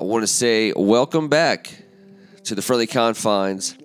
I 0.00 0.04
want 0.04 0.22
to 0.22 0.26
say 0.26 0.72
welcome 0.74 1.28
back 1.28 1.74
to 2.44 2.54
the 2.54 2.62
friendly 2.62 2.86
confines 2.86 3.76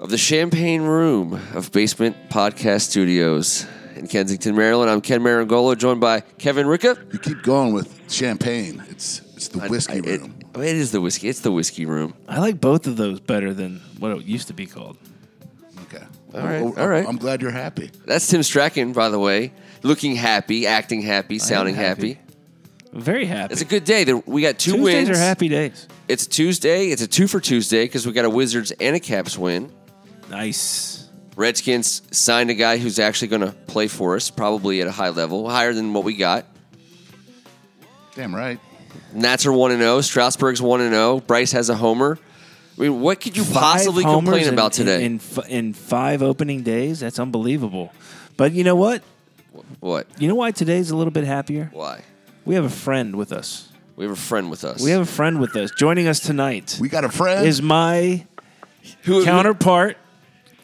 of 0.00 0.10
the 0.10 0.18
Champagne 0.18 0.82
Room 0.82 1.34
of 1.54 1.70
Basement 1.72 2.16
Podcast 2.30 2.82
Studios 2.90 3.66
in 3.96 4.06
Kensington, 4.06 4.54
Maryland. 4.56 4.90
I'm 4.90 5.00
Ken 5.00 5.20
Marangolo, 5.20 5.76
joined 5.76 6.00
by 6.00 6.20
Kevin 6.20 6.66
Ricka. 6.66 7.12
You 7.12 7.18
keep 7.18 7.42
going 7.42 7.72
with 7.74 8.10
champagne. 8.10 8.82
It's 8.88 9.20
it's 9.36 9.48
the 9.48 9.60
whiskey 9.68 9.94
I- 9.94 9.96
it- 9.98 10.20
room. 10.22 10.34
Oh, 10.54 10.62
it 10.62 10.74
is 10.74 10.90
the 10.90 11.02
whiskey. 11.02 11.28
It's 11.28 11.40
the 11.40 11.52
whiskey 11.52 11.84
room. 11.84 12.14
I 12.26 12.38
like 12.40 12.58
both 12.60 12.86
of 12.86 12.96
those 12.96 13.20
better 13.20 13.52
than 13.52 13.80
what 13.98 14.12
it 14.12 14.24
used 14.24 14.48
to 14.48 14.54
be 14.54 14.64
called. 14.64 14.96
okay. 15.82 16.02
All 16.34 16.40
right, 16.40 16.62
Oh, 16.62 16.74
all 16.78 16.88
right. 16.88 17.06
I'm 17.06 17.18
glad 17.18 17.42
you're 17.42 17.50
happy. 17.50 17.90
That's 18.06 18.26
Tim 18.26 18.42
Strachan, 18.42 18.94
by 18.94 19.10
the 19.10 19.18
way, 19.18 19.52
looking 19.82 20.16
happy, 20.16 20.66
acting 20.66 21.02
happy, 21.02 21.38
sounding 21.38 21.74
happy. 21.74 22.14
happy. 22.14 22.20
I'm 22.96 23.02
very 23.02 23.26
happy. 23.26 23.52
It's 23.52 23.60
a 23.60 23.66
good 23.66 23.84
day. 23.84 24.04
There- 24.04 24.16
We 24.16 24.40
got 24.40 24.58
two 24.58 24.72
Tuesdays 24.72 25.08
wins. 25.08 25.10
are 25.10 25.20
happy 25.20 25.48
days. 25.48 25.86
It's 26.08 26.26
Tuesday. 26.26 26.88
It's 26.88 27.02
a 27.02 27.06
two 27.06 27.26
for 27.28 27.40
Tuesday 27.40 27.84
because 27.84 28.06
we 28.06 28.12
got 28.12 28.24
a 28.24 28.30
Wizards 28.30 28.70
and 28.80 28.96
a 28.96 29.00
Caps 29.00 29.36
win. 29.36 29.70
Nice. 30.30 31.06
Redskins 31.36 32.00
signed 32.10 32.48
a 32.48 32.54
guy 32.54 32.78
who's 32.78 32.98
actually 32.98 33.28
going 33.28 33.42
to 33.42 33.52
play 33.52 33.86
for 33.86 34.16
us, 34.16 34.30
probably 34.30 34.80
at 34.80 34.86
a 34.86 34.90
high 34.90 35.10
level, 35.10 35.46
higher 35.50 35.74
than 35.74 35.92
what 35.92 36.04
we 36.04 36.14
got. 36.16 36.46
Damn 38.14 38.34
right. 38.34 38.58
Nats 39.12 39.44
are 39.44 39.52
one 39.52 39.72
and 39.72 39.80
zero. 39.80 40.00
Strasburg's 40.00 40.62
one 40.62 40.80
and 40.80 40.92
zero. 40.94 41.20
Bryce 41.20 41.52
has 41.52 41.68
a 41.68 41.74
homer. 41.76 42.18
I 42.78 42.80
mean, 42.80 43.02
what 43.02 43.20
could 43.20 43.36
you 43.36 43.44
possibly 43.44 44.04
Five 44.04 44.12
homers 44.12 44.24
complain 44.32 44.46
in- 44.48 44.54
about 44.54 44.72
today? 44.72 45.04
In, 45.04 45.12
in, 45.12 45.16
f- 45.16 45.48
in 45.50 45.72
five 45.74 46.22
opening 46.22 46.62
days? 46.62 47.00
That's 47.00 47.18
unbelievable. 47.18 47.92
But 48.38 48.52
you 48.52 48.64
know 48.64 48.76
what? 48.76 49.02
what? 49.80 50.06
You 50.18 50.28
know 50.28 50.34
why 50.34 50.50
today's 50.50 50.90
a 50.90 50.96
little 50.96 51.10
bit 51.10 51.24
happier? 51.24 51.68
Why? 51.74 52.00
We 52.46 52.54
have 52.54 52.64
a 52.64 52.70
friend 52.70 53.16
with 53.16 53.32
us. 53.32 53.68
We 53.96 54.04
have 54.04 54.12
a 54.12 54.16
friend 54.16 54.50
with 54.50 54.64
us. 54.64 54.82
We 54.82 54.90
have 54.92 55.02
a 55.02 55.06
friend 55.06 55.40
with 55.40 55.56
us. 55.56 55.70
Joining 55.72 56.06
us 56.06 56.20
tonight 56.20 56.78
We 56.80 56.88
got 56.88 57.04
a 57.04 57.08
friend. 57.08 57.46
is 57.46 57.60
my 57.60 58.24
who, 59.02 59.24
counterpart, 59.24 59.96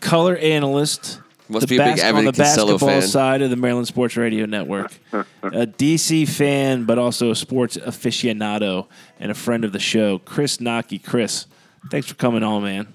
color 0.00 0.36
analyst. 0.36 1.18
Must 1.48 1.66
the 1.66 1.76
be 1.76 1.82
a 1.82 1.84
big 1.84 1.96
bas- 1.96 2.04
Abbott 2.04 2.18
on 2.18 2.24
the 2.24 2.28
and 2.28 2.36
Costello 2.36 2.72
basketball 2.74 3.00
fan. 3.00 3.08
side 3.08 3.42
of 3.42 3.50
the 3.50 3.56
Maryland 3.56 3.86
Sports 3.88 4.16
Radio 4.16 4.46
Network. 4.46 4.92
a 5.12 5.66
DC 5.66 6.26
fan, 6.28 6.84
but 6.84 6.98
also 6.98 7.30
a 7.30 7.36
sports 7.36 7.76
aficionado 7.76 8.86
and 9.18 9.30
a 9.30 9.34
friend 9.34 9.64
of 9.64 9.72
the 9.72 9.78
show, 9.80 10.18
Chris 10.20 10.58
Knoche. 10.58 11.02
Chris, 11.02 11.46
thanks 11.90 12.06
for 12.06 12.14
coming 12.14 12.42
on, 12.42 12.62
man. 12.62 12.86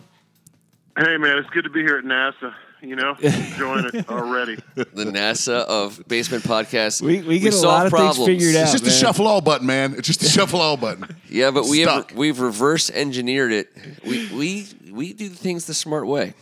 Hey 0.98 1.18
man, 1.18 1.38
it's 1.38 1.50
good 1.50 1.66
to 1.66 1.70
be 1.70 1.82
here 1.82 1.98
at 1.98 2.06
NASA. 2.06 2.54
You 2.82 2.96
know, 2.96 3.16
enjoying 3.22 3.86
it 3.94 4.08
already. 4.10 4.56
the 4.76 5.06
NASA 5.06 5.66
of 5.66 6.02
Basement 6.08 6.44
Podcast. 6.44 7.02
We, 7.02 7.22
we 7.24 7.40
get 7.40 7.54
a 7.54 7.58
solve 7.58 7.66
lot 7.74 7.86
of 7.88 7.92
problems. 7.92 8.18
things 8.18 8.28
figured 8.28 8.56
out. 8.56 8.64
it's 8.64 8.72
just 8.74 8.84
a 8.84 8.88
man. 8.88 8.96
shuffle 9.00 9.28
all 9.28 9.42
button, 9.42 9.66
man. 9.66 9.96
It's 9.96 10.08
just 10.08 10.22
a 10.22 10.30
shuffle 10.30 10.62
all 10.62 10.78
button. 10.78 11.08
Yeah, 11.28 11.50
but 11.50 11.66
we 11.66 11.80
have 11.80 11.90
Stuck. 11.90 12.12
we've 12.16 12.40
reverse 12.40 12.92
engineered 12.92 13.52
it. 13.52 13.70
We 14.06 14.28
we 14.32 14.68
we 14.92 15.14
do 15.14 15.30
things 15.30 15.66
the 15.66 15.74
smart 15.74 16.06
way. 16.06 16.36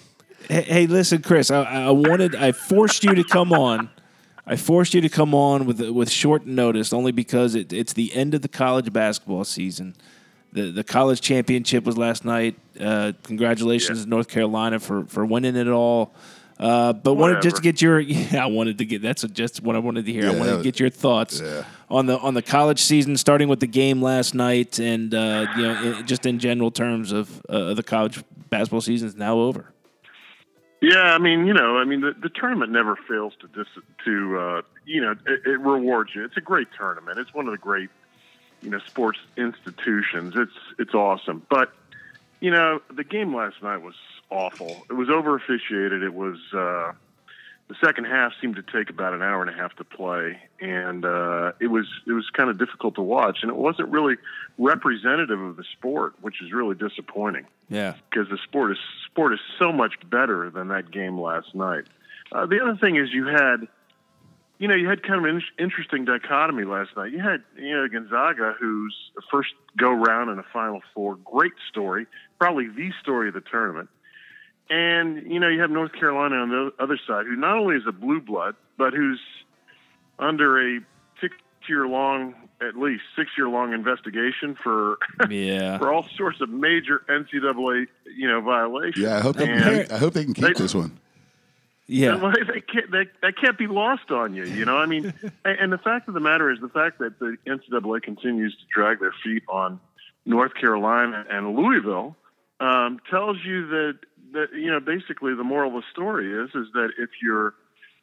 Hey, 0.49 0.61
hey, 0.61 0.87
listen, 0.87 1.21
Chris. 1.21 1.49
I, 1.49 1.63
I 1.63 1.89
wanted, 1.91 2.35
I 2.35 2.51
forced 2.51 3.03
you 3.03 3.15
to 3.15 3.23
come 3.23 3.51
on. 3.51 3.89
I 4.45 4.57
forced 4.57 4.93
you 4.93 5.01
to 5.01 5.09
come 5.09 5.33
on 5.33 5.65
with 5.65 5.81
with 5.89 6.09
short 6.11 6.45
notice, 6.45 6.93
only 6.93 7.11
because 7.11 7.55
it, 7.55 7.73
it's 7.73 7.93
the 7.93 8.13
end 8.13 8.33
of 8.33 8.41
the 8.41 8.47
college 8.47 8.91
basketball 8.93 9.43
season. 9.43 9.95
The 10.55 10.71
the 10.71 10.83
college 10.83 11.21
championship 11.21 11.83
was 11.83 11.97
last 11.97 12.25
night. 12.25 12.55
Uh, 12.79 13.11
congratulations, 13.23 13.99
Yeah. 13.99 14.03
to 14.05 14.09
North 14.09 14.27
Carolina, 14.29 14.79
for 14.79 15.05
for 15.05 15.25
winning 15.25 15.55
it 15.55 15.67
all. 15.67 16.13
Uh, 16.57 16.93
but 16.93 17.15
wanted 17.15 17.41
just 17.41 17.57
to 17.57 17.61
get 17.61 17.81
your 17.81 17.99
yeah, 18.33 18.41
I 18.43 18.47
wanted 18.47 18.77
to 18.77 18.85
get 18.85 19.01
that's 19.01 19.23
just 19.23 19.61
what 19.61 19.75
I 19.75 19.79
wanted 19.79 20.05
to 20.05 20.11
hear. 20.13 20.27
I 20.27 20.29
wanted 20.31 20.45
that 20.45 20.57
to 20.59 20.63
get 20.63 20.79
your 20.79 20.89
thoughts 20.89 21.41
Yeah. 21.41 21.65
on 21.89 22.05
the 22.05 22.17
on 22.19 22.33
the 22.33 22.41
college 22.41 22.81
season, 22.81 23.17
starting 23.17 23.49
with 23.49 23.59
the 23.59 23.67
game 23.67 24.01
last 24.01 24.33
night, 24.33 24.79
and 24.79 25.13
uh, 25.13 25.47
you 25.57 25.63
know, 25.63 25.83
in, 25.99 26.07
just 26.07 26.25
in 26.25 26.39
general 26.39 26.71
terms 26.71 27.11
of 27.11 27.41
uh, 27.49 27.73
the 27.73 27.83
college 27.83 28.23
basketball 28.49 28.79
season 28.81 29.09
is 29.09 29.15
now 29.17 29.37
over. 29.37 29.71
Yeah, 30.81 31.13
I 31.15 31.17
mean, 31.17 31.47
you 31.47 31.53
know, 31.53 31.77
I 31.77 31.83
mean, 31.85 32.01
the, 32.01 32.13
the 32.21 32.29
tournament 32.29 32.71
never 32.71 32.95
fails 33.07 33.33
to 33.41 33.47
dis, 33.47 33.67
to 34.05 34.37
uh, 34.39 34.61
you 34.85 35.01
know, 35.01 35.11
it, 35.25 35.41
it 35.45 35.59
rewards 35.59 36.11
you. 36.15 36.23
It's 36.23 36.37
a 36.37 36.41
great 36.41 36.67
tournament. 36.77 37.17
It's 37.17 37.33
one 37.33 37.47
of 37.47 37.51
the 37.51 37.57
great, 37.57 37.89
you 38.65 38.71
know, 38.71 38.79
sports 38.79 39.19
institutions. 39.37 40.33
It's 40.35 40.57
it's 40.79 40.93
awesome. 40.93 41.45
But 41.49 41.71
you 42.41 42.51
know, 42.51 42.81
the 42.93 43.03
game 43.03 43.33
last 43.33 43.61
night 43.63 43.77
was 43.77 43.95
awful. 44.29 44.85
It 44.89 44.93
was 44.93 45.09
over 45.09 45.35
officiated. 45.37 46.03
It 46.03 46.13
was 46.13 46.37
uh, 46.53 46.91
the 47.67 47.75
second 47.83 48.05
half 48.05 48.33
seemed 48.41 48.55
to 48.57 48.63
take 48.63 48.89
about 48.89 49.13
an 49.13 49.21
hour 49.21 49.41
and 49.41 49.49
a 49.49 49.53
half 49.53 49.75
to 49.77 49.83
play, 49.83 50.39
and 50.59 51.05
uh, 51.05 51.53
it 51.59 51.67
was 51.67 51.85
it 52.07 52.11
was 52.11 52.29
kind 52.33 52.49
of 52.49 52.57
difficult 52.57 52.95
to 52.95 53.01
watch, 53.01 53.39
and 53.43 53.49
it 53.49 53.55
wasn't 53.55 53.89
really 53.89 54.15
representative 54.57 55.39
of 55.39 55.55
the 55.57 55.63
sport, 55.77 56.13
which 56.21 56.41
is 56.41 56.51
really 56.51 56.75
disappointing 56.75 57.45
Yeah. 57.69 57.93
because 58.09 58.29
the 58.29 58.37
sport 58.43 58.71
is 58.71 58.77
sport 59.05 59.33
is 59.33 59.39
so 59.59 59.71
much 59.71 59.93
better 60.09 60.49
than 60.49 60.69
that 60.69 60.91
game 60.91 61.19
last 61.19 61.53
night. 61.53 61.85
Uh, 62.31 62.45
the 62.47 62.59
other 62.61 62.75
thing 62.77 62.95
is 62.95 63.13
you 63.13 63.27
had, 63.27 63.67
you 64.57 64.67
know, 64.67 64.75
you 64.75 64.87
had 64.87 65.03
kind 65.03 65.25
of 65.25 65.35
an 65.35 65.41
interesting 65.59 66.05
dichotomy 66.05 66.63
last 66.63 66.91
night. 66.95 67.11
You 67.11 67.19
had, 67.19 67.43
you 67.57 67.75
know, 67.75 67.87
Gonzaga, 67.87 68.55
who's 68.59 68.95
the 69.15 69.21
first 69.31 69.49
go 69.77 69.91
round 69.91 70.29
in 70.29 70.39
a 70.39 70.45
Final 70.53 70.81
Four, 70.93 71.15
great 71.17 71.53
story, 71.69 72.07
probably 72.39 72.67
the 72.67 72.91
story 73.01 73.27
of 73.27 73.33
the 73.33 73.41
tournament. 73.41 73.89
And 74.69 75.31
you 75.31 75.39
know, 75.39 75.47
you 75.47 75.61
have 75.61 75.69
North 75.71 75.91
Carolina 75.93 76.35
on 76.37 76.49
the 76.49 76.71
other 76.79 76.97
side, 77.07 77.25
who 77.25 77.35
not 77.35 77.57
only 77.57 77.75
is 77.75 77.83
a 77.87 77.91
blue 77.91 78.19
blood, 78.21 78.55
but 78.77 78.93
who's 78.93 79.19
under 80.19 80.59
a 80.77 80.79
six-year-long, 81.21 82.33
at 82.61 82.75
least 82.77 83.03
six-year-long 83.15 83.73
investigation 83.73 84.55
for 84.63 84.97
Yeah. 85.29 85.77
for 85.77 85.91
all 85.93 86.07
sorts 86.15 86.41
of 86.41 86.49
major 86.49 87.03
NCAA, 87.09 87.87
you 88.15 88.27
know, 88.27 88.41
violations. 88.41 88.97
Yeah, 88.97 89.17
I 89.17 89.19
hope 89.19 89.35
they, 89.35 89.49
And- 89.51 89.91
I 89.91 89.97
hope 89.97 90.13
they 90.13 90.23
can 90.23 90.33
keep 90.33 90.45
They- 90.45 90.53
this 90.53 90.73
one. 90.73 90.99
Yeah. 91.87 92.15
Well, 92.15 92.31
they 92.31 92.61
can't, 92.61 92.91
they, 92.91 93.05
that 93.21 93.37
can't 93.39 93.57
be 93.57 93.67
lost 93.67 94.09
on 94.09 94.33
you, 94.33 94.45
you 94.45 94.65
know. 94.65 94.77
I 94.77 94.85
mean, 94.87 95.13
and 95.45 95.59
and 95.59 95.73
the 95.73 95.77
fact 95.77 96.07
of 96.07 96.13
the 96.13 96.19
matter 96.19 96.51
is 96.51 96.59
the 96.59 96.69
fact 96.69 96.99
that 96.99 97.19
the 97.19 97.37
NCAA 97.45 98.01
continues 98.01 98.55
to 98.55 98.63
drag 98.73 98.99
their 98.99 99.13
feet 99.23 99.43
on 99.47 99.79
North 100.25 100.55
Carolina 100.55 101.25
and 101.29 101.55
Louisville 101.55 102.15
um, 102.59 102.99
tells 103.09 103.37
you 103.45 103.67
that 103.67 103.99
that 104.33 104.47
you 104.53 104.71
know 104.71 104.79
basically 104.79 105.35
the 105.35 105.43
moral 105.43 105.75
of 105.75 105.83
the 105.83 105.87
story 105.91 106.31
is 106.43 106.49
is 106.55 106.67
that 106.73 106.89
if 106.97 107.09
you're 107.21 107.53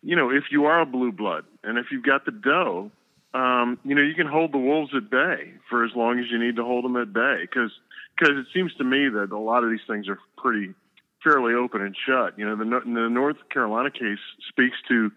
you 0.03 0.15
know 0.15 0.31
if 0.31 0.45
you 0.51 0.67
are 0.67 0.81
a 0.81 0.87
blue 0.87 1.13
blood 1.13 1.45
and 1.65 1.79
if 1.79 1.87
you've 1.91 2.05
got 2.05 2.25
the 2.25 2.31
dough, 2.31 2.91
um, 3.35 3.79
you 3.85 3.95
know 3.95 4.03
you 4.03 4.15
can 4.15 4.29
hold 4.29 4.53
the 4.53 4.59
wolves 4.59 4.93
at 4.97 5.11
bay 5.11 5.55
for 5.69 5.85
as 5.85 5.91
long 5.97 6.21
as 6.21 6.27
you 6.31 6.39
need 6.39 6.57
to 6.57 6.65
hold 6.65 6.85
them 6.85 6.97
at 6.97 7.13
bay 7.13 7.39
because 7.41 7.73
because 8.17 8.37
it 8.37 8.47
seems 8.55 8.73
to 8.75 8.85
me 8.85 9.09
that 9.09 9.33
a 9.33 9.39
lot 9.39 9.65
of 9.65 9.71
these 9.71 9.85
things 9.89 10.09
are 10.09 10.19
pretty 10.37 10.75
fairly 11.23 11.55
open 11.55 11.83
and 11.83 11.97
shut. 12.07 12.39
You 12.39 12.47
know, 12.47 12.57
the, 12.57 12.65
the 12.65 13.09
North 13.09 13.37
Carolina 13.51 13.91
case 13.91 14.19
speaks 14.49 14.77
to 14.89 15.11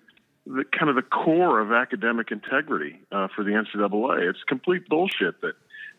the 0.45 0.63
kind 0.77 0.89
of 0.89 0.95
the 0.95 1.01
core 1.01 1.59
of 1.59 1.71
academic 1.71 2.31
integrity 2.31 3.01
uh, 3.11 3.27
for 3.35 3.43
the 3.43 3.51
NCAA. 3.51 4.29
It's 4.29 4.43
complete 4.47 4.87
bullshit 4.87 5.41
that 5.41 5.53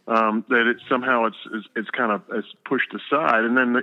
um, 0.08 0.44
that 0.48 0.68
it 0.68 0.76
somehow 0.88 1.26
it's, 1.26 1.36
it's 1.52 1.66
it's 1.74 1.90
kind 1.90 2.12
of 2.12 2.22
it's 2.32 2.48
pushed 2.64 2.94
aside. 2.94 3.44
And 3.44 3.56
then, 3.56 3.72
the, 3.72 3.82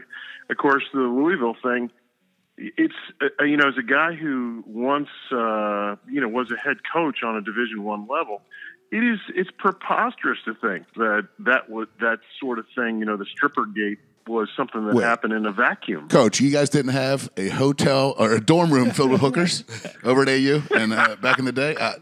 of 0.50 0.58
course, 0.58 0.84
the 0.94 1.00
Louisville 1.00 1.56
thing. 1.62 1.92
It's 2.56 2.94
uh, 3.20 3.44
you 3.44 3.58
know 3.58 3.68
as 3.68 3.78
a 3.78 3.84
guy 3.84 4.14
who 4.14 4.64
once 4.68 5.10
uh, 5.32 5.96
you 6.08 6.22
know 6.22 6.30
was 6.30 6.52
a 6.52 6.58
head 6.58 6.78
coach 6.94 7.24
on 7.24 7.36
a 7.36 7.42
Division 7.42 7.84
One 7.84 8.08
level, 8.08 8.42
it 8.92 9.04
is 9.04 9.20
it's 9.36 9.50
preposterous 9.58 10.38
to 10.46 10.54
think 10.54 10.86
that 10.96 11.28
that 11.40 11.64
that 12.00 12.20
sort 12.40 12.60
of 12.60 12.66
thing 12.76 13.00
you 13.00 13.06
know 13.06 13.18
the 13.18 13.26
stripper 13.26 13.66
gate 13.66 13.98
was 14.28 14.50
something 14.56 14.86
that 14.88 14.96
Wait. 14.96 15.04
happened 15.04 15.34
in 15.34 15.46
a 15.46 15.52
vacuum. 15.52 16.08
Coach, 16.10 16.40
you 16.40 16.52
guys 16.52 16.70
didn't 16.70 16.92
have 16.92 17.30
a 17.38 17.50
hotel 17.50 18.16
or 18.18 18.34
a 18.34 18.42
dorm 18.42 18.72
room 18.72 18.92
filled 18.92 19.12
with 19.12 19.22
hookers 19.22 19.64
over 20.04 20.24
at 20.24 20.30
AU 20.30 20.62
and 20.76 20.94
uh, 20.94 21.16
back 21.22 21.40
in 21.40 21.46
the 21.46 21.52
day. 21.52 21.76
Uh, 21.76 21.94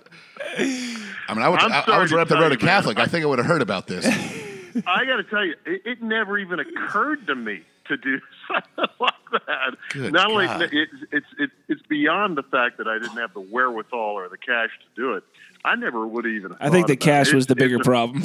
I 0.57 1.33
mean, 1.33 1.43
I, 1.43 1.49
went, 1.49 1.63
I'm 1.63 1.71
I, 1.71 1.83
I 1.87 1.99
was 1.99 2.11
right 2.11 2.21
up 2.21 2.27
the 2.27 2.35
road 2.35 2.51
you, 2.51 2.57
to 2.57 2.65
Catholic. 2.65 2.99
I 2.99 3.05
think 3.05 3.23
I 3.23 3.27
would 3.27 3.39
have 3.39 3.47
heard 3.47 3.61
about 3.61 3.87
this. 3.87 4.05
I 4.87 5.05
got 5.05 5.17
to 5.17 5.23
tell 5.23 5.45
you, 5.45 5.55
it, 5.65 5.81
it 5.85 6.01
never 6.01 6.37
even 6.37 6.59
occurred 6.59 7.27
to 7.27 7.35
me 7.35 7.61
to 7.85 7.97
do 7.97 8.19
something 8.47 8.95
like 8.99 9.13
that. 9.31 9.75
Good 9.89 10.13
Not 10.13 10.31
only 10.31 10.45
God. 10.45 10.61
it's 10.61 10.93
it's 11.11 11.25
it's 11.37 11.53
it's 11.67 11.81
beyond 11.87 12.37
the 12.37 12.43
fact 12.43 12.77
that 12.77 12.87
I 12.87 12.97
didn't 12.99 13.17
have 13.17 13.33
the 13.33 13.41
wherewithal 13.41 13.99
or 13.99 14.29
the 14.29 14.37
cash 14.37 14.69
to 14.69 15.01
do 15.01 15.13
it. 15.13 15.23
I 15.63 15.75
never 15.75 16.07
would 16.07 16.25
even. 16.25 16.55
I 16.59 16.69
think 16.69 16.87
the 16.87 16.93
about 16.93 17.03
cash 17.03 17.29
it. 17.29 17.35
was 17.35 17.47
the 17.47 17.55
bigger 17.55 17.79
problem. 17.79 18.23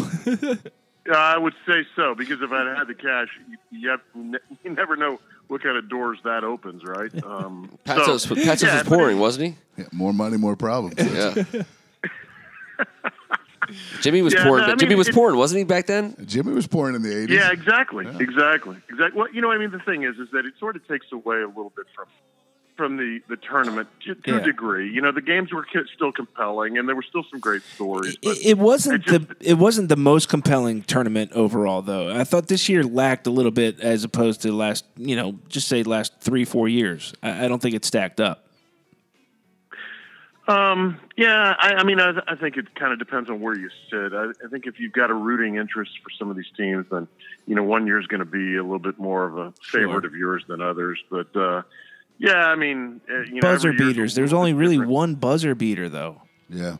Yeah, 1.09 1.15
I 1.17 1.39
would 1.39 1.55
say 1.67 1.87
so 1.95 2.15
because 2.15 2.41
if 2.43 2.51
I'd 2.51 2.77
had 2.77 2.89
the 2.89 2.95
cash, 2.95 3.29
you, 3.49 3.79
you, 3.79 3.89
have, 3.91 4.01
you 4.15 4.71
never 4.71 4.97
know 4.97 5.21
what 5.49 5.63
kind 5.63 5.77
of 5.77 5.89
doors 5.89 6.19
that 6.25 6.43
opens, 6.43 6.83
right? 6.85 7.13
Um, 7.25 7.79
Patsos, 7.85 8.27
so- 8.27 8.35
Patsos 8.35 8.63
yeah, 8.63 8.75
was 8.81 8.83
but 8.89 8.97
pouring, 8.97 9.19
wasn't 9.19 9.47
he? 9.47 9.55
Yeah, 9.83 9.89
more 9.93 10.13
money, 10.13 10.37
more 10.37 10.57
problems. 10.57 10.95
Yeah. 10.99 11.35
Jimmy 14.01 14.23
was 14.23 14.33
Yeah, 14.33 14.45
pouring. 14.45 14.63
no, 14.63 14.69
I 14.69 14.71
but 14.75 14.79
Jimmy 14.81 14.95
was 14.95 15.09
it- 15.09 15.15
pouring, 15.15 15.37
wasn't 15.37 15.59
he 15.59 15.65
back 15.65 15.87
then? 15.87 16.15
Jimmy 16.25 16.53
was 16.53 16.67
pouring 16.69 16.95
in 16.95 17.03
the 17.03 17.09
80s. 17.09 17.29
Yeah, 17.31 17.51
exactly, 17.51 18.07
exactly, 18.07 18.77
exactly. 18.89 19.19
Well, 19.19 19.33
you 19.33 19.41
know, 19.41 19.51
I 19.51 19.59
mean, 19.59 19.73
the 19.73 19.81
thing 19.81 20.05
is, 20.05 20.17
is 20.19 20.29
that 20.33 20.47
it 20.47 20.55
sort 20.61 20.77
of 20.77 20.87
takes 20.87 21.07
away 21.13 21.39
a 21.43 21.49
little 21.49 21.73
bit 21.77 21.87
from 21.95 22.07
from 22.77 22.97
the 22.97 23.21
the 23.29 23.37
tournament 23.37 23.89
to, 24.05 24.15
to 24.15 24.31
Yeah. 24.33 24.37
a 24.39 24.43
degree. 24.45 24.91
You 24.93 25.01
know, 25.01 25.11
the 25.13 25.21
games 25.23 25.53
were 25.53 25.67
still 25.95 26.13
compelling, 26.13 26.77
and 26.79 26.89
there 26.89 26.95
were 26.97 27.03
still 27.03 27.25
some 27.31 27.41
great 27.41 27.63
stories. 27.63 28.17
It, 28.23 28.47
it 28.47 28.59
wasn't 28.59 28.97
it 28.97 29.11
just- 29.11 29.29
the 29.29 29.37
it 29.41 29.55
wasn't 29.55 29.89
the 29.89 29.97
most 29.97 30.29
compelling 30.29 30.83
tournament 30.83 31.33
overall, 31.33 31.83
though. 31.83 32.11
I 32.11 32.25
thought 32.25 32.49
this 32.49 32.69
year 32.69 32.83
lacked 32.85 33.27
a 33.27 33.31
little 33.31 33.51
bit 33.51 33.81
as 33.81 34.05
opposed 34.05 34.43
to 34.43 34.53
last, 34.53 34.85
you 34.97 35.17
know, 35.17 35.39
just 35.49 35.69
say 35.69 35.83
last 35.83 36.21
three 36.21 36.45
four 36.45 36.69
years. 36.69 37.15
I, 37.23 37.45
I 37.47 37.49
don't 37.49 37.61
think 37.63 37.75
it 37.75 37.85
stacked 37.85 38.21
up. 38.21 38.43
Um, 40.49 41.01
yeah, 41.17 41.57
I, 41.59 41.75
I 41.75 41.83
mean, 41.85 41.99
I, 41.99 42.21
I 42.29 42.37
think 42.37 42.57
it 42.57 42.73
kind 42.77 42.93
of 42.93 43.01
depends 43.01 43.29
on 43.29 43.41
where 43.41 43.59
you 43.59 43.69
sit. 43.91 44.13
I, 44.15 44.27
I 44.45 44.49
think 44.49 44.67
if 44.67 44.79
you've 44.79 44.93
got 44.93 45.11
a 45.11 45.15
rooting 45.15 45.57
interest 45.57 45.91
for 46.05 46.11
some 46.17 46.31
of 46.31 46.37
these 46.37 46.51
teams, 46.57 46.87
then 46.89 47.09
you 47.49 47.57
know 47.57 47.65
one 47.65 47.85
year 47.89 47.99
is 47.99 48.07
going 48.07 48.21
to 48.21 48.25
be 48.25 48.55
a 48.57 48.63
little 48.63 48.79
bit 48.79 48.97
more 48.97 49.27
of 49.27 49.37
a 49.39 49.53
favorite 49.61 50.03
Sure. 50.03 50.07
of 50.07 50.15
yours 50.15 50.45
than 50.47 50.61
others. 50.63 51.03
But 51.11 51.35
uh, 51.35 51.63
yeah, 52.19 52.47
I 52.47 52.55
mean, 52.57 53.01
uh, 53.11 53.21
you 53.23 53.35
know, 53.35 53.41
Buzzer 53.41 53.69
every 53.73 53.87
beaters. 53.87 54.15
There's 54.15 54.33
only 54.33 54.53
really 54.53 54.77
different. 54.77 54.93
one 54.93 55.15
buzzer 55.15 55.55
beater, 55.55 55.89
though. 55.89 56.23
Yeah. 56.49 56.77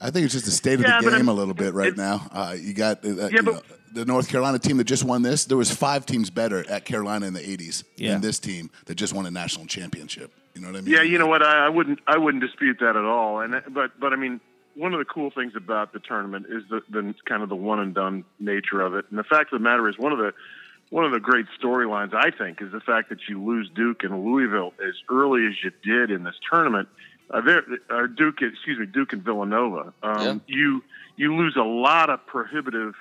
I 0.00 0.10
think 0.10 0.24
it's 0.24 0.32
just 0.34 0.44
the 0.44 0.52
state 0.52 0.74
of 0.74 0.82
Yeah, 0.82 1.00
the 1.00 1.10
game 1.10 1.28
a 1.28 1.32
little 1.32 1.54
bit 1.54 1.74
right 1.74 1.96
now. 1.96 2.28
Uh, 2.32 2.54
you 2.58 2.72
got 2.72 3.04
uh, 3.04 3.08
you 3.28 3.42
but- 3.42 3.44
know, 3.44 3.60
the 3.94 4.04
North 4.04 4.28
Carolina 4.28 4.58
team 4.58 4.76
that 4.76 4.84
just 4.84 5.02
won 5.02 5.22
this. 5.22 5.46
There 5.46 5.56
was 5.56 5.70
five 5.74 6.06
teams 6.06 6.30
better 6.30 6.64
at 6.70 6.84
Carolina 6.84 7.26
in 7.26 7.32
the 7.32 7.40
80s 7.40 7.84
Yeah. 7.96 8.12
than 8.12 8.20
this 8.20 8.38
team 8.38 8.70
that 8.84 8.94
just 8.96 9.14
won 9.14 9.26
a 9.26 9.30
national 9.30 9.66
championship. 9.66 10.30
You 10.54 10.60
know 10.60 10.68
what 10.68 10.76
I 10.76 10.80
mean? 10.82 10.94
Yeah, 10.94 11.02
you 11.02 11.18
know 11.18 11.26
what? 11.26 11.42
I, 11.42 11.66
I 11.66 11.68
wouldn't. 11.68 11.98
I 12.06 12.18
wouldn't 12.18 12.42
dispute 12.42 12.78
that 12.80 12.96
at 12.96 13.04
all. 13.04 13.40
And 13.40 13.60
but 13.70 13.98
but 13.98 14.12
I 14.12 14.16
mean, 14.16 14.40
one 14.74 14.92
of 14.92 14.98
the 15.00 15.04
cool 15.04 15.30
things 15.30 15.54
about 15.56 15.92
the 15.92 15.98
tournament 16.00 16.46
is 16.48 16.62
the, 16.70 16.80
the 16.90 17.14
kind 17.26 17.42
of 17.42 17.48
the 17.48 17.56
one 17.56 17.80
and 17.80 17.94
done 17.94 18.24
nature 18.38 18.80
of 18.80 18.94
it. 18.94 19.06
And 19.10 19.18
the 19.18 19.24
fact 19.24 19.52
of 19.52 19.58
the 19.58 19.62
matter 19.64 19.88
is, 19.88 19.98
one 19.98 20.12
of 20.12 20.18
the 20.18 20.32
one 20.90 21.04
of 21.04 21.12
the 21.12 21.20
great 21.20 21.46
storylines 21.60 22.14
I 22.14 22.30
think 22.30 22.62
is 22.62 22.72
the 22.72 22.80
fact 22.80 23.10
that 23.10 23.18
you 23.28 23.44
lose 23.44 23.70
Duke 23.74 24.04
and 24.04 24.24
Louisville 24.24 24.72
as 24.86 24.94
early 25.10 25.46
as 25.46 25.54
you 25.62 25.70
did 25.82 26.10
in 26.10 26.24
this 26.24 26.36
tournament. 26.50 26.88
Uh, 27.30 27.40
there, 27.42 27.62
uh, 27.90 28.06
Duke, 28.06 28.40
excuse 28.40 28.78
me, 28.78 28.86
Duke 28.86 29.12
and 29.12 29.22
Villanova. 29.22 29.92
Um, 30.02 30.40
You 30.46 30.82
you 31.16 31.36
lose 31.36 31.56
a 31.56 31.62
lot 31.62 32.10
of 32.10 32.24
prohibitive, 32.26 32.94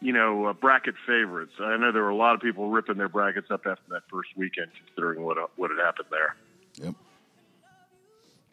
you 0.00 0.12
know, 0.12 0.46
uh, 0.46 0.52
bracket 0.52 0.94
favorites. 1.06 1.52
I 1.58 1.76
know 1.76 1.90
there 1.90 2.02
were 2.02 2.10
a 2.10 2.16
lot 2.16 2.34
of 2.34 2.40
people 2.40 2.68
ripping 2.70 2.98
their 2.98 3.08
brackets 3.08 3.50
up 3.50 3.66
after 3.66 3.82
that 3.88 4.02
first 4.10 4.28
weekend, 4.36 4.70
considering 4.86 5.24
what 5.24 5.38
uh, 5.38 5.46
what 5.56 5.70
had 5.70 5.80
happened 5.80 6.08
there. 6.10 6.36
Yep. 6.74 6.94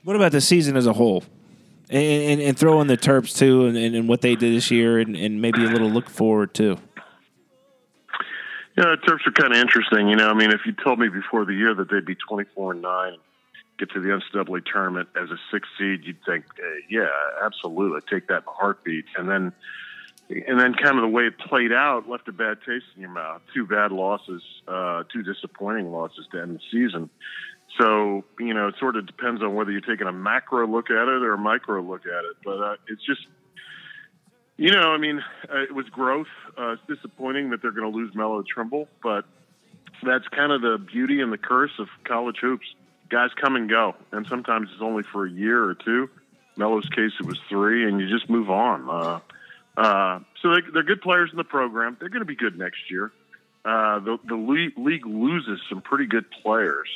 What 0.03 0.15
about 0.15 0.31
the 0.31 0.41
season 0.41 0.75
as 0.75 0.87
a 0.87 0.93
whole? 0.93 1.23
And, 1.87 2.03
and, 2.03 2.41
and 2.41 2.57
throw 2.57 2.81
in 2.81 2.87
the 2.87 2.97
Terps 2.97 3.37
too, 3.37 3.67
and, 3.67 3.77
and, 3.77 3.95
and 3.95 4.09
what 4.09 4.21
they 4.21 4.35
did 4.35 4.55
this 4.55 4.71
year, 4.71 4.97
and, 4.97 5.15
and 5.15 5.39
maybe 5.39 5.63
a 5.63 5.69
little 5.69 5.89
look 5.89 6.09
forward 6.09 6.55
too. 6.55 6.79
Yeah, 8.77 8.95
the 8.95 8.97
Terps 8.97 9.25
are 9.25 9.31
kind 9.31 9.53
of 9.53 9.59
interesting. 9.59 10.09
You 10.09 10.17
know, 10.17 10.29
I 10.29 10.33
mean, 10.33 10.51
if 10.51 10.61
you 10.65 10.73
told 10.73 10.99
me 10.99 11.07
before 11.07 11.45
the 11.45 11.53
year 11.53 11.73
that 11.73 11.89
they'd 11.89 12.05
be 12.05 12.15
24 12.15 12.73
and 12.73 12.81
9 12.81 13.17
get 13.77 13.91
to 13.91 13.99
the 13.99 14.07
NCAA 14.07 14.65
tournament 14.71 15.09
as 15.21 15.29
a 15.29 15.37
six 15.51 15.67
seed, 15.77 16.01
you'd 16.03 16.23
think, 16.25 16.45
eh, 16.59 16.81
yeah, 16.89 17.09
absolutely, 17.43 17.99
take 18.09 18.27
that 18.27 18.43
in 18.43 18.47
a 18.47 18.51
heartbeat. 18.51 19.05
And 19.17 19.29
then, 19.29 19.53
and 20.29 20.59
then 20.59 20.73
kind 20.73 20.97
of 20.97 21.01
the 21.01 21.09
way 21.09 21.23
it 21.23 21.37
played 21.37 21.71
out 21.71 22.09
left 22.09 22.27
a 22.27 22.31
bad 22.31 22.59
taste 22.65 22.85
in 22.95 23.01
your 23.01 23.11
mouth. 23.11 23.41
Two 23.53 23.65
bad 23.65 23.91
losses, 23.91 24.41
uh, 24.67 25.03
two 25.11 25.23
disappointing 25.23 25.91
losses 25.91 26.25
to 26.31 26.41
end 26.41 26.55
the 26.55 26.61
season. 26.71 27.09
So, 27.79 28.23
you 28.39 28.53
know, 28.53 28.69
it 28.69 28.75
sort 28.79 28.95
of 28.95 29.05
depends 29.05 29.41
on 29.41 29.55
whether 29.55 29.71
you're 29.71 29.81
taking 29.81 30.07
a 30.07 30.13
macro 30.13 30.65
look 30.67 30.89
at 30.89 31.07
it 31.07 31.21
or 31.23 31.33
a 31.33 31.37
micro 31.37 31.81
look 31.81 32.05
at 32.05 32.23
it. 32.25 32.37
But 32.43 32.61
uh, 32.61 32.75
it's 32.87 33.05
just, 33.05 33.27
you 34.57 34.71
know, 34.71 34.91
I 34.91 34.97
mean, 34.97 35.23
uh, 35.53 35.61
it 35.63 35.73
was 35.73 35.87
growth. 35.89 36.27
Uh, 36.57 36.73
it's 36.73 36.81
disappointing 36.87 37.49
that 37.49 37.61
they're 37.61 37.71
going 37.71 37.91
to 37.91 37.95
lose 37.97 38.13
Melo 38.15 38.43
Trimble, 38.43 38.87
but 39.03 39.25
that's 40.03 40.27
kind 40.29 40.51
of 40.51 40.61
the 40.61 40.77
beauty 40.77 41.21
and 41.21 41.31
the 41.31 41.37
curse 41.37 41.71
of 41.79 41.87
college 42.03 42.37
hoops. 42.39 42.65
Guys 43.09 43.29
come 43.39 43.55
and 43.55 43.69
go, 43.69 43.95
and 44.11 44.25
sometimes 44.27 44.69
it's 44.73 44.81
only 44.81 45.03
for 45.03 45.25
a 45.25 45.29
year 45.29 45.63
or 45.63 45.75
two. 45.75 46.09
Melo's 46.57 46.87
case, 46.89 47.11
it 47.19 47.25
was 47.25 47.39
three, 47.49 47.87
and 47.87 47.99
you 47.99 48.09
just 48.09 48.29
move 48.29 48.49
on. 48.49 48.89
Uh, 48.89 49.19
uh, 49.79 50.19
so 50.41 50.55
they, 50.55 50.61
they're 50.73 50.83
good 50.83 51.01
players 51.01 51.29
in 51.31 51.37
the 51.37 51.43
program. 51.43 51.97
They're 51.99 52.09
going 52.09 52.21
to 52.21 52.25
be 52.25 52.35
good 52.35 52.57
next 52.57 52.89
year. 52.89 53.11
Uh, 53.65 53.99
the 53.99 54.17
the 54.25 54.35
league, 54.77 55.05
loses 55.05 55.59
some 55.69 55.81
pretty 55.81 56.05
good 56.05 56.25
players, 56.43 56.87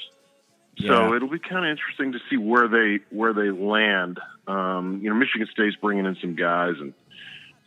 so 0.80 0.86
Yeah. 1.10 1.16
it'll 1.16 1.28
be 1.28 1.40
kind 1.40 1.66
of 1.66 1.72
interesting 1.72 2.12
to 2.14 2.20
see 2.30 2.38
where 2.38 2.68
they 2.68 3.00
where 3.10 3.34
they 3.34 3.50
land. 3.50 4.20
Um, 4.48 5.00
you 5.02 5.10
know, 5.10 5.16
Michigan 5.16 5.48
State's 5.52 5.76
bringing 5.76 6.06
in 6.06 6.16
some 6.22 6.36
guys, 6.36 6.76
and 6.80 6.94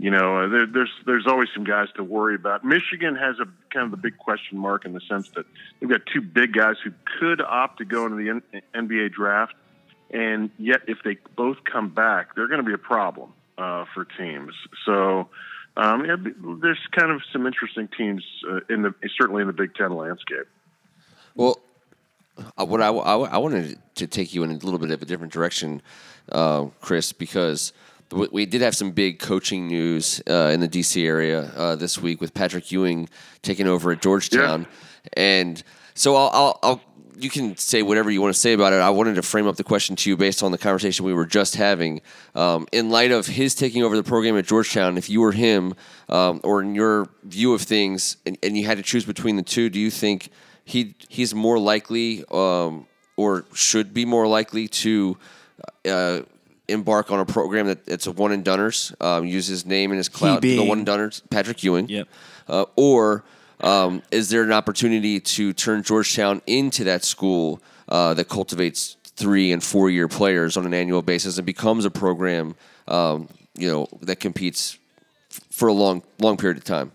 you 0.02 0.10
know, 0.10 0.38
uh, 0.38 0.48
there, 0.48 0.66
there's 0.66 0.90
there's 1.06 1.26
always 1.28 1.48
some 1.54 1.62
guys 1.62 1.86
to 1.94 2.02
worry 2.02 2.34
about. 2.34 2.64
Michigan 2.64 3.14
has 3.14 3.36
a 3.38 3.44
kind 3.72 3.84
of 3.84 3.92
the 3.92 3.96
big 3.96 4.18
question 4.18 4.58
mark 4.58 4.84
in 4.84 4.94
the 4.94 5.00
sense 5.08 5.28
that 5.36 5.46
they've 5.78 5.88
got 5.88 6.00
two 6.12 6.20
big 6.20 6.52
guys 6.52 6.74
who 6.82 6.90
could 7.20 7.40
opt 7.40 7.78
to 7.78 7.84
go 7.84 8.04
into 8.04 8.16
the 8.16 8.28
N- 8.28 8.62
NBA 8.74 9.12
draft, 9.12 9.54
and 10.10 10.50
yet 10.58 10.80
if 10.88 10.98
they 11.04 11.18
both 11.36 11.58
come 11.62 11.88
back, 11.88 12.34
they're 12.34 12.48
going 12.48 12.58
to 12.58 12.66
be 12.66 12.72
a 12.72 12.78
problem 12.78 13.32
uh, 13.56 13.84
for 13.94 14.04
teams. 14.04 14.52
So. 14.84 15.28
Um, 15.74 16.04
yeah, 16.04 16.16
there's 16.60 16.76
kind 16.90 17.10
of 17.10 17.22
some 17.32 17.46
interesting 17.46 17.88
teams 17.96 18.22
uh, 18.46 18.60
in 18.68 18.82
the 18.82 18.94
certainly 19.18 19.40
in 19.40 19.46
the 19.46 19.54
Big 19.54 19.74
Ten 19.74 19.96
landscape. 19.96 20.46
Well, 21.34 21.60
uh, 22.58 22.66
what 22.66 22.82
I, 22.82 22.88
I, 22.88 23.16
I 23.16 23.38
wanted 23.38 23.78
to 23.94 24.06
take 24.06 24.34
you 24.34 24.42
in 24.42 24.50
a 24.50 24.56
little 24.56 24.78
bit 24.78 24.90
of 24.90 25.00
a 25.00 25.06
different 25.06 25.32
direction, 25.32 25.80
uh, 26.30 26.66
Chris, 26.82 27.14
because 27.14 27.72
we- 28.12 28.46
did 28.46 28.60
have 28.60 28.76
some 28.76 28.90
big 28.90 29.18
coaching 29.18 29.66
news 29.66 30.22
uh, 30.28 30.50
in 30.52 30.60
the 30.60 30.68
DC 30.68 31.04
area 31.04 31.52
uh, 31.56 31.76
this 31.76 31.98
week 31.98 32.20
with 32.20 32.34
Patrick 32.34 32.70
Ewing 32.70 33.08
taking 33.42 33.66
over 33.66 33.92
at 33.92 34.00
Georgetown, 34.02 34.66
and 35.14 35.62
so 35.94 36.16
I'll, 36.16 36.30
I'll, 36.32 36.58
I'll 36.62 36.80
you 37.18 37.30
can 37.30 37.56
say 37.56 37.82
whatever 37.82 38.10
you 38.10 38.20
want 38.20 38.34
to 38.34 38.40
say 38.40 38.52
about 38.52 38.72
it. 38.72 38.76
I 38.76 38.90
wanted 38.90 39.14
to 39.14 39.22
frame 39.22 39.46
up 39.46 39.56
the 39.56 39.64
question 39.64 39.94
to 39.96 40.10
you 40.10 40.16
based 40.16 40.42
on 40.42 40.50
the 40.50 40.58
conversation 40.58 41.04
we 41.04 41.14
were 41.14 41.26
just 41.26 41.54
having. 41.56 42.00
Um, 42.34 42.66
in 42.72 42.90
light 42.90 43.12
of 43.12 43.26
his 43.26 43.54
taking 43.54 43.82
over 43.82 43.96
the 43.96 44.02
program 44.02 44.36
at 44.36 44.46
Georgetown, 44.46 44.98
if 44.98 45.08
you 45.08 45.20
were 45.20 45.32
him, 45.32 45.74
um, 46.08 46.40
or 46.42 46.62
in 46.62 46.74
your 46.74 47.08
view 47.22 47.54
of 47.54 47.62
things, 47.62 48.16
and, 48.26 48.36
and 48.42 48.56
you 48.56 48.66
had 48.66 48.78
to 48.78 48.82
choose 48.82 49.04
between 49.04 49.36
the 49.36 49.42
two, 49.42 49.70
do 49.70 49.78
you 49.78 49.90
think 49.90 50.30
he 50.64 50.94
he's 51.08 51.34
more 51.34 51.58
likely, 51.58 52.24
um, 52.30 52.86
or 53.16 53.44
should 53.54 53.92
be 53.94 54.04
more 54.04 54.26
likely 54.26 54.66
to 54.68 55.16
uh, 55.86 56.20
embark 56.68 57.10
on 57.10 57.18
a 57.20 57.24
program 57.26 57.66
that 57.66 57.78
it's 57.86 58.06
a 58.06 58.12
one 58.12 58.32
and 58.32 58.44
doneers, 58.44 58.94
um, 59.02 59.26
use 59.26 59.46
his 59.46 59.66
name 59.66 59.90
and 59.90 59.98
his 59.98 60.08
clout, 60.08 60.40
the 60.42 60.56
being- 60.56 60.68
one 60.68 60.78
and 60.78 60.86
doneers, 60.86 61.20
Patrick 61.30 61.62
Ewing, 61.62 61.88
Yep. 61.88 62.08
uh, 62.48 62.64
or 62.76 63.24
um, 63.60 64.02
is 64.10 64.28
there 64.30 64.42
an 64.42 64.52
opportunity 64.52 65.20
to 65.20 65.52
turn 65.52 65.82
Georgetown 65.82 66.42
into 66.46 66.84
that 66.84 67.04
school 67.04 67.60
uh, 67.88 68.14
that 68.14 68.28
cultivates 68.28 68.96
three 69.04 69.52
and 69.52 69.62
four 69.62 69.90
year 69.90 70.08
players 70.08 70.56
on 70.56 70.64
an 70.66 70.74
annual 70.74 71.02
basis 71.02 71.36
and 71.38 71.46
becomes 71.46 71.84
a 71.84 71.90
program, 71.90 72.54
um, 72.88 73.28
you 73.54 73.68
know, 73.70 73.86
that 74.00 74.16
competes 74.18 74.78
f- 75.30 75.40
for 75.50 75.68
a 75.68 75.72
long, 75.72 76.02
long 76.18 76.36
period 76.36 76.56
of 76.56 76.64
time? 76.64 76.90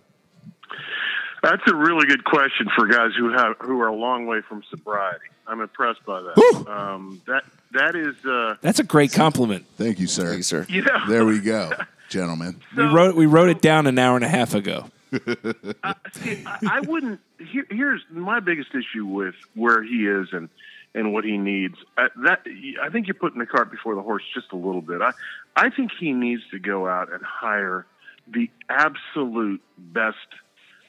That's 1.44 1.62
a 1.68 1.76
really 1.76 2.08
good 2.08 2.24
question 2.26 2.68
for 2.76 2.88
guys 2.88 3.12
who 3.18 3.30
have 3.32 3.56
who 3.60 3.80
are 3.82 3.88
a 3.88 3.96
long 3.96 4.26
way 4.26 4.42
from 4.42 4.64
sobriety. 4.70 5.26
I'm 5.46 5.62
impressed 5.62 6.04
by 6.06 6.22
that. 6.22 6.66
Um, 6.68 7.22
that 7.28 7.44
that 7.72 7.96
is, 7.96 8.16
uh, 8.26 8.56
That's 8.62 8.80
a 8.80 8.84
great 8.84 9.12
compliment. 9.14 9.66
Thank 9.78 10.00
you, 10.00 10.08
sir. 10.08 10.26
Thank 10.28 10.38
you, 10.38 10.44
sir. 10.44 10.66
you 10.70 10.82
know, 10.82 11.08
There 11.08 11.26
we 11.26 11.40
go, 11.40 11.72
gentlemen. 12.10 12.60
We 12.76 12.84
wrote 12.84 13.16
we 13.16 13.26
wrote 13.26 13.50
it 13.50 13.62
down 13.62 13.88
an 13.88 13.98
hour 14.00 14.16
and 14.16 14.26
a 14.26 14.30
half 14.30 14.54
ago. 14.54 14.90
See, 15.12 16.44
I, 16.46 16.60
I 16.64 16.80
wouldn't. 16.82 17.20
Here, 17.40 17.66
here's 17.70 18.02
my 18.12 18.40
biggest 18.40 18.70
issue 18.76 19.06
with 19.06 19.36
where 19.56 19.82
he 19.84 20.06
is 20.08 20.30
and 20.34 20.50
and 20.96 21.14
what 21.14 21.24
he 21.24 21.38
needs. 21.38 21.76
Uh, 21.98 22.08
that 22.24 22.42
I 22.82 22.90
think 22.90 23.08
you're 23.08 23.14
putting 23.14 23.40
the 23.40 23.46
cart 23.46 23.72
before 23.72 23.96
the 23.96 24.02
horse 24.02 24.24
just 24.34 24.52
a 24.52 24.56
little 24.58 24.82
bit. 24.82 25.02
I 25.02 25.12
I 25.56 25.70
think 25.70 25.92
he 25.98 26.12
needs 26.12 26.42
to 26.52 26.60
go 26.60 26.88
out 26.88 27.12
and 27.12 27.24
hire 27.24 27.86
the 28.28 28.50
absolute 28.70 29.62
best 29.78 30.18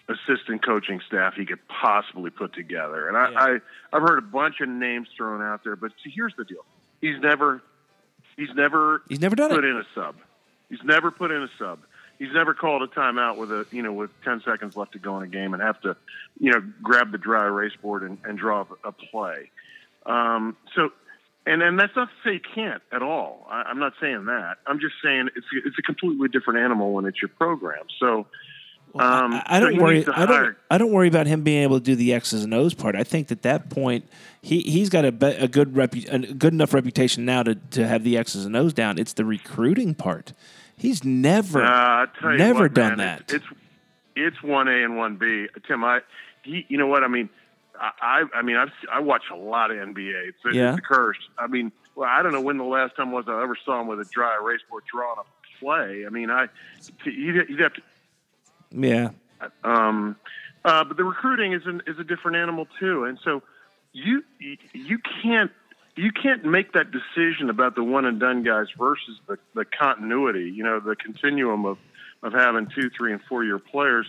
assistant 0.08 0.64
coaching 0.64 1.00
staff 1.06 1.34
he 1.34 1.44
could 1.44 1.58
possibly 1.68 2.30
put 2.30 2.54
together. 2.54 3.08
And 3.08 3.16
I, 3.16 3.30
Yeah. 3.30 3.38
I 3.92 3.96
I've 3.96 4.02
heard 4.02 4.18
a 4.18 4.22
bunch 4.22 4.60
of 4.60 4.68
names 4.68 5.08
thrown 5.16 5.42
out 5.42 5.64
there, 5.64 5.76
but 5.76 5.92
see, 6.02 6.10
here's 6.10 6.34
the 6.36 6.44
deal: 6.44 6.64
he's 7.00 7.20
never 7.20 7.62
he's 8.36 8.54
never 8.54 9.02
He's 9.08 9.20
never 9.20 9.36
done 9.36 9.50
put 9.50 9.64
it. 9.64 9.68
in 9.70 9.76
a 9.76 9.84
sub. 9.94 10.16
He's 10.70 10.82
never 10.84 11.10
put 11.10 11.30
in 11.30 11.42
a 11.42 11.48
sub. 11.58 11.80
He's 12.18 12.32
never 12.32 12.52
called 12.52 12.82
a 12.82 12.86
timeout 12.88 13.36
with 13.36 13.52
a 13.52 13.66
you 13.70 13.82
know 13.82 13.92
with 13.92 14.10
ten 14.24 14.40
seconds 14.44 14.76
left 14.76 14.92
to 14.92 14.98
go 14.98 15.18
in 15.18 15.22
a 15.24 15.28
game 15.28 15.52
and 15.54 15.62
have 15.62 15.80
to 15.82 15.96
you 16.40 16.52
know 16.52 16.62
grab 16.82 17.12
the 17.12 17.18
dry 17.18 17.44
erase 17.46 17.76
board 17.80 18.02
and, 18.02 18.18
and 18.24 18.38
draw 18.38 18.66
a 18.84 18.92
play. 18.92 19.50
Um, 20.06 20.56
so, 20.74 20.90
and 21.46 21.62
and 21.62 21.78
that's 21.78 21.94
not 21.94 22.08
to 22.08 22.14
say 22.28 22.32
he 22.34 22.38
can't 22.40 22.82
at 22.92 23.02
all. 23.02 23.46
I, 23.50 23.62
I'm 23.62 23.78
not 23.78 23.92
saying 24.00 24.24
that. 24.26 24.56
I'm 24.66 24.80
just 24.80 24.94
saying 25.02 25.28
it's 25.36 25.46
it's 25.64 25.78
a 25.78 25.82
completely 25.82 26.28
different 26.28 26.60
animal 26.60 26.92
when 26.94 27.04
it's 27.04 27.20
your 27.20 27.28
program. 27.30 27.84
So. 28.00 28.26
Um, 28.94 29.34
I, 29.34 29.42
I 29.46 29.60
don't 29.60 29.72
he 29.72 29.78
worry. 29.78 30.06
I 30.08 30.26
don't. 30.26 30.56
I 30.70 30.78
don't 30.78 30.92
worry 30.92 31.08
about 31.08 31.26
him 31.26 31.42
being 31.42 31.62
able 31.62 31.78
to 31.78 31.84
do 31.84 31.94
the 31.94 32.12
X's 32.14 32.44
and 32.44 32.54
O's 32.54 32.74
part. 32.74 32.96
I 32.96 33.04
think 33.04 33.30
at 33.30 33.42
that 33.42 33.70
point, 33.70 34.08
he 34.42 34.60
he's 34.60 34.88
got 34.88 35.04
a, 35.04 35.12
be, 35.12 35.26
a 35.26 35.46
good 35.48 35.74
repu- 35.74 36.12
a 36.12 36.32
good 36.34 36.52
enough 36.52 36.72
reputation 36.74 37.24
now 37.24 37.42
to, 37.42 37.54
to 37.54 37.86
have 37.86 38.04
the 38.04 38.16
X's 38.16 38.44
and 38.46 38.56
O's 38.56 38.72
down. 38.72 38.98
It's 38.98 39.12
the 39.12 39.24
recruiting 39.24 39.94
part. 39.94 40.32
He's 40.76 41.04
never 41.04 41.62
Uh, 41.62 41.68
I 41.68 42.06
tell 42.20 42.32
you 42.32 42.38
never 42.38 42.62
what, 42.64 42.74
done 42.74 42.96
man, 42.96 43.22
that. 43.28 43.32
It's 43.34 43.44
it's 44.16 44.42
one 44.42 44.68
A 44.68 44.82
and 44.84 44.96
one 44.96 45.16
B. 45.16 45.46
Tim, 45.66 45.84
I 45.84 46.00
he, 46.42 46.64
you 46.68 46.78
know 46.78 46.86
what 46.86 47.04
I 47.04 47.08
mean. 47.08 47.28
I, 47.80 47.90
I, 48.34 48.38
I 48.38 48.42
mean, 48.42 48.56
I've, 48.56 48.72
I 48.92 48.98
watch 49.00 49.22
a 49.32 49.36
lot 49.36 49.70
of 49.70 49.76
NBA. 49.76 50.28
It's, 50.30 50.38
Yeah. 50.56 50.70
it's 50.70 50.78
a 50.78 50.82
curse. 50.82 51.18
I 51.38 51.46
mean, 51.46 51.70
well, 51.94 52.08
I 52.10 52.22
don't 52.22 52.32
know 52.32 52.40
when 52.40 52.58
the 52.58 52.64
last 52.64 52.96
time 52.96 53.12
was 53.12 53.26
I 53.28 53.40
ever 53.42 53.56
saw 53.64 53.80
him 53.80 53.86
with 53.86 54.00
a 54.00 54.04
dry 54.04 54.36
erase 54.40 54.60
board 54.68 54.82
drawing 54.92 55.18
a 55.20 55.58
play. 55.60 56.04
I 56.04 56.08
mean, 56.10 56.28
I, 56.30 56.48
you'd, 57.04 57.48
you'd 57.48 57.60
have 57.60 57.74
to, 57.74 57.82
Yeah. 58.70 59.10
um, 59.64 60.16
uh, 60.64 60.84
but 60.84 60.96
the 60.96 61.04
recruiting 61.04 61.52
is 61.52 61.62
an, 61.66 61.82
is 61.86 61.98
a 61.98 62.04
different 62.04 62.36
animal 62.36 62.66
too, 62.78 63.04
and 63.04 63.18
so 63.24 63.42
you 63.92 64.22
you 64.72 64.98
can't 65.22 65.50
you 65.96 66.12
can't 66.12 66.44
make 66.44 66.72
that 66.72 66.90
decision 66.90 67.50
about 67.50 67.74
the 67.74 67.82
one 67.82 68.04
and 68.04 68.20
done 68.20 68.42
guys 68.42 68.66
versus 68.78 69.18
the, 69.26 69.38
the 69.54 69.64
continuity. 69.64 70.52
You 70.54 70.64
know, 70.64 70.80
the 70.80 70.96
continuum 70.96 71.64
of 71.64 71.78
of 72.22 72.32
having 72.32 72.68
two, 72.74 72.90
three, 72.96 73.12
and 73.12 73.22
four 73.28 73.44
year 73.44 73.58
players 73.58 74.06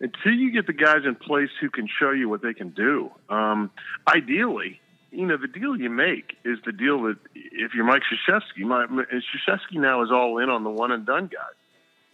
until 0.00 0.32
you 0.32 0.52
get 0.52 0.66
the 0.66 0.72
guys 0.72 1.04
in 1.04 1.14
place 1.14 1.50
who 1.60 1.70
can 1.70 1.88
show 1.88 2.10
you 2.10 2.28
what 2.28 2.42
they 2.42 2.54
can 2.54 2.70
do. 2.70 3.10
Um, 3.28 3.70
ideally, 4.06 4.80
you 5.10 5.26
know, 5.26 5.36
the 5.36 5.48
deal 5.48 5.76
you 5.76 5.90
make 5.90 6.36
is 6.44 6.58
the 6.64 6.72
deal 6.72 7.02
that 7.02 7.16
if 7.34 7.74
you're 7.74 7.84
Mike 7.84 8.02
Krzyzewski, 8.02 8.64
my, 8.64 8.86
Krzyzewski 8.86 9.74
now 9.74 10.02
is 10.02 10.10
all 10.10 10.38
in 10.38 10.50
on 10.50 10.64
the 10.64 10.70
one 10.70 10.92
and 10.92 11.04
done 11.04 11.26
guys. 11.26 11.54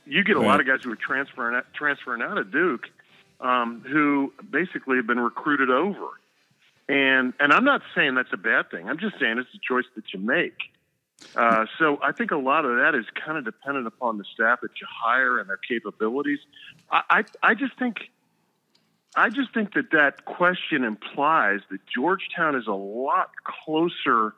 You 0.06 0.22
get 0.24 0.36
a 0.36 0.40
lot 0.40 0.60
of 0.60 0.66
guys 0.66 0.80
who 0.82 0.92
are 0.92 0.96
transferring 0.96 1.56
out, 1.56 1.66
transferring 1.74 2.22
out 2.22 2.38
of 2.38 2.50
Duke, 2.50 2.88
um, 3.40 3.82
who 3.86 4.32
basically 4.50 4.96
have 4.96 5.06
been 5.06 5.20
recruited 5.20 5.70
over. 5.70 6.08
And 6.88 7.32
and 7.40 7.52
I'm 7.52 7.64
not 7.64 7.82
saying 7.94 8.14
that's 8.14 8.32
a 8.32 8.38
bad 8.38 8.70
thing. 8.70 8.88
I'm 8.88 8.98
just 8.98 9.18
saying 9.18 9.38
it's 9.38 9.48
a 9.54 9.58
choice 9.66 9.86
that 9.96 10.12
you 10.12 10.20
make. 10.20 10.56
Uh, 11.34 11.66
so 11.78 11.98
I 12.02 12.12
think 12.12 12.30
a 12.30 12.36
lot 12.36 12.64
of 12.64 12.76
that 12.76 12.94
is 12.94 13.06
kind 13.24 13.38
of 13.38 13.44
dependent 13.44 13.86
upon 13.86 14.18
the 14.18 14.24
staff 14.34 14.60
that 14.60 14.72
you 14.80 14.86
hire 14.90 15.38
and 15.38 15.48
their 15.48 15.56
capabilities. 15.56 16.40
I, 16.90 17.02
I, 17.10 17.24
I 17.42 17.54
just 17.54 17.78
think, 17.78 18.10
I 19.16 19.30
just 19.30 19.54
think 19.54 19.74
that 19.74 19.90
that 19.92 20.24
question 20.24 20.84
implies 20.84 21.60
that 21.70 21.80
Georgetown 21.86 22.56
is 22.56 22.66
a 22.66 22.72
lot 22.72 23.30
closer 23.64 24.34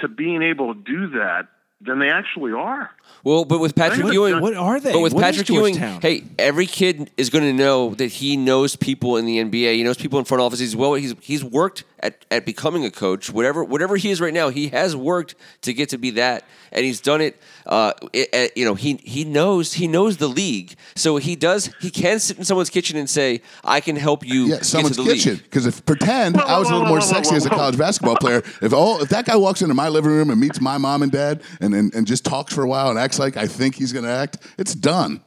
to 0.00 0.08
being 0.08 0.42
able 0.42 0.74
to 0.74 0.80
do 0.80 1.08
that 1.10 1.48
than 1.80 1.98
they 1.98 2.08
actually 2.08 2.52
are. 2.52 2.90
Well, 3.22 3.44
but 3.44 3.58
with 3.58 3.74
Patrick 3.74 4.12
Ewing, 4.12 4.40
What 4.40 4.54
are 4.54 4.78
they? 4.80 4.92
But 4.92 5.00
with 5.00 5.12
What 5.12 5.24
is 5.24 5.36
Patrick 5.38 5.48
Ewing, 5.48 5.76
hey, 6.00 6.24
every 6.38 6.66
kid 6.66 7.10
is 7.16 7.28
going 7.30 7.44
to 7.44 7.52
know 7.52 7.94
that 7.94 8.06
he 8.12 8.36
knows 8.36 8.76
people 8.76 9.16
in 9.16 9.26
the 9.26 9.38
NBA. 9.38 9.74
He 9.74 9.82
knows 9.82 9.96
people 9.96 10.18
in 10.18 10.24
front 10.24 10.42
office. 10.42 10.58
He's 10.60 10.76
well. 10.76 10.94
He's 10.94 11.14
he's 11.20 11.42
worked 11.44 11.84
at, 12.00 12.24
at 12.30 12.46
becoming 12.46 12.84
a 12.84 12.90
coach. 12.90 13.30
Whatever 13.30 13.64
whatever 13.64 13.96
he 13.96 14.10
is 14.10 14.20
right 14.20 14.34
now, 14.34 14.48
he 14.48 14.68
has 14.68 14.94
worked 14.96 15.34
to 15.62 15.72
get 15.72 15.88
to 15.90 15.98
be 15.98 16.10
that, 16.12 16.44
and 16.72 16.84
he's 16.84 17.00
done 17.00 17.20
it. 17.20 17.40
Uh, 17.66 17.92
it, 18.12 18.28
it- 18.32 18.52
you 18.56 18.64
know, 18.64 18.74
he 18.74 18.94
he 19.02 19.24
knows 19.24 19.74
he 19.74 19.86
knows 19.88 20.16
the 20.18 20.28
league, 20.28 20.74
so 20.94 21.16
he 21.16 21.36
does. 21.36 21.70
He 21.80 21.90
can 21.90 22.18
sit 22.20 22.38
in 22.38 22.44
someone's 22.44 22.70
kitchen 22.70 22.96
and 22.96 23.08
say, 23.10 23.42
"I 23.64 23.80
can 23.80 23.96
help 23.96 24.24
you 24.26 24.44
Yeah, 24.44 24.56
get 24.56 24.66
someone's 24.66 24.96
to 24.96 25.02
the 25.02 25.12
kitchen. 25.12 25.36
Because 25.36 25.66
if 25.66 25.84
pretend 25.84 26.36
Whoa, 26.36 26.44
I 26.44 26.58
was 26.58 26.68
a 26.68 26.72
little 26.72 26.84
whoa, 26.86 26.90
more 26.90 27.00
sexy 27.00 27.34
as 27.34 27.44
a 27.44 27.50
college 27.50 27.76
basketball 27.76 28.16
player, 28.16 28.42
if 28.62 28.72
all 28.72 29.02
if 29.02 29.08
that 29.10 29.26
guy 29.26 29.36
walks 29.36 29.62
into 29.62 29.74
my 29.74 29.88
living 29.88 30.10
room 30.12 30.30
and 30.30 30.40
meets 30.40 30.60
my 30.60 30.78
mom 30.78 31.02
and 31.02 31.10
dad 31.12 31.42
and 31.60 31.74
and, 31.76 31.94
and 31.94 32.06
just 32.06 32.24
talks 32.24 32.52
for 32.54 32.62
a 32.64 32.68
while 32.68 32.90
and 32.90 32.98
acts 32.98 33.18
like 33.18 33.36
I 33.36 33.46
think 33.46 33.74
he's 33.74 33.92
going 33.92 34.04
to 34.04 34.10
act, 34.10 34.38
it's 34.58 34.74
done. 34.74 35.20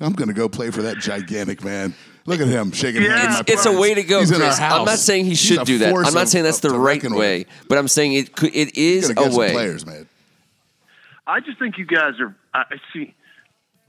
I'm 0.00 0.12
going 0.12 0.28
to 0.28 0.34
go 0.34 0.48
play 0.48 0.70
for 0.70 0.82
that 0.82 0.98
gigantic 0.98 1.64
man. 1.64 1.94
Look 2.26 2.40
at 2.40 2.46
him 2.46 2.70
shaking 2.72 3.02
Yeah. 3.02 3.18
hands. 3.18 3.40
It's, 3.40 3.50
it's 3.50 3.66
a 3.66 3.72
way 3.78 3.94
to 3.94 4.02
go, 4.02 4.20
He's 4.20 4.30
in 4.30 4.36
our 4.42 4.48
Chris. 4.48 4.60
I'm 4.60 4.84
not 4.84 4.98
saying 4.98 5.24
he 5.24 5.34
should 5.34 5.64
do 5.64 5.78
that. 5.78 5.94
I'm 5.94 6.14
not 6.14 6.28
saying 6.28 6.44
that's 6.44 6.60
the 6.60 6.70
right 6.70 6.96
reckon 6.96 7.12
with. 7.12 7.20
way, 7.20 7.46
but 7.68 7.78
I'm 7.78 7.88
saying 7.88 8.12
it 8.12 8.36
could, 8.36 8.54
it 8.54 8.76
is 8.76 9.08
a 9.10 9.14
get 9.14 9.32
some 9.32 9.40
way. 9.40 9.52
players, 9.52 9.86
man. 9.86 10.06
I 11.26 11.40
just 11.40 11.58
think 11.58 11.78
you 11.78 11.84
guys 11.86 12.20
are. 12.20 12.34
I 12.54 12.60
I 12.70 12.76
see. 12.92 13.14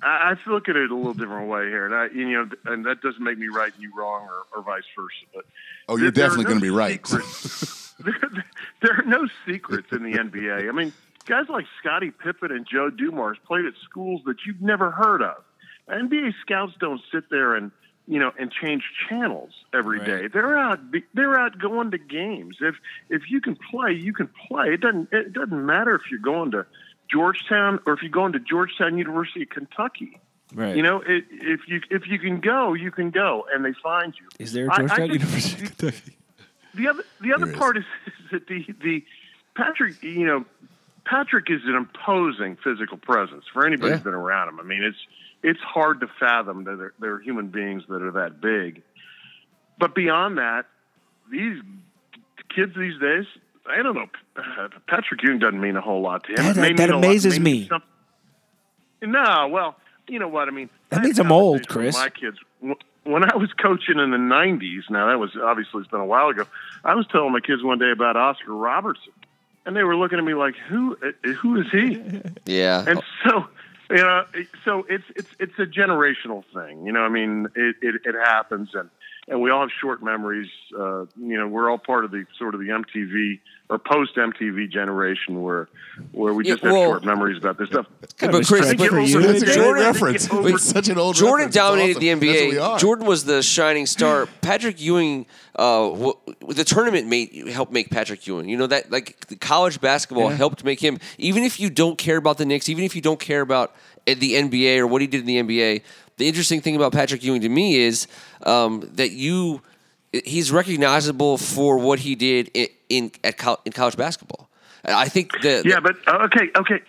I, 0.01 0.35
I 0.47 0.49
look 0.49 0.69
at 0.69 0.75
it 0.77 0.89
a 0.91 0.95
little 0.95 1.13
different 1.13 1.49
way 1.49 1.67
here, 1.67 1.85
and 1.85 1.93
I, 1.93 2.07
you 2.07 2.29
know, 2.31 2.49
and 2.65 2.85
that 2.85 3.01
doesn't 3.01 3.21
make 3.23 3.37
me 3.37 3.47
right 3.49 3.73
and 3.73 3.81
you 3.83 3.91
wrong, 3.95 4.27
or, 4.27 4.57
or 4.57 4.63
vice 4.63 4.83
versa. 4.95 5.13
But 5.33 5.45
Oh, 5.89 5.97
you're 5.97 6.11
there- 6.11 6.29
there 6.29 6.37
definitely 6.37 6.43
no 6.45 6.49
going 6.49 6.59
to 6.59 6.65
be 6.65 6.69
right. 6.69 7.03
there, 7.99 8.45
there 8.81 8.99
are 8.99 9.03
no 9.05 9.27
secrets 9.45 9.87
in 9.91 10.03
the 10.03 10.17
NBA. 10.17 10.69
I 10.69 10.71
mean, 10.71 10.93
guys 11.29 11.45
like 11.49 11.65
Scottie 11.79 12.11
Pippen 12.11 12.51
and 12.51 12.65
Joe 12.69 12.89
Dumars 12.89 13.37
played 13.45 13.65
at 13.65 13.73
schools 13.83 14.21
that 14.25 14.37
you've 14.45 14.61
never 14.61 14.91
heard 14.91 15.21
of. 15.21 15.37
NBA 15.89 16.33
scouts 16.41 16.73
don't 16.79 17.01
sit 17.11 17.29
there 17.29 17.55
and 17.55 17.71
you 18.07 18.19
know 18.19 18.31
and 18.39 18.51
change 18.51 18.83
channels 19.07 19.51
every 19.73 19.99
day. 20.03 20.27
They're 20.27 20.57
out. 20.57 20.79
They're 21.13 21.39
out 21.39 21.57
going 21.59 21.91
to 21.91 21.97
games. 21.97 22.57
If 22.59 22.75
if 23.09 23.23
you 23.29 23.39
can 23.41 23.55
play, 23.71 23.93
you 23.93 24.13
can 24.13 24.29
play. 24.47 24.73
It 24.73 24.81
doesn't. 24.81 25.09
It 25.11 25.31
doesn't 25.33 25.65
matter 25.65 25.95
if 25.95 26.01
you're 26.11 26.19
going 26.19 26.51
to 26.51 26.65
Georgetown 27.11 27.79
or 27.85 27.93
if 27.93 28.01
you're 28.01 28.11
going 28.11 28.33
to 28.33 28.39
Georgetown 28.39 28.97
University 28.97 29.43
of 29.43 29.49
Kentucky. 29.49 30.19
Right. 30.53 30.75
You 30.75 30.81
know, 30.83 31.01
it, 31.05 31.25
if 31.31 31.61
you 31.67 31.81
if 31.91 32.07
you 32.07 32.17
can 32.19 32.39
go, 32.39 32.73
you 32.73 32.91
can 32.91 33.11
go, 33.11 33.45
and 33.53 33.63
they 33.63 33.73
find 33.83 34.13
you. 34.19 34.27
is 34.39 34.53
there 34.53 34.67
I- 34.71 34.73
I 34.73 34.75
a 34.75 34.79
Georgetown 34.87 34.97
think- 35.09 35.13
University 35.13 35.65
of 35.65 35.77
Kentucky? 35.77 36.17
the 36.75 36.87
other 36.87 37.03
the 37.21 37.33
other 37.33 37.45
There 37.47 37.55
part 37.55 37.77
is, 37.77 37.83
is 38.07 38.13
that 38.31 38.47
the 38.47 38.65
the 38.83 39.03
Patrick 39.55 40.01
you 40.03 40.25
know 40.25 40.45
Patrick 41.09 41.49
is 41.49 41.61
an 41.65 41.75
imposing 41.75 42.57
physical 42.63 42.97
presence 42.97 43.45
for 43.51 43.65
anybody 43.65 43.91
who's 43.91 43.99
Yeah. 43.99 44.03
been 44.03 44.13
around 44.13 44.49
him. 44.49 44.59
I 44.59 44.63
mean, 44.63 44.83
it's 44.83 44.97
it's 45.41 45.59
hard 45.61 46.01
to 46.01 46.07
fathom 46.19 46.65
that 46.65 46.77
they're, 46.77 46.93
they're 46.99 47.19
human 47.21 47.47
beings 47.47 47.83
that 47.87 48.01
are 48.01 48.11
that 48.11 48.41
big. 48.41 48.81
But 49.79 49.95
beyond 49.95 50.37
that, 50.37 50.65
these 51.31 51.61
kids 52.53 52.73
these 52.77 52.99
days, 52.99 53.25
I 53.65 53.81
don't 53.81 53.95
know. 53.95 54.09
Uh, 54.35 54.67
Patrick 54.87 55.23
Ewing 55.23 55.39
doesn't 55.39 55.59
mean 55.61 55.77
a 55.77 55.81
whole 55.81 56.01
lot 56.01 56.25
to 56.25 56.31
him. 56.31 56.53
That- 56.55 56.75
that 56.77 56.89
lot- 56.89 56.97
amazes 56.97 57.39
me. 57.39 57.67
some- 57.67 57.83
No, 59.01 59.47
well, 59.49 59.77
you 60.09 60.19
know 60.19 60.27
what 60.27 60.47
I 60.49 60.51
mean. 60.51 60.69
That 60.89 60.99
I 60.99 61.03
means 61.03 61.19
I'm 61.19 61.31
old, 61.31 61.67
Chris. 61.69 61.95
My 61.95 62.09
kids, 62.09 62.37
when 63.03 63.23
I 63.23 63.35
was 63.37 63.49
coaching 63.53 63.97
in 63.99 64.11
the 64.11 64.17
'90s. 64.17 64.89
Now 64.89 65.07
that 65.07 65.19
was 65.19 65.31
obviously 65.41 65.81
it's 65.81 65.89
been 65.89 66.01
a 66.01 66.05
while 66.05 66.27
ago. 66.29 66.43
I 66.83 66.95
was 66.95 67.07
telling 67.07 67.31
my 67.31 67.39
kids 67.39 67.63
one 67.63 67.79
day 67.79 67.91
about 67.91 68.17
Oscar 68.17 68.53
Robertson, 68.53 69.13
and 69.69 69.77
they 69.77 69.83
were 69.83 69.95
looking 69.95 70.17
at 70.17 70.25
me 70.25 70.33
like, 70.33 70.55
"Who? 70.67 70.97
uh, 71.03 71.29
Who 71.41 71.61
is 71.61 71.67
he?" 71.71 72.01
Yeah. 72.47 72.83
And 72.87 73.03
so, 73.23 73.45
you 73.91 73.97
know, 73.97 74.25
so 74.65 74.83
it's 74.89 75.03
it's 75.15 75.29
it's 75.37 75.59
a 75.59 75.67
generational 75.67 76.43
thing. 76.51 76.87
You 76.87 76.91
know, 76.91 77.01
I 77.01 77.09
mean, 77.09 77.47
it 77.55 77.75
it, 77.83 78.01
it 78.03 78.15
happens, 78.15 78.69
and 78.73 78.89
and 79.29 79.41
we 79.41 79.49
all 79.51 79.61
have 79.61 79.69
short 79.79 80.03
memories. 80.03 80.49
Uh, 80.77 81.01
you 81.17 81.37
know, 81.37 81.47
we're 81.47 81.69
all 81.69 81.77
part 81.77 82.03
of 82.05 82.11
the 82.11 82.25
sort 82.37 82.55
of 82.55 82.59
the 82.61 82.67
MTV 82.69 83.39
or 83.69 83.77
post 83.77 84.15
MTV 84.15 84.71
generation 84.71 85.41
where 85.43 85.69
where 86.11 86.33
we 86.33 86.45
Yeah, 86.45 86.53
just 86.53 86.63
have 86.63 86.73
short 86.73 87.03
memories 87.05 87.37
about 87.37 87.57
this 87.57 87.69
stuff. 87.69 87.85
Kind 88.17 88.31
but 88.31 88.35
of 88.35 88.41
a 88.41 88.45
Chris, 88.45 88.61
stretch 88.63 88.77
but- 88.77 88.89
for 88.89 88.99
you. 88.99 89.21
That's 89.21 89.41
a 89.41 89.45
great 89.45 89.55
Jordan- 89.55 89.83
reference. 89.85 90.27
Jordan- 90.27 90.53
It's 90.55 90.63
such 90.63 90.89
an 90.89 90.97
old 90.97 91.15
Jordan 91.15 91.47
reference. 91.47 91.55
Dominated 91.55 91.97
awesome. 91.97 92.19
the 92.19 92.27
NBA. 92.57 92.79
Jordan 92.79 93.05
was 93.05 93.25
the 93.25 93.43
shining 93.43 93.85
star. 93.85 94.25
Patrick 94.41 94.81
Ewing, 94.81 95.25
uh, 95.57 95.89
w- 95.89 96.13
the 96.47 96.63
tournament 96.63 97.07
made 97.07 97.47
helped 97.49 97.71
make 97.71 97.89
Patrick 97.91 98.25
Ewing. 98.25 98.49
You 98.49 98.57
know 98.57 98.67
that 98.67 98.91
like 98.91 99.27
the 99.27 99.35
college 99.35 99.79
basketball 99.79 100.31
Yeah. 100.31 100.37
helped 100.37 100.63
make 100.63 100.79
him. 100.79 100.97
Even 101.19 101.43
if 101.43 101.59
you 101.59 101.69
don't 101.69 101.97
care 101.97 102.17
about 102.17 102.37
the 102.39 102.45
Knicks, 102.45 102.69
even 102.69 102.83
if 102.83 102.95
you 102.95 103.01
don't 103.01 103.19
care 103.19 103.41
about 103.41 103.75
uh, 104.07 104.15
the 104.17 104.33
NBA 104.35 104.79
or 104.79 104.87
what 104.87 105.01
he 105.01 105.07
did 105.07 105.21
in 105.21 105.27
the 105.27 105.37
NBA, 105.37 105.81
the 106.19 106.27
interesting 106.27 106.61
thing 106.61 106.75
about 106.75 106.91
Patrick 106.93 107.23
Ewing 107.23 107.41
to 107.41 107.49
me 107.49 107.77
is 107.77 108.07
um, 108.45 108.87
that 108.93 109.11
you 109.11 109.61
he's 110.13 110.51
recognizable 110.51 111.37
for 111.37 111.77
what 111.79 111.99
he 111.99 112.13
did 112.15 112.49
in, 112.53 112.67
in 112.89 113.11
at 113.23 113.37
col- 113.37 113.59
in 113.65 113.71
college 113.71 113.97
basketball. 113.97 114.47
I 114.85 115.09
think 115.09 115.31
the 115.41 115.63
Yeah, 115.65 115.79
but 115.81 115.95
uh, 116.07 116.27
okay, 116.27 116.49
okay, 116.55 116.79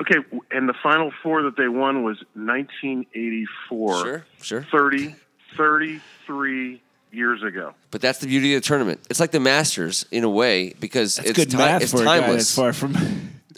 okay. 0.00 0.16
And 0.50 0.68
the 0.68 0.74
final 0.82 1.10
four 1.22 1.42
that 1.42 1.56
they 1.56 1.68
won 1.68 2.04
was 2.04 2.18
1984. 2.34 3.98
Sure, 4.04 4.24
sure. 4.42 4.62
30, 4.70 5.14
33 5.56 6.80
years 7.12 7.42
ago. 7.42 7.74
but 7.90 8.00
that's 8.00 8.20
the 8.20 8.26
beauty 8.28 8.54
of 8.54 8.62
the 8.62 8.66
tournament. 8.66 9.00
It's 9.10 9.18
like 9.18 9.32
the 9.32 9.40
Masters 9.40 10.06
in 10.12 10.22
a 10.24 10.28
way 10.30 10.74
because 10.78 11.18
It's 11.18 11.30
it's 11.30 11.38
good 11.38 11.50
ti- 11.50 11.56
math 11.56 11.82
it's 11.82 11.90
for 11.92 12.02
a 12.02 12.04
guy 12.04 12.20
timeless. 12.20 12.54
that's 12.54 12.54
far 12.54 12.72
from. 12.72 12.94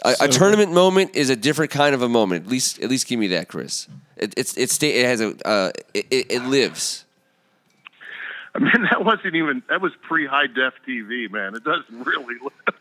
A, 0.04 0.14
So- 0.14 0.24
a 0.24 0.28
tournament 0.28 0.72
moment 0.72 1.14
is 1.14 1.28
a 1.30 1.36
different 1.36 1.70
kind 1.70 1.94
of 1.94 2.00
a 2.02 2.08
moment. 2.08 2.46
At 2.46 2.50
least, 2.50 2.80
at 2.82 2.88
least 2.88 3.06
give 3.06 3.20
me 3.20 3.26
that, 3.28 3.48
Chris. 3.48 3.88
It, 4.22 4.34
it's 4.36 4.56
it's 4.56 4.80
it 4.82 5.04
has 5.04 5.20
a 5.20 5.34
uh, 5.46 5.72
it, 5.94 6.06
it, 6.10 6.42
lives. 6.44 7.04
I 8.54 8.60
mean, 8.60 8.70
that 8.90 9.04
wasn't 9.04 9.34
even 9.34 9.62
that 9.68 9.80
was 9.80 9.92
pre 10.02 10.26
high 10.26 10.46
def 10.46 10.74
TV, 10.86 11.30
man. 11.30 11.54
It 11.54 11.64
doesn't 11.64 12.06
really. 12.06 12.36
live. 12.40 12.76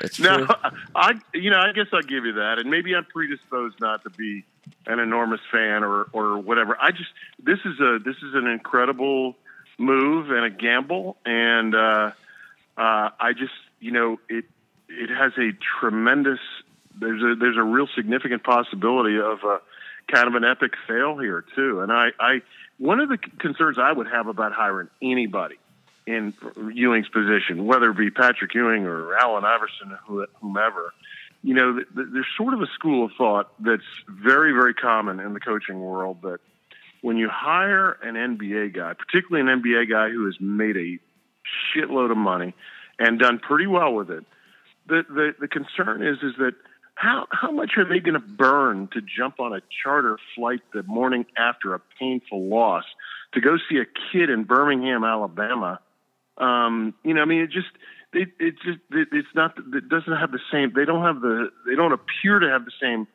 That's 0.00 0.20
No, 0.20 0.46
true. 0.46 0.54
I 0.94 1.14
you 1.32 1.50
know 1.50 1.58
I 1.58 1.72
guess 1.72 1.86
I'll 1.92 2.02
give 2.02 2.24
you 2.24 2.34
that, 2.34 2.58
and 2.58 2.70
maybe 2.70 2.94
I'm 2.94 3.04
predisposed 3.04 3.80
not 3.80 4.04
to 4.04 4.10
be 4.10 4.44
an 4.86 5.00
enormous 5.00 5.40
fan 5.50 5.82
or 5.82 6.06
or 6.12 6.38
whatever. 6.38 6.76
I 6.80 6.92
just 6.92 7.10
this 7.42 7.58
is 7.64 7.80
a 7.80 7.98
this 8.04 8.16
is 8.16 8.34
an 8.34 8.46
incredible 8.46 9.34
move 9.78 10.30
and 10.30 10.44
a 10.44 10.50
gamble, 10.50 11.16
and 11.26 11.74
uh, 11.74 12.12
uh, 12.76 13.10
I 13.18 13.32
just 13.36 13.54
you 13.80 13.90
know 13.90 14.20
it 14.28 14.44
it 14.88 15.10
has 15.10 15.32
a 15.38 15.50
tremendous 15.80 16.40
there's 17.00 17.22
a 17.22 17.34
there's 17.34 17.56
a 17.56 17.62
real 17.62 17.88
significant 17.94 18.44
possibility 18.44 19.18
of 19.18 19.42
a 19.42 19.60
kind 20.10 20.28
of 20.28 20.34
an 20.34 20.44
epic 20.44 20.72
fail 20.86 21.18
here 21.18 21.44
too, 21.54 21.80
and 21.80 21.92
I 21.92 22.08
I 22.18 22.42
one 22.78 23.00
of 23.00 23.08
the 23.08 23.18
concerns 23.18 23.78
I 23.78 23.92
would 23.92 24.08
have 24.08 24.26
about 24.26 24.52
hiring 24.52 24.88
anybody 25.02 25.56
in 26.06 26.34
Ewing's 26.72 27.08
position, 27.08 27.66
whether 27.66 27.90
it 27.90 27.96
be 27.96 28.10
Patrick 28.10 28.54
Ewing 28.54 28.84
or 28.84 29.14
Allen 29.16 29.44
Iverson, 29.44 29.96
who- 30.06 30.26
whomever, 30.40 30.92
you 31.42 31.54
know, 31.54 31.74
th- 31.76 31.86
th- 31.94 32.08
there's 32.12 32.26
sort 32.36 32.52
of 32.52 32.60
a 32.60 32.66
school 32.66 33.06
of 33.06 33.12
thought 33.16 33.52
that's 33.58 33.86
very, 34.08 34.52
very 34.52 34.74
common 34.74 35.18
in 35.20 35.32
the 35.32 35.40
coaching 35.40 35.80
world 35.80 36.20
that 36.22 36.40
when 37.00 37.16
you 37.16 37.28
hire 37.30 37.92
an 38.02 38.16
NBA 38.16 38.68
guy, 38.74 38.92
particularly 38.94 39.40
an 39.50 39.62
NBA 39.62 39.88
guy 39.88 40.10
who 40.10 40.26
has 40.26 40.38
made 40.40 40.76
a 40.76 40.98
shitload 41.74 42.10
of 42.10 42.16
money 42.16 42.54
and 42.98 43.18
done 43.18 43.38
pretty 43.38 43.66
well 43.66 43.94
with 43.94 44.10
it. 44.10 44.24
The 44.86 45.04
the, 45.08 45.34
the 45.40 45.48
concern 45.48 46.02
is 46.02 46.18
is 46.22 46.34
that 46.38 46.54
how 46.94 47.26
how 47.30 47.50
much 47.50 47.72
are 47.76 47.84
they 47.84 47.98
going 48.00 48.14
to 48.14 48.20
burn 48.26 48.88
to 48.92 49.00
jump 49.00 49.40
on 49.40 49.52
a 49.52 49.60
charter 49.82 50.18
flight 50.34 50.60
the 50.72 50.82
morning 50.84 51.26
after 51.36 51.74
a 51.74 51.80
painful 51.98 52.48
loss 52.48 52.84
to 53.32 53.40
go 53.40 53.56
see 53.68 53.78
a 53.78 53.84
kid 54.12 54.30
in 54.30 54.44
Birmingham, 54.44 55.04
Alabama? 55.04 55.80
Um, 56.38 56.94
you 57.04 57.14
know, 57.14 57.22
I 57.22 57.24
mean, 57.24 57.40
it 57.42 57.50
just 57.50 57.68
it, 58.12 58.28
it 58.38 58.54
just 58.64 58.78
it, 58.92 59.08
it's 59.12 59.28
not 59.34 59.56
it 59.58 59.88
doesn't 59.88 60.16
have 60.16 60.30
the 60.32 60.40
same. 60.52 60.72
They 60.74 60.84
don't 60.84 61.02
have 61.04 61.20
the 61.20 61.50
they 61.66 61.74
don't 61.74 61.92
appear 61.92 62.38
to 62.38 62.48
have 62.48 62.64
the 62.64 62.72
same 62.80 63.06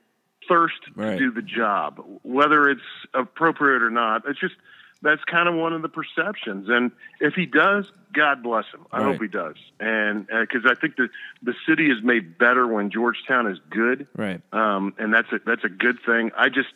thirst 0.48 0.76
Right. 0.96 1.12
to 1.12 1.18
do 1.18 1.32
the 1.32 1.42
job, 1.42 2.04
whether 2.24 2.70
it's 2.70 2.82
appropriate 3.14 3.82
or 3.82 3.90
not. 3.90 4.24
It's 4.28 4.40
just 4.40 4.56
that's 5.02 5.24
kind 5.26 5.48
of 5.48 5.56
one 5.56 5.74
of 5.74 5.82
the 5.82 5.90
perceptions. 5.90 6.68
And 6.70 6.92
if 7.22 7.34
he 7.34 7.46
does, 7.46 7.86
God 8.14 8.44
bless 8.44 8.66
him. 8.74 8.86
I 8.92 8.98
Right. 9.00 9.12
hope 9.14 9.22
he 9.22 9.28
does. 9.28 9.56
And 9.80 10.28
because 10.28 10.66
I 10.66 10.76
think 10.76 10.96
the 10.98 11.10
the 11.42 11.54
city 11.68 11.90
is 11.90 12.04
made 12.04 12.38
better 12.38 12.68
when 12.68 12.90
Georgetown 12.92 13.48
is 13.48 13.60
good, 13.70 14.08
Right. 14.16 14.42
um, 14.54 14.94
and 14.98 15.14
that's 15.14 15.32
a 15.32 15.40
that's 15.46 15.64
a 15.64 15.70
good 15.70 16.00
thing. 16.06 16.32
I 16.38 16.50
just. 16.50 16.70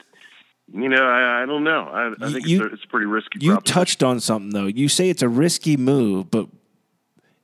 You 0.74 0.88
know, 0.88 1.04
I, 1.06 1.44
I 1.44 1.46
don't 1.46 1.66
know. 1.66 1.82
I, 1.90 2.14
I 2.26 2.32
think 2.32 2.48
you- 2.48 2.64
it's, 2.64 2.72
a, 2.72 2.74
it's 2.76 2.84
a 2.86 2.88
pretty 2.88 3.06
risky. 3.06 3.40
You 3.42 3.52
proposition. 3.52 3.74
touched 3.76 4.02
on 4.02 4.22
something 4.22 4.52
though. 4.52 4.66
You 4.68 4.88
say 4.88 5.10
it's 5.10 5.22
a 5.22 5.28
risky 5.28 5.76
move, 5.76 6.32
but 6.32 6.48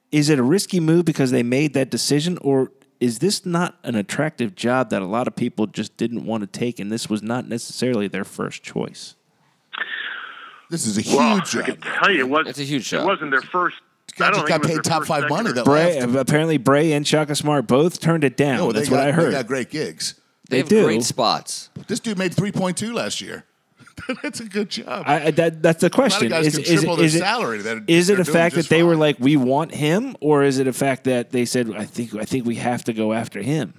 is 0.10 0.30
it 0.30 0.40
a 0.40 0.44
risky 0.44 0.80
move 0.80 1.04
because 1.04 1.30
they 1.30 1.44
made 1.44 1.74
that 1.74 1.92
decision, 1.92 2.38
or 2.42 2.72
is 3.02 3.20
this 3.20 3.46
not 3.46 3.78
an 3.84 3.96
attractive 3.96 4.56
job 4.56 4.90
that 4.92 5.02
a 5.02 5.06
lot 5.06 5.28
of 5.28 5.36
people 5.36 5.68
just 5.68 5.98
didn't 5.98 6.26
want 6.26 6.42
to 6.42 6.48
take, 6.48 6.80
and 6.80 6.90
this 6.90 7.10
was 7.10 7.22
not 7.22 7.46
necessarily 7.48 8.08
their 8.08 8.24
first 8.24 8.64
choice? 8.64 9.16
This 10.70 10.86
is 10.86 10.98
a 10.98 11.02
huge 11.02 11.18
Well, 11.18 11.38
I 11.38 11.40
job. 11.44 11.66
can 11.66 11.78
tell 11.82 12.12
you, 12.12 12.20
it 12.20 12.30
was. 12.30 12.48
It's 12.48 12.60
a 12.60 12.64
huge 12.64 12.92
It 12.94 13.04
wasn't 13.04 13.32
their 13.32 13.42
first. 13.42 13.78
I 14.20 14.32
don't 14.32 14.34
just 14.34 14.48
think 14.48 14.62
got 14.64 14.70
paid 14.70 14.84
top 14.84 15.06
five 15.06 15.30
money 15.30 15.50
or 15.52 15.54
that 15.54 15.66
Brey, 15.66 15.98
apparently 16.00 16.58
Brey 16.58 16.92
and 16.94 17.08
Shaka 17.08 17.36
Smart 17.36 17.68
both 17.68 18.00
turned 18.02 18.24
it 18.24 18.36
down. 18.36 18.58
No, 18.58 18.72
they 18.72 18.80
That's 18.80 18.90
got, 18.90 18.98
what 18.98 19.08
I 19.08 19.12
heard. 19.12 19.28
They 19.28 19.38
got 19.38 19.48
great 19.48 19.70
gigs. 19.70 20.16
They, 20.50 20.56
They 20.56 20.58
have 20.60 20.70
do. 20.70 20.84
great 20.84 21.04
spots. 21.04 21.70
This 21.88 22.00
dude 22.00 22.18
made 22.18 22.34
3.2 22.34 22.92
last 22.94 23.22
year. 23.22 23.46
That's 24.24 24.40
a 24.40 24.46
good 24.46 24.70
job. 24.70 25.04
I, 25.06 25.26
I- 25.28 25.32
that, 25.32 25.62
that's 25.62 25.82
the 25.82 25.90
question. 25.90 26.30
guys 26.30 26.48
Is, 26.48 26.56
can 26.56 26.64
is, 26.64 26.80
triple 26.82 26.94
it, 26.96 26.98
their 26.98 27.06
is, 27.06 27.16
it, 27.16 27.20
salary 27.20 27.58
that 27.60 27.84
is 27.88 28.10
it 28.10 28.20
a 28.20 28.26
fact 28.26 28.56
that 28.56 28.62
just 28.62 28.70
they 28.70 28.82
were 28.84 28.96
like, 28.96 29.20
we 29.20 29.36
want 29.38 29.74
him, 29.76 30.16
or 30.22 30.44
is 30.44 30.58
it 30.58 30.68
a 30.68 30.74
fact 30.74 31.04
that 31.06 31.32
they 31.32 31.46
said, 31.46 31.70
I 31.76 31.86
think, 31.86 32.16
I 32.16 32.26
think 32.26 32.46
we 32.46 32.56
have 32.56 32.84
to 32.86 32.94
go 32.94 33.14
after 33.14 33.42
him? 33.42 33.74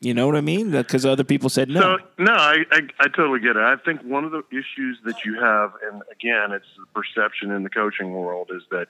You 0.00 0.14
know 0.14 0.26
what 0.28 0.36
I 0.36 0.40
mean? 0.42 0.70
Because 0.70 1.04
other 1.04 1.24
people 1.24 1.48
said 1.48 1.68
no. 1.68 1.80
So 1.80 1.98
no, 2.18 2.32
I, 2.32 2.58
I 2.70 2.80
I 3.00 3.08
totally 3.08 3.40
get 3.40 3.56
it. 3.56 3.62
I 3.62 3.74
think 3.84 4.02
one 4.02 4.24
of 4.24 4.30
the 4.30 4.44
issues 4.52 4.98
that 5.04 5.24
you 5.24 5.40
have, 5.40 5.72
and 5.90 6.02
again, 6.12 6.52
it's 6.52 6.66
the 6.76 6.86
perception 6.94 7.50
in 7.50 7.64
the 7.64 7.70
coaching 7.70 8.12
world, 8.12 8.50
is 8.54 8.62
that 8.70 8.86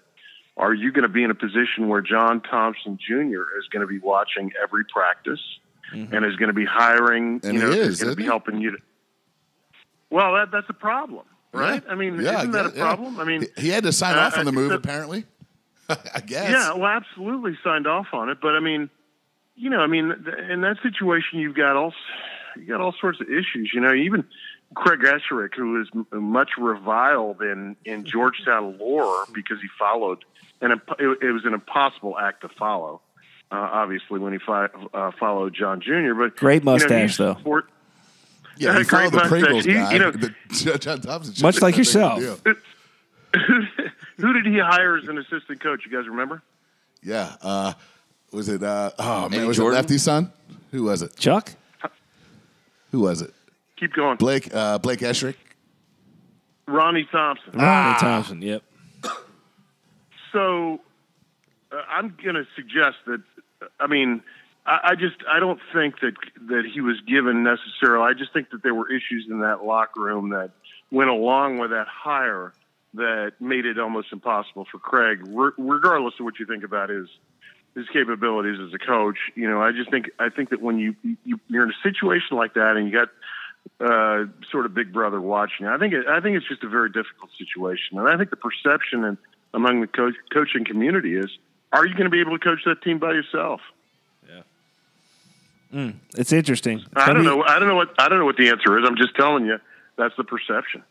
are 0.59 0.75
you 0.75 0.93
going 0.93 1.05
to 1.05 1.09
be 1.09 1.23
in 1.25 1.31
a 1.31 1.35
position 1.35 1.89
where 1.89 2.03
John 2.03 2.43
Thompson 2.43 2.99
Jr. 2.99 3.43
is 3.59 3.67
going 3.73 3.81
to 3.81 3.87
be 3.87 3.99
watching 4.01 4.51
every 4.63 4.85
practice 4.85 5.41
and 5.93 6.13
is 6.27 6.37
going 6.37 6.49
to 6.49 6.53
be 6.53 6.67
hiring, 6.67 7.41
And 7.43 7.55
you 7.55 7.61
know, 7.61 7.71
he 7.71 7.79
is 7.79 7.89
is, 7.89 8.03
going 8.03 8.13
to 8.13 8.17
be 8.17 8.25
he? 8.25 8.29
helping 8.29 8.61
you 8.61 8.73
to. 8.73 8.77
Well, 10.11 10.35
that 10.35 10.51
that's 10.51 10.69
a 10.69 10.75
problem, 10.75 11.25
right? 11.55 11.83
Yeah. 11.87 11.91
I 11.93 11.95
mean, 11.95 12.21
Yeah, 12.21 12.31
I 12.33 12.39
isn't 12.41 12.51
that 12.51 12.67
a 12.67 12.69
guess- 12.69 12.77
yeah. 12.79 12.85
problem? 12.95 13.19
I 13.19 13.25
mean, 13.25 13.47
He- 13.57 13.63
he 13.63 13.69
had 13.71 13.85
to 13.85 13.93
sign 13.93 14.19
uh, 14.19 14.23
off 14.23 14.37
on 14.37 14.45
the 14.45 14.53
move, 14.53 14.73
so- 14.73 14.77
apparently. 14.77 15.25
I 15.89 16.21
guess. 16.21 16.51
Yeah, 16.51 16.75
well, 16.75 16.85
absolutely 16.91 17.57
signed 17.65 17.87
off 17.87 18.09
on 18.13 18.29
it, 18.29 18.39
but 18.43 18.55
I 18.55 18.61
mean, 18.61 18.91
you 19.59 19.71
know, 19.71 19.81
I 19.81 19.87
mean, 19.87 20.13
in 20.51 20.61
that 20.63 20.77
situation, 20.83 21.39
you've 21.41 21.55
got 21.57 21.77
all 21.77 21.93
you 22.57 22.65
got 22.67 22.81
all 22.81 22.95
sorts 23.01 23.21
of 23.21 23.29
issues. 23.29 23.71
You 23.75 23.81
know, 23.81 23.93
even 23.95 24.25
Craig 24.75 25.01
Esherick, 25.01 25.55
who 25.55 25.81
is 25.81 25.89
m- 25.95 26.07
much 26.13 26.51
reviled 26.59 27.43
in 27.43 27.77
in 27.85 28.05
Georgetown 28.15 28.79
lore 28.79 29.25
because 29.33 29.61
he 29.61 29.69
followed, 29.79 30.25
and 30.61 30.73
it, 30.73 30.81
it 31.23 31.33
was 31.33 31.45
an 31.45 31.55
impossible 31.55 32.19
act 32.19 32.43
to 32.43 32.49
follow. 32.49 33.01
Uh, 33.51 33.57
obviously, 33.57 34.19
when 34.21 34.33
he 34.35 34.39
fi- 34.39 34.69
uh, 34.93 35.11
followed 35.19 35.55
John 35.55 35.81
Jr., 35.81 36.13
but 36.15 36.37
Great 36.37 36.63
you 36.63 36.67
know, 36.67 36.73
mustache, 36.73 37.17
though. 37.17 37.35
support- 37.35 37.71
Yeah, 38.59 38.73
he 38.77 38.85
Great 38.85 38.89
followed 38.89 39.13
the 39.13 39.17
mustache. 39.17 39.31
Pringles 39.41 39.65
He- 39.65 39.73
guy. 39.73 39.93
you 39.95 39.99
know- 40.01 40.13
John 40.77 41.01
Thompson 41.01 41.35
Much 41.43 41.63
like 41.63 41.75
that 41.75 41.85
big 41.85 41.97
of 41.97 42.03
a 42.15 42.29
yourself. 42.29 42.43
who 44.19 44.33
did 44.35 44.47
he 44.47 44.59
hire 44.59 44.97
as 44.99 45.09
an 45.09 45.19
assistant 45.19 45.61
coach? 45.61 45.83
You 45.87 45.97
guys 45.97 46.07
remember? 46.09 46.43
Yeah. 47.03 47.37
Uh, 47.41 47.73
was 48.33 48.49
it? 48.49 48.63
Uh, 48.63 48.91
oh 48.99 49.29
man, 49.29 49.39
Eddie 49.41 49.47
was 49.49 49.57
Jordan? 49.57 49.75
it 49.75 49.83
Lefty's 49.83 50.03
son? 50.03 50.33
Who 50.73 50.85
was 50.85 51.03
it? 51.03 51.17
Chuck? 51.17 51.53
Who 52.93 53.01
was 53.01 53.21
it? 53.23 53.33
Keep 53.77 53.95
going. 53.95 54.17
Blake. 54.17 54.53
Uh, 54.55 54.79
Blake 54.79 55.01
Esherick. 55.01 55.35
Ronnie 56.67 57.09
Thompson. 57.11 57.53
Ronnie 57.55 57.99
Thompson, 57.99 58.43
yep. 58.43 58.63
So 60.33 60.81
uh, 61.73 61.77
I'm 61.89 62.15
going 62.23 62.35
to 62.35 62.47
suggest 62.57 62.97
that. 63.07 63.23
I 63.81 63.87
mean, 63.87 64.23
I, 64.67 64.91
I 64.91 64.95
just 64.95 65.17
I 65.29 65.41
don't 65.41 65.61
think 65.73 66.01
that 66.01 66.15
that 66.49 66.65
he 66.73 66.81
was 66.81 67.01
given 67.07 67.43
necessarily. 67.43 68.05
I 68.05 68.13
just 68.15 68.33
think 68.33 68.51
that 68.51 68.63
there 68.63 68.75
were 68.75 68.91
issues 68.91 69.27
in 69.29 69.41
that 69.41 69.65
locker 69.65 70.01
room 70.01 70.31
that 70.31 70.51
went 70.91 71.11
along 71.11 71.59
with 71.59 71.71
that 71.71 71.87
hire 71.89 72.53
that 72.95 73.33
made 73.41 73.67
it 73.67 73.79
almost 73.79 74.09
impossible 74.13 74.67
for 74.71 74.79
Craig, 74.79 75.21
re- 75.29 75.53
regardless 75.59 76.15
of 76.19 76.25
what 76.25 76.39
you 76.39 76.47
think 76.47 76.65
about 76.65 76.89
his 76.89 77.09
his 77.79 77.89
capabilities 77.89 78.59
as 78.61 78.75
a 78.75 78.79
coach. 78.79 79.19
You 79.35 79.49
know, 79.49 79.63
I 79.63 79.73
just 79.73 79.91
think 79.91 80.11
I 80.19 80.29
think 80.29 80.51
that 80.51 80.61
when 80.61 80.79
you, 80.79 80.97
you 81.25 81.41
you're 81.49 81.65
in 81.65 81.71
a 81.71 81.83
situation 81.83 82.37
like 82.37 82.55
that 82.55 82.77
and 82.77 82.87
you 82.87 82.93
got 82.93 83.09
uh, 83.81 84.27
sort 84.51 84.67
of 84.67 84.75
Big 84.75 84.93
Brother 84.93 85.21
watching. 85.21 85.67
I 85.67 85.79
think 85.79 85.95
it, 85.95 86.07
I 86.07 86.21
think 86.21 86.37
it's 86.37 86.49
just 86.49 86.65
a 86.65 86.69
very 86.69 86.91
difficult 86.91 87.31
situation, 87.39 87.99
and 87.99 88.09
I 88.09 88.17
think 88.17 88.31
the 88.31 88.37
perception 88.37 89.05
and 89.05 89.17
among 89.55 89.81
the 89.81 89.87
coach, 89.87 90.15
coaching 90.33 90.65
community 90.65 91.17
is: 91.17 91.31
Are 91.73 91.87
you 91.87 91.95
going 91.95 92.05
to 92.05 92.11
be 92.11 92.21
able 92.21 92.37
to 92.37 92.45
coach 92.45 92.61
that 92.67 92.83
team 92.83 92.99
by 92.99 93.13
yourself? 93.13 93.61
Yeah, 94.29 94.43
mm, 95.73 95.95
it's 96.17 96.33
interesting. 96.33 96.85
I 96.97 97.13
don't 97.13 97.25
know. 97.25 97.43
I 97.43 97.59
don't 97.59 97.69
know 97.69 97.77
what 97.77 97.95
I 97.99 98.09
don't 98.09 98.19
know 98.19 98.25
what 98.27 98.37
the 98.37 98.49
answer 98.51 98.79
is. 98.79 98.85
I'm 98.87 98.97
just 98.97 99.15
telling 99.15 99.47
you 99.47 99.59
that's 99.97 100.17
the 100.17 100.25
perception. 100.25 100.83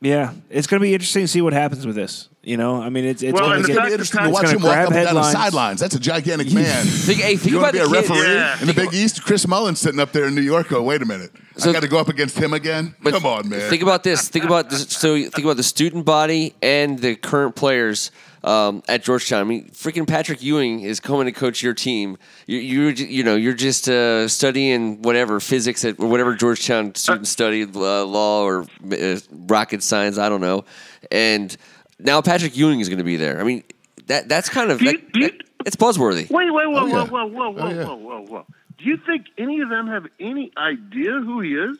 Yeah, 0.00 0.34
it's 0.50 0.66
going 0.66 0.80
to 0.80 0.84
be 0.84 0.92
interesting 0.92 1.22
to 1.24 1.28
see 1.28 1.40
what 1.40 1.54
happens 1.54 1.86
with 1.86 1.96
this. 1.96 2.28
You 2.42 2.58
know, 2.58 2.82
I 2.82 2.90
mean, 2.90 3.04
it's 3.06 3.22
it's 3.22 3.32
Well, 3.32 3.46
going 3.48 3.62
to 3.62 3.66
the 3.68 3.74
gonna 3.74 3.88
get 3.88 4.00
be 4.00 4.04
fact 4.04 4.18
interesting 4.18 4.22
to 4.24 4.30
watch 4.30 4.48
him 4.48 4.60
walk 4.62 4.72
grab 4.74 4.88
up 4.88 4.92
and 4.92 5.04
down 5.06 5.14
the 5.14 5.22
headlines. 5.22 5.32
sidelines. 5.32 5.80
That's 5.80 5.94
a 5.94 5.98
gigantic 6.00 6.52
man. 6.52 6.84
Think, 6.86 7.20
hey, 7.20 7.36
think 7.36 7.52
you 7.52 7.58
about 7.58 7.72
want 7.74 7.76
to 7.76 7.88
be 7.88 7.90
the 7.90 7.98
a 7.98 8.02
kid- 8.02 8.10
referee 8.10 8.34
Yeah. 8.34 8.60
in 8.60 8.66
the 8.66 8.74
Big 8.74 8.92
East? 8.92 9.22
Chris 9.24 9.48
Mullins 9.48 9.80
sitting 9.80 9.98
up 9.98 10.12
there 10.12 10.26
in 10.26 10.34
New 10.34 10.42
York. 10.42 10.70
Oh, 10.72 10.82
wait 10.82 11.00
a 11.00 11.06
minute! 11.06 11.30
So- 11.56 11.70
I 11.70 11.72
got 11.72 11.80
to 11.82 11.88
go 11.88 11.98
up 11.98 12.08
against 12.08 12.36
him 12.38 12.52
again. 12.52 12.94
But 13.02 13.14
Come 13.14 13.24
on, 13.24 13.48
man. 13.48 13.70
Think 13.70 13.82
about 13.82 14.02
this. 14.04 14.28
Think 14.28 14.44
about 14.44 14.68
this. 14.68 14.88
So 14.90 15.14
think 15.14 15.38
about 15.38 15.56
the 15.56 15.62
student 15.62 16.04
body 16.04 16.54
and 16.60 16.98
the 16.98 17.16
current 17.16 17.56
players 17.56 18.10
um, 18.44 18.82
at 18.88 19.02
Georgetown. 19.02 19.40
I 19.40 19.44
mean, 19.44 19.70
freaking 19.70 20.06
Patrick 20.06 20.42
Ewing 20.42 20.80
is 20.80 21.00
coming 21.00 21.26
to 21.26 21.32
coach 21.32 21.62
your 21.62 21.74
team. 21.74 22.16
You 22.46 22.58
you 22.58 22.88
you 22.90 23.24
know 23.24 23.34
you're 23.36 23.54
just 23.54 23.88
uh, 23.88 24.28
studying 24.28 25.02
whatever 25.02 25.40
physics 25.40 25.84
at 25.84 25.98
or 25.98 26.08
whatever 26.08 26.34
Georgetown 26.34 26.94
students 26.94 27.30
study 27.30 27.62
uh, 27.64 28.04
law 28.04 28.42
or 28.44 28.66
uh, 28.92 29.18
rocket 29.32 29.82
science. 29.82 30.18
I 30.18 30.28
don't 30.28 30.40
know. 30.40 30.64
And 31.10 31.56
now 31.98 32.20
Patrick 32.22 32.56
Ewing 32.56 32.80
is 32.80 32.88
going 32.88 32.98
to 32.98 33.04
be 33.04 33.16
there. 33.16 33.40
I 33.40 33.44
mean, 33.44 33.64
that 34.06 34.28
that's 34.28 34.48
kind 34.48 34.70
of 34.70 34.78
that- 34.80 35.00
you- 35.14 35.28
that- 35.28 35.40
it's 35.66 35.76
buzzworthy. 35.76 36.30
Wait, 36.30 36.52
wait, 36.52 36.66
whoa, 36.68 36.80
Oh, 36.80 36.86
yeah. 36.86 37.04
whoa, 37.06 37.26
whoa, 37.26 37.26
whoa, 37.26 37.50
whoa, 37.52 37.62
Oh, 37.62 37.68
yeah. 37.70 37.84
whoa, 37.86 37.96
whoa, 37.96 38.20
whoa. 38.26 38.46
Do 38.76 38.84
you 38.84 38.98
think 38.98 39.26
any 39.38 39.60
of 39.60 39.70
them 39.70 39.86
have 39.86 40.04
any 40.20 40.52
idea 40.58 41.12
who 41.12 41.40
he 41.40 41.54
is? 41.54 41.78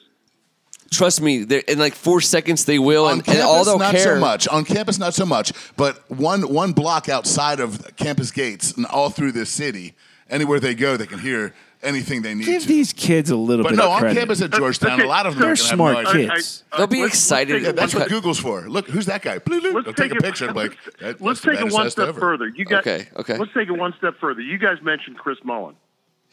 Trust 0.97 1.21
me, 1.21 1.45
they're- 1.45 1.63
in 1.69 1.79
like 1.79 1.95
four 1.95 2.21
seconds 2.21 2.65
they 2.65 2.79
will, 2.79 3.07
on 3.07 3.13
and, 3.13 3.19
and 3.21 3.27
campus, 3.27 3.45
all 3.45 3.65
they'll 3.65 3.79
not 3.79 3.95
care. 3.95 4.15
so 4.17 4.21
much. 4.21 4.47
On 4.49 4.65
campus, 4.65 4.99
not 4.99 5.15
so 5.15 5.27
much. 5.27 5.53
But 5.77 6.09
one 6.11 6.43
one 6.53 6.73
block 6.73 7.09
outside 7.09 7.61
of 7.61 7.97
campus 7.97 8.31
gates 8.31 8.73
and 8.73 8.87
all 8.87 9.11
through 9.11 9.33
this 9.33 9.51
city, 9.51 9.95
anywhere 10.31 10.61
they 10.61 10.75
go, 10.75 10.97
they 10.97 11.07
can 11.07 11.19
hear 11.19 11.55
anything 11.83 12.23
they 12.23 12.33
need 12.35 12.47
give 12.47 12.63
to. 12.63 12.69
these 12.69 12.95
kids 12.95 13.29
a 13.31 13.37
little 13.37 13.63
but 13.63 13.71
bit 13.71 13.77
no, 13.77 13.85
of 13.85 13.91
on 13.91 13.99
credit. 14.01 14.19
campus 14.19 14.41
at 14.41 14.51
Georgetown, 14.53 15.01
a 15.03 15.07
lot 15.07 15.27
of 15.27 15.35
them 15.35 15.43
They're 15.43 15.55
smart 15.57 15.97
have 15.97 16.05
no 16.07 16.13
kids. 16.13 16.63
I- 16.73 16.77
I- 16.77 16.77
uh, 16.77 16.79
They'll 16.79 16.87
be 16.87 16.97
let's- 17.03 17.13
let's 17.13 17.15
excited. 17.25 17.53
take 17.55 17.63
Yeah, 17.65 17.73
that's 17.73 17.95
what 17.95 18.09
Google's 18.09 18.39
for. 18.39 18.63
Look, 18.71 18.89
who's 18.89 19.05
that 19.07 19.21
guy? 19.21 19.39
Bloop, 19.39 19.61
bloop. 19.61 19.75
Let's 19.75 19.85
They'll 19.85 19.93
take 19.95 20.13
a 20.13 20.17
it- 20.17 20.23
picture. 20.23 20.47
and 20.47 20.55
be 20.55 20.61
like, 20.61 21.21
let's 21.21 21.43
take 21.43 21.61
it 21.61 21.71
one 21.73 21.91
step 21.91 22.09
ever. 22.09 22.21
further. 22.21 22.49
You 22.49 22.65
guys, 22.65 22.81
Okay, 22.81 23.07
okay. 23.17 23.37
Let's 23.37 23.53
take 23.53 23.69
it 23.69 23.73
one 23.77 23.93
step 23.99 24.15
further. 24.19 24.41
You 24.41 24.57
guys 24.57 24.79
mentioned 24.83 25.19
Chris 25.19 25.37
Mullin. 25.45 25.75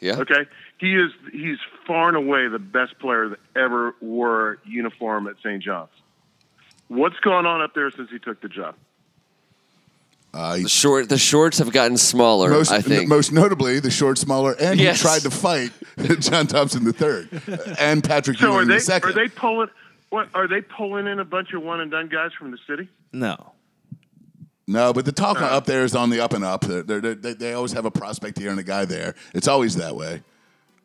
Yeah. 0.02 0.16
Okay, 0.18 0.46
he 0.78 0.94
is 0.96 1.12
he's 1.32 1.58
far 1.86 2.08
and 2.08 2.16
away 2.16 2.48
the 2.48 2.58
best 2.58 2.98
player 2.98 3.28
that 3.30 3.38
ever 3.56 3.94
wore 4.00 4.58
uniform 4.64 5.28
at 5.28 5.36
St. 5.38 5.62
John's. 5.62 5.88
What's 6.88 7.18
gone 7.20 7.46
on 7.46 7.62
up 7.62 7.72
there 7.74 7.90
since 7.90 8.10
he 8.10 8.18
took 8.18 8.40
the 8.42 8.48
job? 8.48 8.74
Uh, 10.34 10.56
The 10.58 10.68
short 10.68 11.08
the 11.08 11.18
shorts 11.18 11.58
have 11.58 11.72
gotten 11.72 11.96
smaller. 11.96 12.50
most, 12.50 12.72
I 12.72 12.80
think. 12.80 13.08
most 13.08 13.32
notably, 13.32 13.80
the 13.80 13.90
short, 13.90 14.18
smaller, 14.18 14.54
and 14.58 14.80
Yes. 14.80 14.98
he 15.00 15.06
tried 15.06 15.20
to 15.22 15.30
fight 15.30 15.70
John 16.20 16.46
Thompson 16.46 16.84
the 16.84 16.92
third 16.92 17.28
and 17.78 18.02
Patrick 18.02 18.38
So 18.38 18.50
are 18.50 18.54
Ewing 18.56 18.68
they 18.68 18.74
the 18.74 18.80
second. 18.80 19.10
are 19.10 19.12
they 19.12 19.28
pulling 19.28 19.68
what 20.10 20.28
are 20.34 20.48
they 20.48 20.60
pulling 20.62 21.06
in 21.06 21.20
a 21.20 21.24
bunch 21.24 21.52
of 21.52 21.62
one 21.62 21.80
and 21.80 21.90
done 21.90 22.08
guys 22.08 22.32
from 22.38 22.50
the 22.50 22.58
city? 22.66 22.88
No. 23.12 23.52
No, 24.66 24.92
but 24.92 25.04
the 25.04 25.12
talk 25.12 25.40
Uh. 25.40 25.46
up 25.46 25.66
there 25.66 25.84
is 25.84 25.94
on 25.94 26.10
the 26.10 26.20
up 26.20 26.32
and 26.32 26.44
up. 26.44 26.62
They're, 26.62 26.82
they're, 26.82 27.14
they 27.14 27.34
they 27.34 27.52
always 27.52 27.72
have 27.72 27.84
a 27.84 27.90
prospect 27.90 28.38
here 28.38 28.50
and 28.50 28.60
a 28.60 28.62
guy 28.62 28.84
there. 28.84 29.14
It's 29.34 29.48
always 29.48 29.76
that 29.76 29.96
way. 29.96 30.22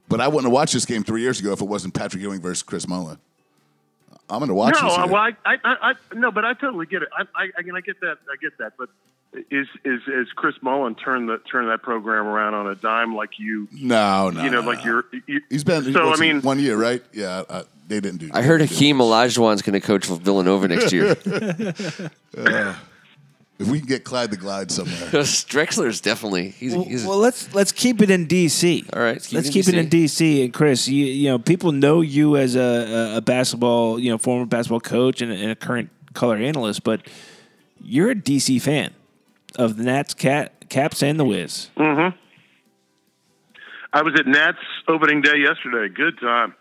But 0.10 0.22
I 0.22 0.28
wouldn't 0.28 0.46
have 0.46 0.54
watched 0.54 0.74
this 0.74 0.86
game 0.86 1.04
three 1.04 1.22
years 1.22 1.40
ago 1.40 1.52
if 1.52 1.62
it 1.62 1.68
wasn't 1.68 1.94
Patrick 1.94 2.22
Ewing 2.24 2.42
versus 2.42 2.64
Chris 2.64 2.88
Mullin. 2.88 3.18
I'm 4.30 4.40
going 4.40 4.50
to 4.50 4.56
watch 4.56 4.76
no, 4.82 4.90
this. 4.90 4.98
I- 4.98 5.06
well, 5.06 5.16
I, 5.16 5.30
I, 5.46 5.58
I, 5.64 5.76
I, 5.92 5.94
no, 6.14 6.32
but 6.32 6.44
I 6.46 6.54
totally 6.54 6.86
get 6.86 7.02
it. 7.02 7.10
I, 7.18 7.24
I, 7.36 7.50
I, 7.58 7.62
mean, 7.62 7.76
I 7.76 7.82
get 7.82 8.00
that. 8.02 8.18
I 8.30 8.36
get 8.42 8.58
that. 8.58 8.74
But 8.78 8.90
is 9.52 9.68
is 9.86 10.02
is 10.08 10.28
Chris 10.36 10.56
Mullin 10.62 10.96
turned 10.96 11.30
the 11.30 11.38
turn 11.40 11.68
that 11.68 11.82
program 11.82 12.26
around 12.26 12.54
on 12.54 12.68
a 12.68 12.76
dime 12.76 13.16
like 13.16 13.38
you 13.38 13.68
No, 13.72 14.30
no. 14.30 14.44
you 14.44 14.50
know 14.50 14.62
no, 14.62 14.68
like 14.68 14.84
you're 14.84 15.06
you, 15.28 15.42
He's 15.50 15.64
been. 15.64 15.94
so 15.94 16.12
I 16.12 16.18
mean 16.18 16.42
one 16.42 16.60
year, 16.60 16.76
right? 16.78 17.04
Yeah, 17.14 17.44
uh, 17.48 17.64
they 17.88 18.00
didn't 18.00 18.20
do. 18.20 18.30
I 18.34 18.42
heard 18.42 18.62
they 18.62 18.66
didn't 18.66 18.78
Hakeem 18.78 18.98
Olajuwon's 18.98 19.62
going 19.62 19.80
to 19.80 19.86
coach 19.86 20.08
Villanova 20.08 20.68
next 20.70 20.92
year. 20.92 21.16
If 23.60 23.68
we 23.68 23.80
can 23.80 23.88
get 23.88 24.04
Clyde 24.04 24.30
the 24.30 24.38
Glide 24.38 24.70
somewhere. 24.72 24.96
Drexler's 25.24 26.00
definitely 26.00 26.50
he's, 26.50 26.76
Well, 26.76 26.84
he's 26.84 27.06
well, 27.06 27.18
let's 27.18 27.54
let's 27.56 27.72
keep 27.72 28.02
it 28.02 28.12
in 28.12 28.28
DC. 28.28 28.88
All 28.96 29.02
right, 29.02 29.14
let's 29.16 29.28
keep 29.28 29.36
let's 29.36 29.48
it 29.50 29.56
in 29.56 29.64
keep 29.64 29.74
it 29.74 29.78
in 29.80 29.90
DC. 29.90 30.04
DC. 30.40 30.44
And 30.46 30.54
Chris, 30.54 30.88
you 30.88 31.06
you 31.06 31.30
know 31.30 31.40
people 31.40 31.72
know 31.72 32.02
you 32.02 32.38
as 32.38 32.56
a, 32.56 32.60
a, 32.60 33.18
a 33.18 33.22
basketball 33.22 33.98
you 34.00 34.12
know 34.12 34.18
former 34.20 34.46
basketball 34.46 34.80
coach 34.80 35.22
and, 35.22 35.32
a- 35.32 35.36
and 35.36 35.52
a 35.52 35.56
current 35.56 35.90
color 36.14 36.36
analyst, 36.38 36.84
but 36.84 37.02
you're 37.82 38.12
a 38.12 38.16
DC 38.16 38.62
fan 38.62 38.92
of 39.56 39.78
the 39.78 39.84
Nats, 39.84 40.14
Cat, 40.14 40.70
Caps, 40.70 41.02
and 41.02 41.20
the 41.20 41.26
Wiz. 41.26 41.70
Mm-hmm. 41.78 42.16
I 43.94 44.02
was 44.04 44.14
at 44.20 44.28
Nats 44.28 44.58
opening 44.88 45.22
day 45.22 45.38
yesterday. 45.38 45.92
Good 45.94 46.20
time. 46.20 46.54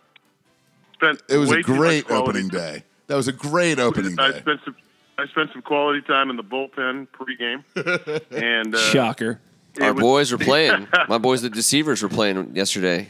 Spent 0.95 1.21
It 1.29 1.37
was 1.37 1.51
a 1.51 1.61
great 1.61 2.11
opening 2.11 2.49
day. 2.49 2.85
That 3.09 3.17
was 3.17 3.29
a 3.29 3.33
great 3.33 3.79
opening 3.79 4.19
I 4.19 4.33
day. 4.33 4.39
spent 4.41 4.61
some 4.65 4.77
I 5.18 5.26
spent 5.29 5.52
some 5.52 5.62
quality 5.62 6.02
time 6.02 6.29
in 6.31 6.37
the 6.37 6.44
bullpen 6.44 7.09
pregame, 7.09 7.64
and 8.31 8.74
uh, 8.74 8.79
Shocker. 8.79 9.40
our 9.81 9.92
was- 9.94 10.00
boys 10.02 10.33
were 10.33 10.38
playing. 10.38 10.88
My 11.09 11.18
boys, 11.18 11.42
the 11.42 11.50
Deceivers, 11.50 12.02
were 12.02 12.09
playing 12.09 12.55
yesterday. 12.55 13.09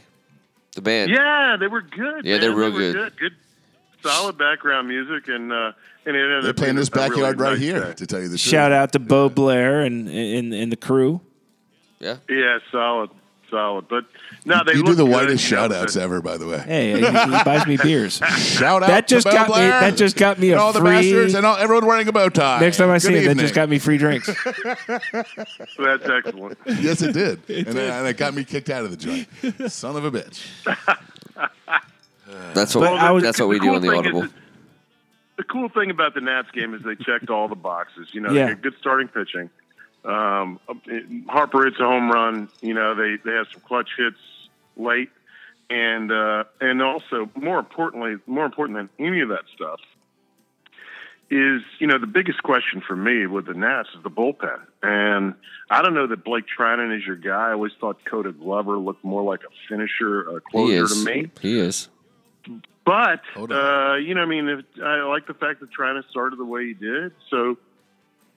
The 0.74 0.82
band. 0.82 1.10
Yeah, 1.10 1.56
they 1.58 1.66
were 1.68 1.80
good. 1.80 2.24
Yeah, 2.24 2.32
man. 2.34 2.40
they're 2.42 2.50
real 2.54 2.70
They 2.70 2.86
were 2.88 2.92
good. 2.92 3.16
Good, 3.16 3.34
solid 4.02 4.36
background 4.38 4.86
music, 4.88 5.26
and 5.28 5.50
uh, 5.50 5.72
and 6.04 6.14
it 6.14 6.20
ended 6.22 6.44
They're 6.44 6.54
playing 6.54 6.76
this 6.76 6.88
a 6.88 6.92
really 6.92 7.08
backyard 7.08 7.40
right 7.40 7.50
nice 7.54 7.60
here, 7.60 7.80
day. 7.86 7.94
to 7.94 8.06
tell 8.06 8.20
you 8.20 8.28
the 8.28 8.36
truth. 8.38 8.40
Shout 8.52 8.72
out 8.72 8.92
to 8.92 8.98
Bo 8.98 9.28
Blair 9.28 9.80
and, 9.80 10.08
and 10.08 10.52
and 10.54 10.70
the 10.70 10.76
crew. 10.76 11.20
Yeah. 11.98 12.18
Yeah, 12.28 12.58
solid, 12.70 13.10
solid. 13.50 13.88
But 13.88 14.04
no, 14.46 14.62
they 14.64 14.74
You 14.74 14.82
do 14.84 14.94
the 14.94 15.04
good, 15.04 15.12
whitest 15.12 15.50
you 15.50 15.56
know, 15.56 15.62
shout 15.68 15.72
outs 15.72 15.96
ever, 15.96 16.22
by 16.22 16.38
the 16.38 16.46
way. 16.46 16.58
Hey, 16.58 16.92
he, 16.92 16.96
he 17.04 17.42
buys 17.44 17.66
me 17.66 17.76
beers. 17.76 18.14
Shout 18.36 18.82
out 18.82 18.86
That 18.88 19.06
just 19.08 19.26
to 19.26 19.32
Bill 19.32 19.46
got 19.46 19.48
me- 19.56 19.66
that 19.66 19.96
just 19.96 20.16
got 20.16 20.38
me 20.38 20.50
a 20.50 20.52
and 20.52 20.60
all 20.60 20.72
the 20.72 20.80
free- 20.80 20.90
bastards 20.90 21.34
and 21.34 21.44
all, 21.44 21.56
everyone 21.56 21.84
wearing 21.86 22.06
a 22.08 22.12
bow 22.12 22.28
tie. 22.28 22.60
Next 22.60 22.76
time 22.78 22.90
I 22.90 22.98
see 22.98 23.14
him, 23.16 23.24
that 23.36 23.36
just 23.42 23.54
got 23.54 23.68
me 23.68 23.78
free 23.78 23.98
drinks. 23.98 24.26
That's 25.12 26.08
excellent. 26.08 26.58
Yes, 26.80 27.02
it 27.02 27.12
did. 27.12 27.40
and, 27.50 27.66
then- 27.76 27.92
and 27.92 28.06
it 28.08 28.16
got 28.16 28.34
me 28.34 28.44
kicked 28.44 28.70
out 28.70 28.84
of 28.84 28.90
the 28.90 28.96
joint. 28.96 29.70
Son 29.72 29.96
of 29.96 30.04
a 30.04 30.10
bitch. 30.10 30.46
That's 32.54 32.74
what 32.74 32.82
But 32.82 32.94
I 32.94 33.10
was- 33.10 33.22
that's 33.22 33.38
what 33.40 33.48
we 33.48 33.56
the 33.58 33.64
do 33.64 33.66
cool 33.66 33.76
on 33.76 33.82
the 33.82 33.88
Audible. 33.96 34.22
is- 34.24 34.30
the 35.36 35.44
cool 35.44 35.68
thing 35.68 35.90
about 35.90 36.14
the 36.14 36.22
Nats 36.22 36.50
game 36.52 36.72
is 36.74 36.82
they 36.82 36.94
checked 36.96 37.28
all 37.28 37.46
the 37.48 37.54
boxes. 37.54 38.08
You 38.12 38.22
know, 38.22 38.32
Yeah. 38.32 38.46
they 38.46 38.54
good 38.54 38.74
starting 38.80 39.08
pitching. 39.08 39.50
Um, 40.04 40.58
Harper 41.28 41.64
hits 41.66 41.78
a 41.78 41.84
home 41.84 42.10
run. 42.10 42.48
You 42.62 42.72
know, 42.74 42.94
they 42.94 43.16
they 43.24 43.32
have 43.36 43.46
some 43.52 43.60
clutch 43.60 43.90
hits 43.98 44.16
late, 44.76 45.10
and 45.70 46.12
uh, 46.12 46.44
and 46.60 46.82
also 46.82 47.30
more 47.34 47.58
importantly, 47.58 48.16
more 48.26 48.44
important 48.44 48.78
than 48.78 49.06
any 49.06 49.20
of 49.20 49.28
that 49.30 49.44
stuff 49.54 49.80
is 51.28 51.62
you 51.80 51.86
know 51.86 51.98
the 51.98 52.06
biggest 52.06 52.42
question 52.42 52.80
for 52.86 52.94
me 52.94 53.26
with 53.26 53.46
the 53.46 53.54
Nats 53.54 53.88
is 53.96 54.02
the 54.02 54.10
bullpen, 54.10 54.60
and 54.82 55.34
I 55.70 55.82
don't 55.82 55.94
know 55.94 56.06
that 56.06 56.24
Blake 56.24 56.44
Treinen 56.56 56.96
is 56.96 57.04
your 57.04 57.16
guy. 57.16 57.48
I 57.48 57.52
always 57.52 57.72
thought 57.80 58.04
Koda 58.04 58.32
Glover 58.32 58.78
looked 58.78 59.04
more 59.04 59.22
like 59.22 59.40
a 59.40 59.68
finisher, 59.68 60.36
a 60.36 60.40
closer 60.40 60.86
to 60.86 61.04
me. 61.04 61.30
He 61.40 61.58
is. 61.58 61.88
But 62.84 63.22
uh, 63.36 63.96
you 63.96 64.14
know, 64.14 64.22
I 64.22 64.26
mean, 64.26 64.48
if, 64.48 64.64
I 64.80 65.02
like 65.02 65.26
the 65.26 65.34
fact 65.34 65.60
that 65.60 65.70
Treinen 65.72 66.08
started 66.10 66.38
the 66.38 66.44
way 66.44 66.66
he 66.66 66.74
did. 66.74 67.12
So, 67.30 67.58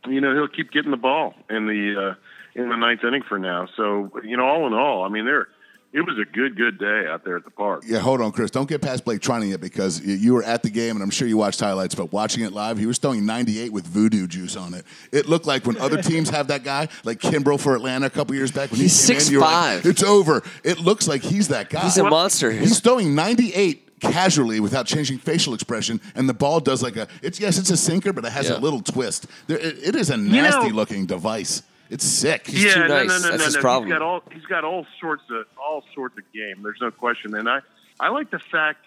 you 0.08 0.21
know, 0.21 0.34
he'll 0.34 0.47
keep 0.47 0.71
getting 0.71 0.89
the 0.89 0.97
ball 0.97 1.36
in 1.52 1.67
the 1.67 2.10
uh, 2.10 2.60
in 2.60 2.69
the 2.69 2.75
ninth 2.75 3.04
inning 3.04 3.21
for 3.30 3.38
now. 3.38 3.67
So, 3.78 4.12
you 4.23 4.36
know, 4.36 4.45
all 4.45 4.65
in 4.65 4.73
all, 4.73 5.04
I 5.04 5.10
mean, 5.10 5.25
there 5.25 5.49
it 5.91 6.02
was 6.02 6.17
a 6.19 6.25
good, 6.25 6.56
good 6.56 6.78
day 6.78 7.06
out 7.10 7.23
there 7.25 7.36
at 7.38 7.43
the 7.43 7.49
park. 7.52 7.84
Yeah, 7.88 7.99
hold 7.99 8.21
on, 8.21 8.32
Chris. 8.32 8.52
Don't 8.52 8.69
get 8.69 8.82
past 8.82 9.06
Blake 9.06 9.21
Treinen 9.21 9.49
yet 9.49 9.60
because 9.62 9.99
you 10.06 10.34
were 10.34 10.43
at 10.43 10.62
the 10.63 10.69
game, 10.69 10.95
and 10.95 11.02
I'm 11.04 11.10
sure 11.10 11.28
you 11.28 11.38
watched 11.38 11.60
highlights. 11.60 11.95
But 11.95 12.12
watching 12.13 12.43
it 12.43 12.54
live, 12.54 12.78
he 12.78 12.86
was 12.86 12.97
throwing 12.99 13.25
98 13.25 13.73
with 13.73 13.88
voodoo 13.88 14.28
juice 14.28 14.56
on 14.56 14.73
it. 14.73 14.86
It 15.12 15.28
looked 15.28 15.47
like 15.47 15.65
when 15.65 15.78
other 15.78 16.02
teams 16.02 16.30
have 16.30 16.47
that 16.47 16.63
guy, 16.63 16.88
like 17.04 17.19
Kimbrel 17.19 17.60
for 17.60 17.75
Atlanta 17.75 18.06
a 18.06 18.10
couple 18.10 18.36
years 18.36 18.52
back. 18.52 18.71
When 18.71 18.80
He's 18.80 19.08
he 19.08 19.13
came 19.15 19.21
in, 19.21 19.32
you 19.32 19.39
were 19.39 19.45
like, 19.45 19.86
it's 19.86 20.04
over. 20.04 20.43
It 20.63 20.80
looks 20.80 21.08
like 21.08 21.23
he's 21.23 21.47
that 21.47 21.69
guy. 21.69 21.82
He's 21.82 21.97
a 21.97 22.04
monster. 22.04 22.52
He's 22.52 22.80
throwing 22.80 23.15
98 23.15 23.99
casually 23.99 24.60
without 24.62 24.86
changing 24.86 25.17
facial 25.17 25.54
expression, 25.54 25.99
and 26.15 26.30
the 26.30 26.34
ball 26.34 26.60
does 26.60 26.82
like 26.84 26.95
a. 26.95 27.08
It's 27.21 27.39
yes, 27.39 27.58
it's 27.58 27.69
a 27.69 27.75
sinker, 27.78 28.13
but 28.13 28.23
it 28.25 28.32
has 28.32 28.47
Yeah. 28.49 28.58
a 28.58 28.60
little 28.60 28.82
twist. 28.82 29.25
There, 29.47 29.58
it, 29.58 29.78
it 29.84 29.95
is 29.95 30.10
a 30.10 30.17
know- 30.17 30.32
nasty 30.41 30.71
looking 30.71 31.06
device. 31.06 31.63
It's 31.89 32.06
sick. 32.06 32.47
He's 32.47 32.65
yeah, 32.65 32.73
too 32.75 32.80
no, 32.82 32.88
nice. 32.88 33.08
no, 33.08 33.17
no, 33.30 33.38
That's 33.38 33.45
his 33.45 33.58
problem. 33.58 33.88
He's 33.89 33.93
got 33.93 34.02
all 34.02 34.23
he's 34.32 34.45
got 34.45 34.63
all 34.63 34.86
sorts 35.02 35.23
of 35.32 35.45
all 35.58 35.84
sorts 35.95 36.17
of 36.17 36.23
game. 36.34 36.62
There's 36.63 36.80
no 36.82 36.91
question. 36.91 37.34
And 37.36 37.49
I 37.49 37.60
I 37.99 38.10
like 38.10 38.30
the 38.30 38.39
fact 38.39 38.86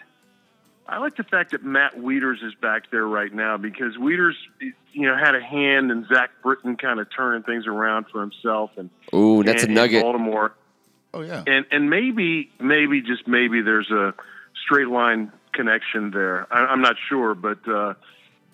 I 0.88 0.98
like 0.98 1.16
the 1.16 1.24
fact 1.24 1.50
that 1.52 1.64
Matt 1.64 1.96
Wieters 1.96 2.44
is 2.44 2.54
back 2.60 2.90
there 2.90 3.06
right 3.06 3.32
now 3.32 3.56
because 3.56 3.96
Wieters 3.96 4.34
you 4.60 5.06
know 5.06 5.16
had 5.16 5.34
a 5.34 5.40
hand 5.42 5.90
in 5.90 6.06
Zach 6.06 6.30
Britton 6.42 6.76
kind 6.76 7.00
of 7.00 7.08
turning 7.14 7.42
things 7.42 7.66
around 7.66 8.06
for 8.12 8.20
himself 8.20 8.70
and 8.76 8.90
Ooh, 9.14 9.42
that's 9.42 9.62
a 9.62 9.66
and- 9.66 9.70
in 9.70 9.74
nugget. 9.74 10.02
Baltimore. 10.02 10.52
oh 11.14 11.22
yeah. 11.22 11.42
and 11.46 11.66
and 11.72 11.90
maybe 11.90 12.50
maybe 12.60 13.00
just 13.02 13.26
maybe 13.26 13.62
there's 13.62 13.90
a 13.90 14.14
straight 14.64 14.88
line 14.88 15.32
connection 15.52 16.10
there. 16.12 16.46
I, 16.52 16.66
I'm 16.66 16.80
not 16.82 16.96
sure, 17.08 17.34
but 17.34 17.66
uh, 17.68 17.94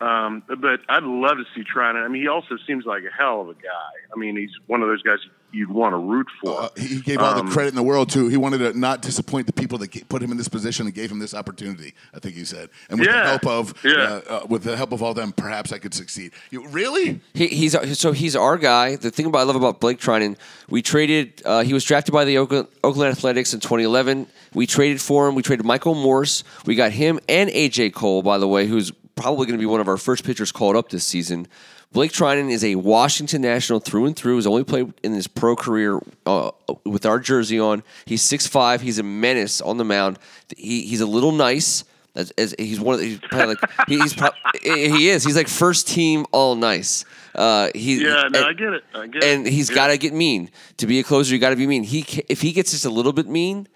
um, 0.00 0.42
but 0.48 0.80
I'd 0.88 1.02
love 1.02 1.38
to 1.38 1.44
see 1.54 1.62
Treinen. 1.64 2.04
I 2.04 2.08
mean, 2.08 2.22
he 2.22 2.28
also 2.28 2.56
seems 2.66 2.84
like 2.87 3.02
a 3.04 3.11
hell 3.16 3.40
of 3.42 3.48
a 3.48 3.54
guy. 3.54 3.90
I 4.14 4.18
mean, 4.18 4.37
he's 4.37 4.50
one 4.66 4.82
of 4.82 4.88
those 4.88 5.02
guys 5.02 5.18
you'd 5.50 5.70
want 5.70 5.94
to 5.94 5.96
root 5.96 6.26
for. 6.42 6.61
Uh, 6.64 6.68
he 6.76 7.00
gave 7.00 7.18
all 7.18 7.38
Um, 7.38 7.46
the 7.46 7.52
credit 7.52 7.70
in 7.70 7.74
the 7.74 7.82
world 7.82 8.11
to. 8.11 8.28
He 8.28 8.37
wanted 8.37 8.58
to 8.58 8.78
not 8.78 9.00
disappoint 9.00 9.46
the 9.46 9.52
people 9.52 9.78
that 9.78 10.08
put 10.11 10.22
him 10.22 10.30
in 10.30 10.37
this 10.37 10.46
position 10.48 10.84
and 10.87 10.94
gave 10.94 11.11
him 11.11 11.18
this 11.20 11.32
opportunity. 11.34 11.94
I 12.14 12.18
think 12.18 12.34
he 12.34 12.44
said, 12.44 12.68
and 12.90 13.00
with 13.00 13.08
the 13.08 13.14
help 13.14 13.46
of, 13.46 13.74
Yeah. 13.82 13.92
uh, 13.92 14.20
uh, 14.28 14.46
with 14.48 14.62
the 14.64 14.76
help 14.76 14.92
of 14.92 15.02
all 15.02 15.14
them, 15.14 15.32
perhaps 15.32 15.72
I 15.72 15.78
could 15.78 15.94
succeed. 15.94 16.32
You, 16.50 16.68
really? 16.68 17.20
He, 17.34 17.46
he's 17.48 17.98
so 17.98 18.12
he's 18.12 18.37
our 18.37 18.58
guy. 18.58 18.96
The 18.96 19.11
thing 19.11 19.24
about 19.26 19.38
I 19.38 19.42
love 19.44 19.56
about 19.56 19.80
Blake 19.80 19.98
Treinen, 20.00 20.37
we 20.68 20.82
traded. 20.82 21.42
Uh, 21.46 21.62
he 21.62 21.72
was 21.72 21.82
drafted 21.82 22.12
by 22.12 22.24
the 22.26 22.37
Oakland, 22.38 22.68
Oakland 22.84 23.11
Athletics 23.11 23.54
in 23.54 23.61
2011. 23.61 24.26
We 24.54 24.66
traded 24.66 25.00
for 25.00 25.28
him. 25.28 25.34
We 25.34 25.42
traded 25.42 25.64
Michael 25.64 25.94
Morse. 25.94 26.44
We 26.66 26.74
got 26.74 26.92
him 26.92 27.18
and 27.28 27.48
AJ 27.50 27.94
Cole, 27.94 28.22
by 28.22 28.37
the 28.38 28.46
way, 28.48 28.66
who's 28.66 28.92
probably 29.18 29.46
going 29.46 29.59
to 29.59 29.62
be 29.62 29.66
one 29.66 29.81
of 29.81 29.88
our 29.88 29.96
first 29.96 30.24
pitchers 30.24 30.52
called 30.52 30.76
up 30.76 30.88
this 30.90 31.04
season. 31.04 31.46
Blake 31.92 32.12
Treinen 32.12 32.50
is 32.50 32.62
a 32.64 32.74
Washington 32.74 33.40
national 33.42 33.81
through 33.81 34.07
and 34.07 34.14
through. 34.16 34.37
He's 34.37 34.46
only 34.46 34.64
played 34.64 34.92
in 35.02 35.14
his 35.14 35.26
pro 35.26 35.57
career 35.57 36.00
uh, 36.26 36.50
with 36.85 37.07
our 37.07 37.18
jersey 37.18 37.59
on. 37.59 37.83
He's 38.04 38.22
6'5". 38.22 38.81
He's 38.81 38.98
a 38.98 39.02
menace 39.02 39.61
on 39.62 39.78
the 39.78 39.85
mound. 39.85 40.18
He, 40.57 40.83
he's 40.83 41.00
a 41.00 41.07
little 41.07 41.33
nice. 41.33 41.85
As, 42.14 42.33
as 42.33 42.54
he's 42.59 42.81
one 42.81 42.94
of 42.94 43.00
the, 43.00 43.07
he's 43.07 43.18
probably 43.20 43.46
like 43.54 43.88
he- 43.88 43.98
he's 44.00 44.12
pro- 44.14 44.31
he 44.61 45.09
is 45.09 45.22
he's 45.22 45.37
like 45.37 45.46
first 45.46 45.87
team 45.87 46.26
all 46.33 46.57
nice. 46.57 47.04
Uh, 47.33 47.68
he 47.76 48.02
yeah, 48.02 48.09
no, 48.09 48.26
and, 48.26 48.37
I 48.38 48.52
get 48.54 48.72
it. 48.72 48.83
I 48.92 49.07
get 49.07 49.22
and 49.22 49.46
it. 49.46 49.52
he's 49.52 49.68
Yeah. 49.70 49.76
got 49.76 49.87
to 49.88 49.98
get 49.98 50.12
mean 50.12 50.50
to 50.78 50.87
be 50.88 50.98
a 50.98 51.04
closer. 51.04 51.33
You 51.33 51.38
got 51.38 51.50
to 51.50 51.57
be 51.57 51.66
mean. 51.68 51.85
He 51.85 52.04
if 52.28 52.40
he 52.40 52.50
gets 52.50 52.72
just 52.72 52.85
a 52.87 52.90
little 52.90 53.12
bit 53.12 53.28
mean, 53.28 53.68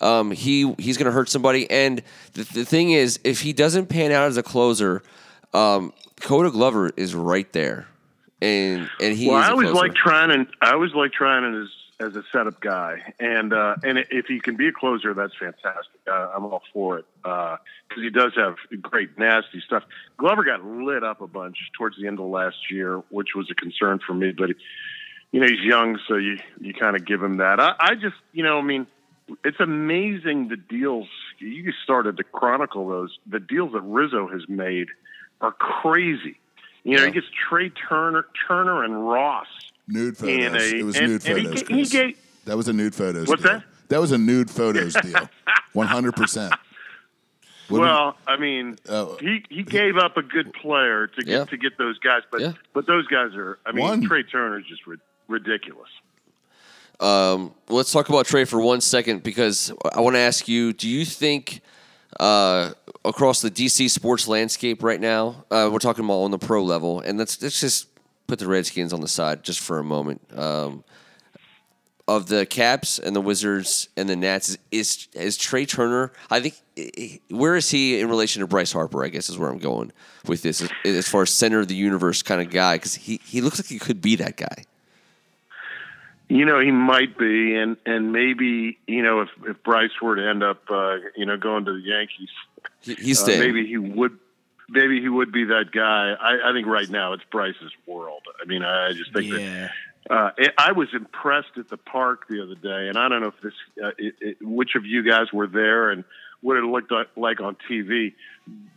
um, 0.00 0.30
he 0.30 0.72
he's 0.78 0.96
going 0.96 1.06
to 1.06 1.12
hurt 1.12 1.28
somebody. 1.28 1.70
And 1.70 2.02
the, 2.34 2.44
the 2.44 2.64
thing 2.64 2.90
is, 2.90 3.20
if 3.24 3.40
he 3.40 3.52
doesn't 3.52 3.86
pan 3.86 4.12
out 4.12 4.28
as 4.28 4.36
a 4.36 4.42
closer, 4.42 5.02
um, 5.52 5.92
Koda 6.20 6.50
Glover 6.50 6.90
is 6.96 7.14
right 7.14 7.50
there, 7.52 7.86
and 8.40 8.88
and 9.00 9.16
he 9.16 9.28
well, 9.28 9.36
I 9.36 9.50
always 9.50 9.70
like 9.70 9.94
trying 9.94 10.30
and 10.30 10.46
I 10.60 10.72
always 10.72 10.94
like 10.94 11.12
Treinen 11.12 11.62
as 11.62 11.68
as 12.00 12.16
a 12.16 12.22
setup 12.32 12.60
guy, 12.60 13.14
and 13.20 13.52
uh, 13.52 13.76
and 13.82 13.98
if 14.10 14.26
he 14.26 14.40
can 14.40 14.56
be 14.56 14.68
a 14.68 14.72
closer, 14.72 15.12
that's 15.12 15.34
fantastic. 15.38 16.00
Uh, 16.10 16.30
I'm 16.34 16.44
all 16.44 16.62
for 16.72 16.98
it 16.98 17.04
because 17.22 17.58
he 18.02 18.10
does 18.10 18.32
have 18.36 18.56
great 18.80 19.18
nasty 19.18 19.60
stuff. 19.60 19.84
Glover 20.16 20.44
got 20.44 20.64
lit 20.64 21.04
up 21.04 21.20
a 21.20 21.26
bunch 21.26 21.58
towards 21.76 21.98
the 21.98 22.06
end 22.06 22.18
of 22.18 22.26
last 22.26 22.70
year, 22.70 23.02
which 23.10 23.34
was 23.34 23.50
a 23.50 23.54
concern 23.54 24.00
for 24.06 24.14
me. 24.14 24.32
But 24.32 24.50
you 25.30 25.40
know 25.40 25.46
he's 25.46 25.60
young, 25.60 25.98
so 26.08 26.16
you 26.16 26.38
you 26.60 26.72
kind 26.72 26.96
of 26.96 27.04
give 27.04 27.22
him 27.22 27.36
that. 27.36 27.60
I, 27.60 27.74
I 27.78 27.94
just 27.94 28.16
you 28.32 28.42
know 28.42 28.58
I 28.58 28.62
mean 28.62 28.86
it's 29.44 29.60
amazing 29.60 30.48
the 30.48 30.56
deals 30.56 31.08
you 31.38 31.72
started 31.84 32.16
to 32.16 32.24
chronicle 32.24 32.88
those 32.88 33.18
the 33.26 33.40
deals 33.40 33.72
that 33.72 33.82
Rizzo 33.82 34.28
has 34.28 34.42
made 34.48 34.88
are 35.40 35.52
crazy. 35.52 36.38
You 36.84 36.96
know, 36.96 37.02
Yeah. 37.02 37.06
he 37.08 37.12
gets 37.12 37.26
Trea 37.48 37.70
Turner, 37.70 38.26
Turner 38.48 38.82
and 38.84 39.06
Ross. 39.08 39.46
Nude 39.88 40.16
photos. 40.16 40.36
In 40.44 40.54
a- 40.56 40.78
it 40.80 40.84
was 40.84 40.96
and- 40.96 41.08
nude 41.08 41.26
and 41.26 41.38
he 41.38 41.44
photos. 41.46 41.68
he 41.68 41.84
gave- 41.84 42.18
that 42.46 42.56
was 42.56 42.68
a 42.68 42.72
nude 42.72 42.94
photos. 42.94 43.28
What's 43.28 43.42
deal. 43.42 43.52
that? 43.52 43.64
That 43.88 44.00
was 44.00 44.12
a 44.12 44.18
nude 44.18 44.50
photos 44.50 44.94
deal. 45.02 45.28
One 45.72 45.86
hundred 45.86 46.14
percent. 46.16 46.54
Well, 47.68 48.16
I 48.26 48.36
mean, 48.36 48.76
Oh. 48.88 49.16
he 49.20 49.44
he 49.48 49.62
gave 49.62 49.96
up 49.96 50.16
a 50.16 50.22
good 50.22 50.52
player 50.54 51.06
to 51.06 51.22
get 51.22 51.32
Yeah. 51.32 51.44
to 51.44 51.56
get 51.56 51.78
those 51.78 51.98
guys, 51.98 52.22
but 52.30 52.40
Yeah. 52.40 52.52
but 52.72 52.86
those 52.86 53.06
guys 53.06 53.34
are. 53.36 53.58
I 53.64 53.72
mean, 53.72 53.84
One. 53.84 54.02
Trea 54.02 54.24
Turner 54.24 54.58
is 54.58 54.66
just 54.66 54.86
ri- 54.86 54.96
ridiculous. 55.28 55.88
Um, 57.00 57.54
let's 57.68 57.92
talk 57.92 58.08
about 58.08 58.26
Trea 58.26 58.44
for 58.44 58.60
one 58.60 58.80
second 58.80 59.22
because 59.22 59.72
I 59.92 60.00
want 60.00 60.16
to 60.16 60.20
ask 60.20 60.46
you: 60.48 60.72
Do 60.72 60.88
you 60.88 61.04
think 61.04 61.62
uh, 62.18 62.72
across 63.04 63.40
the 63.40 63.50
DC 63.50 63.88
sports 63.90 64.28
landscape 64.28 64.82
right 64.82 65.00
now, 65.00 65.44
uh, 65.50 65.70
we're 65.72 65.78
talking 65.78 66.04
about 66.04 66.22
on 66.22 66.30
the 66.30 66.38
pro 66.38 66.62
level, 66.62 67.00
and 67.00 67.18
let's 67.18 67.40
let's 67.42 67.60
just 67.60 67.88
put 68.26 68.38
the 68.38 68.46
Redskins 68.46 68.92
on 68.92 69.00
the 69.00 69.08
side 69.08 69.42
just 69.42 69.60
for 69.60 69.78
a 69.78 69.84
moment. 69.84 70.20
Um, 70.38 70.84
of 72.06 72.26
the 72.26 72.44
Caps 72.44 72.98
and 72.98 73.14
the 73.14 73.20
Wizards 73.20 73.88
and 73.96 74.08
the 74.08 74.16
Nats 74.16 74.58
is 74.72 75.08
is, 75.14 75.36
Trea 75.36 75.64
Turner. 75.64 76.12
I 76.28 76.40
think 76.40 77.22
where 77.30 77.54
is 77.54 77.70
he 77.70 78.00
in 78.00 78.08
relation 78.08 78.40
to 78.40 78.48
Bryce 78.48 78.72
Harper? 78.72 79.04
I 79.04 79.08
guess 79.08 79.30
is 79.30 79.38
where 79.38 79.48
I'm 79.48 79.58
going 79.58 79.92
with 80.26 80.42
this 80.42 80.60
as, 80.60 80.70
as 80.84 81.08
far 81.08 81.22
as 81.22 81.30
center 81.30 81.60
of 81.60 81.68
the 81.68 81.76
universe 81.76 82.22
kind 82.22 82.40
of 82.40 82.50
guy 82.50 82.76
because 82.76 82.96
he 82.96 83.20
he 83.24 83.40
looks 83.40 83.60
like 83.60 83.68
he 83.68 83.78
could 83.78 84.00
be 84.00 84.16
that 84.16 84.36
guy. 84.36 84.64
You 86.30 86.44
know, 86.44 86.60
he 86.60 86.70
might 86.70 87.18
be, 87.18 87.56
and 87.56 87.76
and 87.84 88.12
maybe 88.12 88.78
you 88.86 89.02
know 89.02 89.20
if 89.22 89.28
if 89.46 89.62
Bryce 89.64 89.90
were 90.00 90.14
to 90.16 90.26
end 90.28 90.42
up 90.42 90.62
uh, 90.70 90.96
you 91.16 91.26
know 91.26 91.36
going 91.36 91.64
to 91.64 91.72
the 91.72 91.80
Yankees, 91.80 92.28
He, 92.82 92.94
he's 92.94 93.22
uh, 93.22 93.26
maybe 93.26 93.66
he 93.66 93.76
would. 93.78 94.16
Maybe 94.72 95.00
he 95.00 95.08
would 95.08 95.32
be 95.32 95.42
that 95.46 95.72
guy. 95.72 96.12
I, 96.12 96.50
I 96.50 96.52
think 96.52 96.68
right 96.68 96.88
now 96.88 97.12
it's 97.14 97.24
Bryce's 97.32 97.72
world. 97.88 98.22
I 98.40 98.44
mean, 98.46 98.62
I 98.62 98.92
just 98.92 99.12
think 99.12 99.32
that 99.32 99.40
Yeah. 99.40 99.68
Uh, 100.08 100.30
I- 100.38 100.68
I 100.68 100.72
was 100.72 100.86
impressed 100.94 101.58
at 101.58 101.68
the 101.68 101.76
park 101.76 102.28
the 102.28 102.40
other 102.40 102.54
day, 102.54 102.88
and 102.88 102.96
I 102.96 103.08
don't 103.08 103.20
know 103.20 103.28
if 103.36 103.40
this, 103.42 103.52
uh, 103.82 103.88
it, 103.98 104.14
it, 104.20 104.36
which 104.40 104.76
of 104.76 104.86
you 104.86 105.02
guys 105.02 105.32
were 105.32 105.48
there 105.48 105.90
and 105.90 106.04
what 106.40 106.56
it 106.56 106.62
looked 106.62 106.92
like- 106.92 107.08
like 107.16 107.40
on 107.40 107.56
TV. 107.68 108.14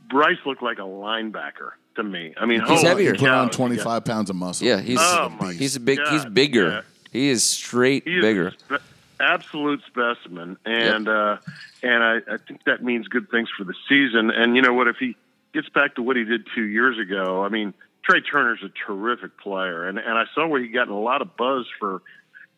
Bryce 0.09 0.37
looked 0.47 0.63
like 0.63 0.79
a 0.79 0.81
linebacker 0.81 1.71
to 1.95 2.03
me. 2.03 2.33
I 2.37 2.47
mean, 2.47 2.61
He's 2.61 2.69
holy 2.69 2.83
heavier. 2.83 3.13
He 3.13 3.19
put 3.19 3.29
on 3.29 3.51
25 3.51 4.03
pounds 4.03 4.31
of 4.31 4.35
muscle. 4.35 4.65
yeah, 4.65 4.81
he's 4.81 4.97
Oh, 4.99 5.29
he's 5.55 5.75
a 5.75 5.79
big 5.79 5.99
he's 6.09 6.25
bigger. 6.25 6.67
yeah. 6.69 6.81
He 7.13 7.29
is 7.29 7.43
straight 7.43 8.07
He 8.07 8.19
bigger. 8.19 8.47
a 8.47 8.51
spe- 8.51 8.83
absolute 9.19 9.81
specimen, 9.87 10.57
and 10.65 11.07
uh, 11.07 11.37
and 11.81 12.03
I, 12.03 12.17
I 12.29 12.37
think 12.45 12.63
that 12.65 12.83
means 12.83 13.07
good 13.07 13.29
things 13.29 13.49
for 13.55 13.63
the 13.63 13.75
season. 13.87 14.29
And 14.31 14.55
you 14.55 14.61
know 14.61 14.73
what? 14.73 14.87
If 14.87 14.97
he 14.97 15.15
gets 15.53 15.69
back 15.69 15.95
to 15.95 16.01
what 16.01 16.15
he 16.17 16.23
did 16.25 16.47
two 16.53 16.63
years 16.65 16.97
ago, 16.99 17.43
I 17.43 17.49
mean, 17.49 17.73
Trea 18.03 18.21
Turner's 18.21 18.63
a 18.63 18.69
terrific 18.87 19.37
player, 19.37 19.87
and 19.87 19.97
and 19.99 20.17
I 20.17 20.25
saw 20.33 20.47
where 20.47 20.59
he 20.61 20.67
got 20.67 20.89
a 20.89 20.95
lot 20.95 21.21
of 21.21 21.37
buzz 21.37 21.65
for. 21.79 22.01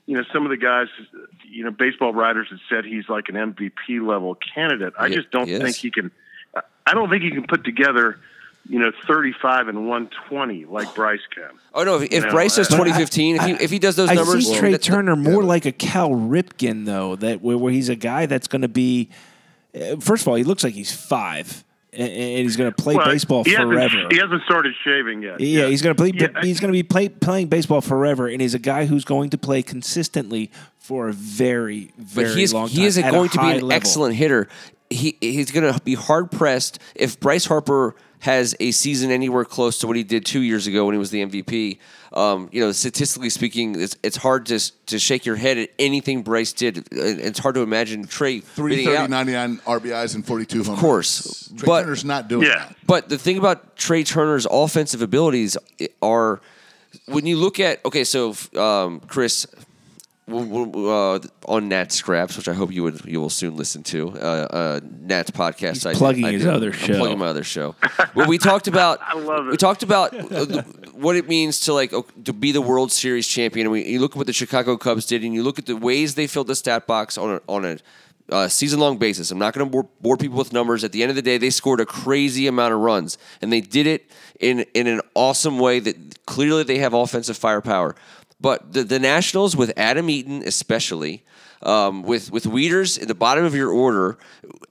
You 0.08 0.16
know, 0.18 0.24
some 0.32 0.44
of 0.46 0.52
the 0.52 0.58
guys, 0.58 0.88
you 1.50 1.64
know, 1.64 1.72
baseball 1.72 2.14
writers 2.14 2.50
have 2.52 2.60
said 2.70 2.86
he's 2.86 3.10
like 3.10 3.28
an 3.28 3.34
MVP 3.34 4.08
level 4.08 4.36
candidate. 4.36 4.94
I 5.00 5.08
Yeah, 5.08 5.16
just 5.16 5.32
don't 5.32 5.48
think 5.48 5.76
he 5.78 5.90
can. 5.90 6.12
I 6.86 6.94
don't 6.94 7.10
think 7.10 7.24
he 7.24 7.32
can 7.32 7.48
put 7.48 7.64
together, 7.64 8.20
you 8.68 8.80
know, 8.80 8.92
35 9.08 9.68
and 9.68 9.88
120 9.88 10.66
like 10.66 10.94
Bryce 10.96 11.20
can. 11.34 11.52
Oh 11.74 11.84
no! 11.84 11.98
If, 12.02 12.12
if 12.12 12.24
No, 12.24 12.32
Bryce 12.32 12.56
does 12.56 12.68
I- 12.72 12.78
2015, 12.78 13.36
if 13.38 13.44
he 13.44 13.52
if 13.64 13.72
he 13.72 13.80
does 13.80 13.96
those 13.96 14.10
I 14.10 14.16
numbers, 14.16 14.48
see 14.48 14.58
Trea 14.58 14.72
that- 14.72 14.82
Turner 14.82 15.16
more 15.16 15.42
yeah. 15.44 15.48
like 15.50 15.66
a 15.66 15.72
Cal 15.72 16.10
Ripken 16.12 16.86
though, 16.86 17.16
that 17.18 17.42
where, 17.42 17.58
where 17.58 17.72
he's 17.72 17.90
a 17.90 17.96
guy 17.96 18.26
that's 18.26 18.48
going 18.48 18.64
to 18.64 18.68
be. 18.68 19.10
uh, 19.76 19.98
First 19.98 20.24
of 20.24 20.28
all, 20.30 20.36
he 20.36 20.44
looks 20.44 20.64
like 20.64 20.74
he's 20.74 20.92
five, 20.92 21.64
and, 21.94 22.10
and 22.10 22.40
he's 22.40 22.58
going 22.58 22.72
to 22.74 22.76
play 22.84 22.96
Well, 22.96 23.06
baseball 23.06 23.44
he 23.44 23.54
forever. 23.56 23.78
Hasn't, 23.80 24.12
he 24.14 24.18
hasn't 24.20 24.42
started 24.44 24.74
shaving 24.84 25.22
yet. 25.22 25.40
Yeah, 25.40 25.68
he's 25.68 25.82
going 25.82 25.96
to 25.96 26.02
play. 26.02 26.12
Yeah, 26.16 26.42
he's 26.42 26.60
going 26.60 26.70
to 26.72 26.78
be 26.78 26.84
play, 26.84 27.10
playing 27.10 27.48
baseball 27.50 27.82
forever, 27.82 28.28
and 28.28 28.42
he's 28.42 28.54
a 28.56 28.60
guy 28.60 28.86
who's 28.86 29.06
going 29.06 29.30
to 29.32 29.38
play 29.38 29.62
consistently 29.62 30.50
for 30.80 31.10
a 31.10 31.14
very, 31.14 31.92
very 31.98 32.28
but 32.30 32.36
he's 32.38 32.54
long 32.54 32.68
time. 32.68 32.76
he 32.78 32.86
is 32.86 32.98
at 32.98 33.10
a 33.10 33.12
going 33.12 33.30
to 33.30 33.38
be 33.40 33.46
an 33.46 33.54
level. 33.56 33.72
excellent 33.74 34.16
hitter. 34.16 34.48
He 34.90 35.18
he's 35.20 35.52
going 35.52 35.72
to 35.74 35.80
be 35.82 35.96
hard 35.96 36.32
pressed 36.32 36.80
if 36.94 37.20
Bryce 37.20 37.46
Harper 37.46 37.96
has 38.20 38.56
a 38.60 38.72
season 38.72 39.12
anywhere 39.12 39.46
close 39.46 39.78
to 39.80 39.88
what 39.88 39.96
he 39.96 40.04
did 40.04 40.26
two 40.26 40.40
years 40.42 40.66
ago 40.68 40.86
when 40.86 40.94
he 40.94 41.00
was 41.00 41.12
the 41.12 41.24
MVP. 41.26 41.78
Um, 42.14 42.50
you 42.52 42.62
know, 42.62 42.72
statistically 42.72 43.30
speaking, 43.30 43.80
it's, 43.80 43.96
it's 44.04 44.16
hard 44.18 44.46
to 44.48 44.60
to 44.88 45.00
shake 45.00 45.26
your 45.26 45.36
head 45.36 45.58
at 45.58 45.70
anything 45.80 46.22
Bryce 46.22 46.54
did. 46.54 46.88
It's 46.92 47.40
hard 47.40 47.56
to 47.56 47.62
imagine 47.62 48.06
Trea 48.06 48.40
beating 48.40 48.86
330, 48.86 48.98
out. 48.98 49.10
99 49.10 49.58
RBIs 49.66 50.16
and 50.16 50.26
42 50.26 50.64
home 50.64 50.74
Of 50.76 50.80
course, 50.80 51.50
Trea 51.58 51.66
but- 51.66 51.82
Turner's 51.84 52.06
not 52.06 52.28
doing 52.28 52.48
Yeah. 52.48 52.56
that. 52.68 52.76
But 52.86 53.10
the 53.10 53.18
thing 53.18 53.38
about 53.38 53.76
Trea 53.76 54.04
Turner's 54.04 54.48
offensive 54.50 55.02
abilities 55.02 55.58
are 56.02 56.42
when 57.08 57.26
you 57.26 57.38
look 57.38 57.60
at 57.60 57.84
okay, 57.86 58.04
so 58.04 58.36
um, 58.56 59.02
Chris 59.02 59.46
w- 59.46 59.56
w- 59.56 59.66
uh, 60.28 61.20
on 61.48 61.70
Nat 61.70 61.92
Scraps, 61.92 62.36
which 62.38 62.48
I 62.48 62.54
hope 62.54 62.72
you 62.72 62.84
would 62.84 63.06
you 63.06 63.22
will 63.22 63.30
soon 63.30 63.56
listen 63.56 63.84
to 63.84 64.10
uh, 64.18 64.48
uh, 64.50 64.80
Nat's 65.02 65.32
podcast. 65.32 65.74
He's 65.74 65.86
I 65.86 65.94
plugging 65.94 66.26
I 66.26 66.32
his 66.32 66.44
do. 66.44 66.50
other 66.52 66.68
I'm 66.68 66.74
show. 66.74 66.98
plugging 66.98 67.20
my 67.20 67.28
other 67.28 67.44
show. 67.44 67.76
well, 68.16 68.28
we 68.28 68.38
talked 68.38 68.68
about 68.68 69.00
I 69.04 69.14
love 69.16 69.48
it. 69.48 69.52
we 69.52 69.58
talked 69.58 69.84
about 69.84 70.14
uh, 70.14 70.64
what 70.94 71.16
it 71.16 71.28
means 71.28 71.60
to 71.62 71.74
like 71.74 71.94
to 72.24 72.34
be 72.34 72.52
the 72.52 72.62
World 72.62 72.92
Series 72.92 73.28
champion. 73.28 73.68
And 73.68 73.72
we, 73.72 73.86
you 73.86 74.00
look 74.00 74.12
at 74.14 74.18
what 74.18 74.28
the 74.28 74.34
Chicago 74.34 74.78
Cubs 74.78 75.06
did, 75.06 75.24
and 75.24 75.34
you 75.34 75.44
look 75.44 75.60
at 75.60 75.68
the 75.68 75.78
ways 75.78 76.16
they 76.16 76.28
filled 76.28 76.48
the 76.48 76.56
stat 76.56 76.88
box 76.88 77.18
on 77.18 77.36
a, 77.36 77.42
on 77.48 77.66
a 77.66 77.78
uh, 78.30 78.48
season 78.48 78.80
long 78.80 78.98
basis. 78.98 79.30
I'm 79.30 79.38
not 79.38 79.54
going 79.54 79.68
to 79.68 79.72
bore, 79.72 79.88
bore 80.02 80.18
people 80.18 80.38
with 80.38 80.52
numbers. 80.52 80.84
At 80.84 80.92
the 80.92 81.04
end 81.04 81.12
of 81.12 81.16
the 81.16 81.22
day, 81.22 81.38
they 81.38 81.52
scored 81.52 81.80
a 81.80 81.86
crazy 81.86 82.48
amount 82.48 82.74
of 82.74 82.80
runs, 82.80 83.20
and 83.42 83.54
they 83.54 83.62
did 83.62 83.86
it 83.86 84.10
in 84.40 84.62
in 84.74 84.88
an 84.88 85.02
awesome 85.14 85.60
way. 85.60 85.80
That 85.80 86.26
clearly 86.26 86.64
they 86.64 86.80
have 86.80 86.94
offensive 86.96 87.38
firepower. 87.38 87.96
But 88.40 88.74
the, 88.74 88.84
the 88.84 89.00
Nationals 89.00 89.56
with 89.56 89.72
Adam 89.78 90.10
Eaton, 90.10 90.44
especially 90.46 91.24
um, 91.64 92.04
with 92.04 92.32
with 92.32 92.44
Wieters 92.44 93.02
at 93.02 93.08
the 93.08 93.16
bottom 93.16 93.46
of 93.46 93.56
your 93.56 93.70
order, 93.72 94.18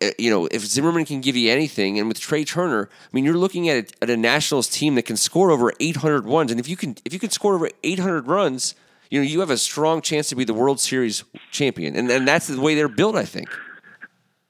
uh, 0.02 0.10
you 0.18 0.30
know 0.30 0.46
if 0.50 0.62
Zimmerman 0.66 1.04
can 1.06 1.20
give 1.20 1.34
you 1.34 1.50
anything, 1.50 1.98
and 1.98 2.06
with 2.08 2.20
Trea 2.20 2.44
Turner, 2.44 2.88
I 2.92 3.08
mean 3.12 3.24
you're 3.24 3.38
looking 3.38 3.68
at 3.68 3.90
a, 4.00 4.02
at 4.04 4.10
a 4.10 4.16
Nationals 4.16 4.68
team 4.68 4.94
that 4.96 5.02
can 5.06 5.16
score 5.16 5.50
over 5.50 5.72
800 5.80 6.26
runs, 6.26 6.50
and 6.50 6.60
if 6.60 6.68
you 6.68 6.76
can 6.76 6.96
if 7.04 7.12
you 7.12 7.18
can 7.18 7.30
score 7.30 7.54
over 7.54 7.70
800 7.82 8.28
runs, 8.28 8.74
you 9.10 9.18
know 9.18 9.24
you 9.26 9.40
have 9.40 9.50
a 9.50 9.56
strong 9.58 10.02
chance 10.02 10.28
to 10.28 10.36
be 10.36 10.44
the 10.44 10.54
World 10.54 10.78
Series 10.78 11.24
champion, 11.50 11.96
and 11.96 12.10
and 12.10 12.28
that's 12.28 12.46
the 12.48 12.60
way 12.60 12.74
they're 12.74 12.88
built, 12.88 13.16
I 13.16 13.24
think. 13.24 13.48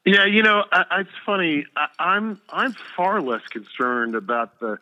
Yeah, 0.05 0.27
you 0.27 0.43
know, 0.43 0.65
I- 0.71 1.01
it's 1.01 1.11
funny. 1.25 1.65
I, 1.77 1.87
I'm 1.99 2.41
I'm 2.51 2.75
far 2.97 3.23
less 3.23 3.43
concerned 3.49 4.15
about 4.17 4.59
the 4.61 4.79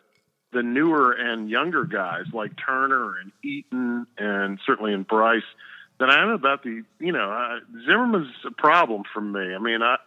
the 0.53 0.63
newer 0.63 1.11
and 1.11 1.49
younger 1.49 1.83
guys 1.85 2.25
like 2.33 2.51
Turner 2.63 3.17
and 3.19 3.31
Eaton 3.43 4.07
and 4.17 4.59
certainly 4.65 4.93
in 4.93 5.03
Bryce 5.03 5.41
than 5.99 6.09
I 6.09 6.21
am 6.23 6.29
about 6.29 6.63
the 6.63 6.83
you 6.99 7.11
know 7.11 7.31
uh, 7.31 7.59
Zimmerman's 7.85 8.31
a 8.45 8.51
problem 8.51 9.03
for 9.13 9.21
me. 9.21 9.53
I 9.53 9.59
mean, 9.59 9.81
I. 9.81 9.97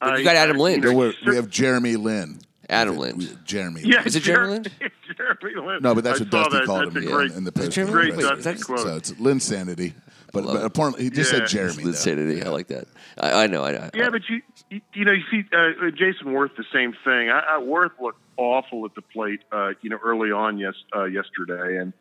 I 0.00 0.10
But 0.10 0.18
you 0.18 0.24
got 0.24 0.36
Adam 0.36 0.58
Lind. 0.58 0.84
you 0.84 0.90
know, 0.92 0.96
We're- 0.96 1.14
we 1.26 1.36
have 1.36 1.50
Jeremy 1.50 1.96
Lind. 1.96 2.44
Adam 2.70 2.96
We- 2.96 3.00
Lynn. 3.06 3.18
we- 3.18 3.28
Jeremy. 3.44 3.80
Yeah, 3.84 4.04
Is 4.04 4.14
it 4.14 4.20
Jeremy 4.22 4.52
Lin? 4.52 4.64
Jeremy 5.16 5.66
Lin. 5.66 5.78
No, 5.82 5.94
but 5.94 6.04
that's 6.04 6.20
I 6.20 6.24
what 6.24 6.30
Dusty 6.30 6.58
that. 6.58 6.66
called 6.66 6.92
That's 6.92 6.96
him 6.96 7.08
a 7.12 7.16
great, 7.16 7.32
in 7.32 7.44
the 7.44 7.52
Is 7.58 7.76
it 7.78 7.80
post. 7.86 7.92
Great 7.92 8.14
Lin? 8.16 8.42
Dusty 8.42 8.62
quote. 8.62 8.80
So 8.80 8.96
it's 8.96 9.18
Lynn 9.18 9.40
Sanity. 9.40 9.94
But, 10.32 10.44
love 10.44 10.56
but 10.56 10.64
apparently 10.64 11.04
he 11.04 11.10
just 11.10 11.32
Yeah. 11.32 11.38
said 11.40 11.48
Jeremy. 11.48 11.82
though. 11.82 11.88
Insanity. 11.90 12.42
I 12.42 12.48
like 12.50 12.68
that. 12.68 12.86
I, 13.18 13.44
I 13.44 13.46
know. 13.46 13.64
I 13.64 13.72
know. 13.72 13.90
Yeah, 13.94 14.10
but 14.10 14.22
you, 14.28 14.42
you, 14.70 14.80
you 14.94 15.04
know, 15.04 15.12
you 15.12 15.22
see 15.30 15.44
uh, 15.52 15.90
Jayson 15.90 16.26
Werth 16.26 16.54
the 16.56 16.64
same 16.72 16.92
thing. 17.04 17.30
I, 17.30 17.56
I, 17.56 17.60
Werth 17.60 17.92
looked 18.00 18.20
awful 18.36 18.84
at 18.84 18.94
the 18.94 19.02
plate, 19.02 19.40
uh, 19.50 19.70
you 19.80 19.90
know, 19.90 19.98
early 20.04 20.30
on 20.30 20.58
yes, 20.58 20.74
uh, 20.94 21.04
yesterday, 21.04 21.78
and 21.78 21.92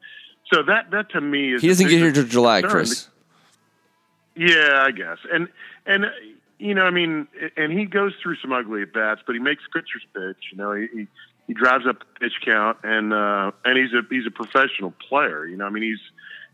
so 0.52 0.64
that 0.64 0.92
that 0.92 1.10
to 1.12 1.22
me 1.22 1.54
is 1.54 1.62
he 1.62 1.68
doesn't 1.70 1.88
get 1.88 1.98
here 2.00 2.12
till 2.12 2.26
July, 2.26 2.62
concern. 2.62 2.78
Chris. 2.80 3.08
Yeah, 4.36 4.84
I 4.86 4.92
guess, 4.92 5.18
and 5.32 5.48
and 5.86 6.06
uh, 6.06 6.10
you 6.60 6.76
know, 6.76 6.84
I 6.84 6.92
mean, 6.92 7.28
and 7.56 7.72
he 7.72 7.86
goes 7.86 8.14
through 8.22 8.36
some 8.38 8.52
ugly 8.52 8.84
at 8.84 8.94
bats, 8.94 9.22
but 9.26 9.34
he 9.34 9.40
makes 9.40 9.64
pitchers 9.74 10.06
pitch. 10.14 10.52
You 10.52 10.58
know, 10.58 10.74
he 10.74 10.88
he, 10.94 11.08
he 11.48 11.54
drives 11.54 11.88
up 11.88 12.00
the 12.00 12.06
pitch 12.20 12.34
count, 12.46 12.78
and 12.84 13.14
uh, 13.14 13.52
and 13.66 13.78
he's 13.78 13.94
a 13.94 14.02
he's 14.10 14.28
a 14.28 14.32
professional 14.32 14.94
player. 15.10 15.46
You 15.46 15.58
know, 15.58 15.66
I 15.66 15.70
mean, 15.70 15.84
he's 15.84 16.00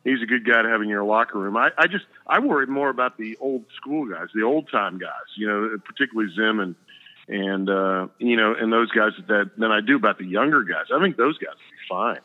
he's 0.04 0.22
a 0.22 0.26
good 0.26 0.46
guy 0.46 0.62
to 0.62 0.70
have 0.70 0.82
in 0.82 0.90
your 0.90 1.04
locker 1.04 1.40
room. 1.40 1.58
I, 1.58 1.70
I 1.78 1.88
just 1.88 2.06
I 2.28 2.40
worry 2.40 2.68
more 2.68 2.90
about 2.90 3.18
the 3.18 3.38
old 3.40 3.66
school 3.76 4.06
guys, 4.06 4.28
the 4.34 4.44
old 4.44 4.70
time 4.70 4.98
guys. 4.98 5.10
You 5.36 5.48
know, 5.48 5.78
particularly 5.84 6.34
Zim 6.36 6.60
and 6.60 6.76
and 7.28 7.70
uh, 7.70 8.08
you 8.20 8.36
know, 8.36 8.54
and 8.54 8.72
those 8.72 8.92
guys 8.92 9.12
that 9.28 9.52
than 9.58 9.72
I 9.72 9.82
do 9.82 9.96
about 9.96 10.18
the 10.18 10.26
younger 10.26 10.64
guys. 10.64 10.86
I 10.94 11.02
think 11.02 11.18
those 11.18 11.38
guys 11.38 11.54
will 11.54 12.12
be 12.12 12.18
fine. 12.18 12.20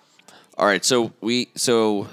All 0.56 0.66
right, 0.66 0.84
so 0.84 1.12
we 1.20 1.50
so 1.54 2.08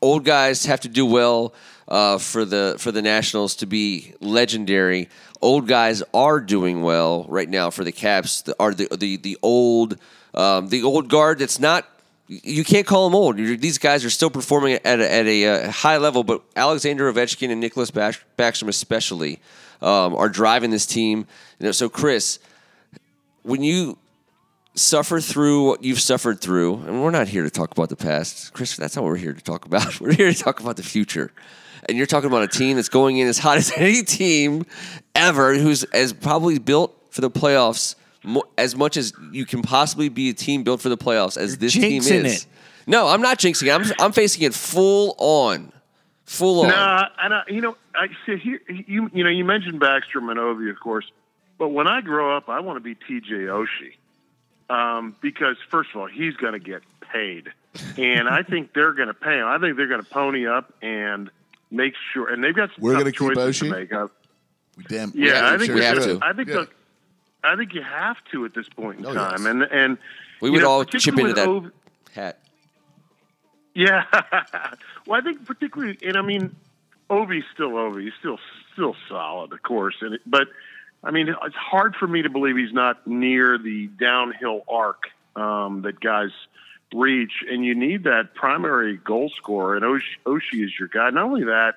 old 0.00 0.24
guys 0.24 0.66
have 0.66 0.80
to 0.80 0.88
do 0.88 1.06
well 1.06 1.54
uh, 1.88 2.18
for 2.18 2.44
the 2.44 2.76
for 2.78 2.92
the 2.92 3.02
Nationals 3.02 3.56
to 3.56 3.66
be 3.66 4.14
legendary. 4.20 5.08
Old 5.40 5.66
guys 5.66 6.02
are 6.12 6.40
doing 6.40 6.82
well 6.82 7.24
right 7.28 7.48
now 7.48 7.70
for 7.70 7.84
the 7.84 7.92
Caps. 7.92 8.42
The, 8.42 8.54
are 8.60 8.74
the 8.74 8.88
the 8.96 9.16
the 9.16 9.38
old 9.42 9.98
um, 10.34 10.68
the 10.68 10.82
old 10.82 11.08
guard 11.08 11.38
that's 11.38 11.58
not. 11.58 11.88
You 12.28 12.64
can't 12.64 12.86
call 12.86 13.08
them 13.08 13.14
old. 13.14 13.38
You're, 13.38 13.56
these 13.56 13.78
guys 13.78 14.04
are 14.04 14.10
still 14.10 14.30
performing 14.30 14.74
at 14.84 15.00
a, 15.00 15.12
at 15.12 15.26
a 15.26 15.46
uh, 15.46 15.70
high 15.70 15.98
level, 15.98 16.24
but 16.24 16.42
Alexander 16.56 17.12
Ovechkin 17.12 17.50
and 17.50 17.62
Nicklas 17.62 17.92
Back- 17.92 18.24
Backstrom 18.38 18.68
especially 18.68 19.40
um, 19.80 20.14
are 20.14 20.28
driving 20.28 20.70
this 20.70 20.86
team. 20.86 21.26
You 21.58 21.66
know, 21.66 21.72
so 21.72 21.88
Chris, 21.88 22.38
when 23.42 23.62
you 23.62 23.98
suffer 24.74 25.20
through 25.20 25.66
what 25.66 25.84
you've 25.84 26.00
suffered 26.00 26.40
through, 26.40 26.76
and 26.86 27.02
we're 27.02 27.10
not 27.10 27.28
here 27.28 27.42
to 27.42 27.50
talk 27.50 27.70
about 27.72 27.88
the 27.88 27.96
past, 27.96 28.52
Chris. 28.52 28.76
That's 28.76 28.96
not 28.96 29.02
what 29.02 29.10
we're 29.10 29.16
here 29.16 29.32
to 29.32 29.42
talk 29.42 29.66
about. 29.66 30.00
We're 30.00 30.14
here 30.14 30.32
to 30.32 30.38
talk 30.38 30.60
about 30.60 30.76
the 30.76 30.82
future. 30.82 31.32
And 31.88 31.98
you're 31.98 32.06
talking 32.06 32.28
about 32.28 32.42
a 32.42 32.48
team 32.48 32.76
that's 32.76 32.88
going 32.88 33.18
in 33.18 33.26
as 33.26 33.38
hot 33.38 33.58
as 33.58 33.72
any 33.76 34.02
team 34.02 34.64
ever, 35.14 35.54
who's 35.54 35.84
as 35.84 36.12
probably 36.12 36.58
built 36.58 36.96
for 37.10 37.20
the 37.20 37.30
playoffs 37.30 37.96
mo- 38.24 38.44
as 38.58 38.74
much 38.76 38.96
as 38.96 39.12
you 39.32 39.44
can 39.46 39.62
possibly 39.62 40.08
be 40.08 40.28
a 40.30 40.34
team 40.34 40.62
built 40.62 40.80
for 40.80 40.88
the 40.88 40.96
playoffs 40.98 41.36
as 41.36 41.58
this 41.58 41.72
team 41.72 42.02
is. 42.02 42.10
it. 42.10 42.46
No, 42.86 43.08
I'm 43.08 43.22
not 43.22 43.38
jinxing 43.38 43.66
it. 43.68 43.70
I'm, 43.70 43.84
I'm 44.04 44.12
facing 44.12 44.42
it 44.42 44.54
full 44.54 45.14
on, 45.18 45.72
full 46.24 46.62
on. 46.62 46.68
No, 46.68 47.04
and 47.22 47.34
I, 47.34 47.42
you 47.48 47.60
know, 47.60 47.76
I 47.94 48.08
see 48.26 48.36
here. 48.36 48.60
You 48.68 49.08
you 49.12 49.22
know, 49.24 49.30
you 49.30 49.44
mentioned 49.44 49.78
Baxter 49.80 50.18
and 50.18 50.28
Ovi, 50.38 50.70
of 50.70 50.80
course, 50.80 51.04
but 51.58 51.68
when 51.68 51.86
I 51.86 52.00
grow 52.00 52.36
up, 52.36 52.48
I 52.48 52.60
want 52.60 52.76
to 52.76 52.80
be 52.80 52.94
T.J. 52.96 53.34
Oshie. 53.34 53.94
um, 54.70 55.14
because 55.20 55.56
first 55.70 55.90
of 55.94 56.00
all, 56.00 56.06
he's 56.06 56.34
going 56.36 56.54
to 56.54 56.58
get 56.58 56.82
paid, 57.12 57.52
and 57.98 58.28
I 58.28 58.42
think 58.42 58.72
they're 58.74 58.92
going 58.94 59.08
to 59.08 59.14
pay 59.14 59.38
him. 59.38 59.46
I 59.46 59.58
think 59.58 59.76
they're 59.76 59.86
going 59.86 60.02
to 60.02 60.08
pony 60.10 60.46
up 60.46 60.72
and 60.82 61.30
make 61.70 61.94
sure, 62.12 62.32
and 62.32 62.42
they've 62.42 62.54
got 62.54 62.70
some 62.74 62.82
We're 62.82 62.92
tough 62.94 63.00
gonna 63.02 63.12
keep 63.12 63.34
choices 63.36 63.58
to 63.60 63.64
Oshie? 63.66 63.70
make. 63.70 63.92
Uh, 63.92 64.08
We 64.76 64.84
damn. 64.88 65.12
yeah, 65.14 65.50
I 65.52 65.58
think 65.58 65.66
sure 65.66 65.74
we 65.76 65.80
we 65.82 65.86
have 65.86 66.02
to. 66.02 66.18
I 66.20 66.32
think 66.32 66.48
Yeah. 66.48 66.64
I 67.44 67.56
think 67.56 67.74
you 67.74 67.82
have 67.82 68.16
to 68.32 68.44
at 68.44 68.54
this 68.54 68.68
point 68.68 69.00
in 69.00 69.06
Oh, 69.06 69.14
time, 69.14 69.42
yes. 69.42 69.46
and 69.46 69.62
and 69.62 69.98
We 70.40 70.50
would 70.50 70.62
know, 70.62 70.70
all 70.70 70.84
chip 70.84 71.06
into 71.18 71.32
that 71.32 71.72
hat. 72.14 72.38
Yeah. 73.74 74.04
well, 75.06 75.20
I 75.20 75.24
think 75.24 75.44
particularly, 75.46 75.98
and 76.04 76.16
I 76.16 76.22
mean, 76.22 76.54
Ovi's 77.10 77.44
still 77.52 77.70
Ovi. 77.70 78.04
He's 78.04 78.12
still 78.18 78.38
still 78.72 78.94
solid, 79.08 79.52
of 79.52 79.62
course. 79.62 79.96
And 80.00 80.14
it, 80.14 80.20
but 80.26 80.48
I 81.04 81.10
mean, 81.10 81.28
it's 81.28 81.56
hard 81.56 81.96
for 81.96 82.06
me 82.06 82.22
to 82.22 82.30
believe 82.30 82.56
he's 82.56 82.72
not 82.72 83.06
near 83.06 83.58
the 83.58 83.88
downhill 83.98 84.62
arc 84.68 85.04
um, 85.36 85.82
that 85.82 86.00
guys 86.00 86.30
reach. 86.94 87.44
And 87.50 87.64
you 87.64 87.74
need 87.74 88.04
that 88.04 88.34
primary 88.34 88.96
goal 88.98 89.30
scorer, 89.30 89.76
and 89.76 89.84
Oshie 90.26 90.64
is 90.64 90.72
your 90.78 90.88
guy. 90.88 91.10
Not 91.10 91.24
only 91.24 91.44
that, 91.44 91.76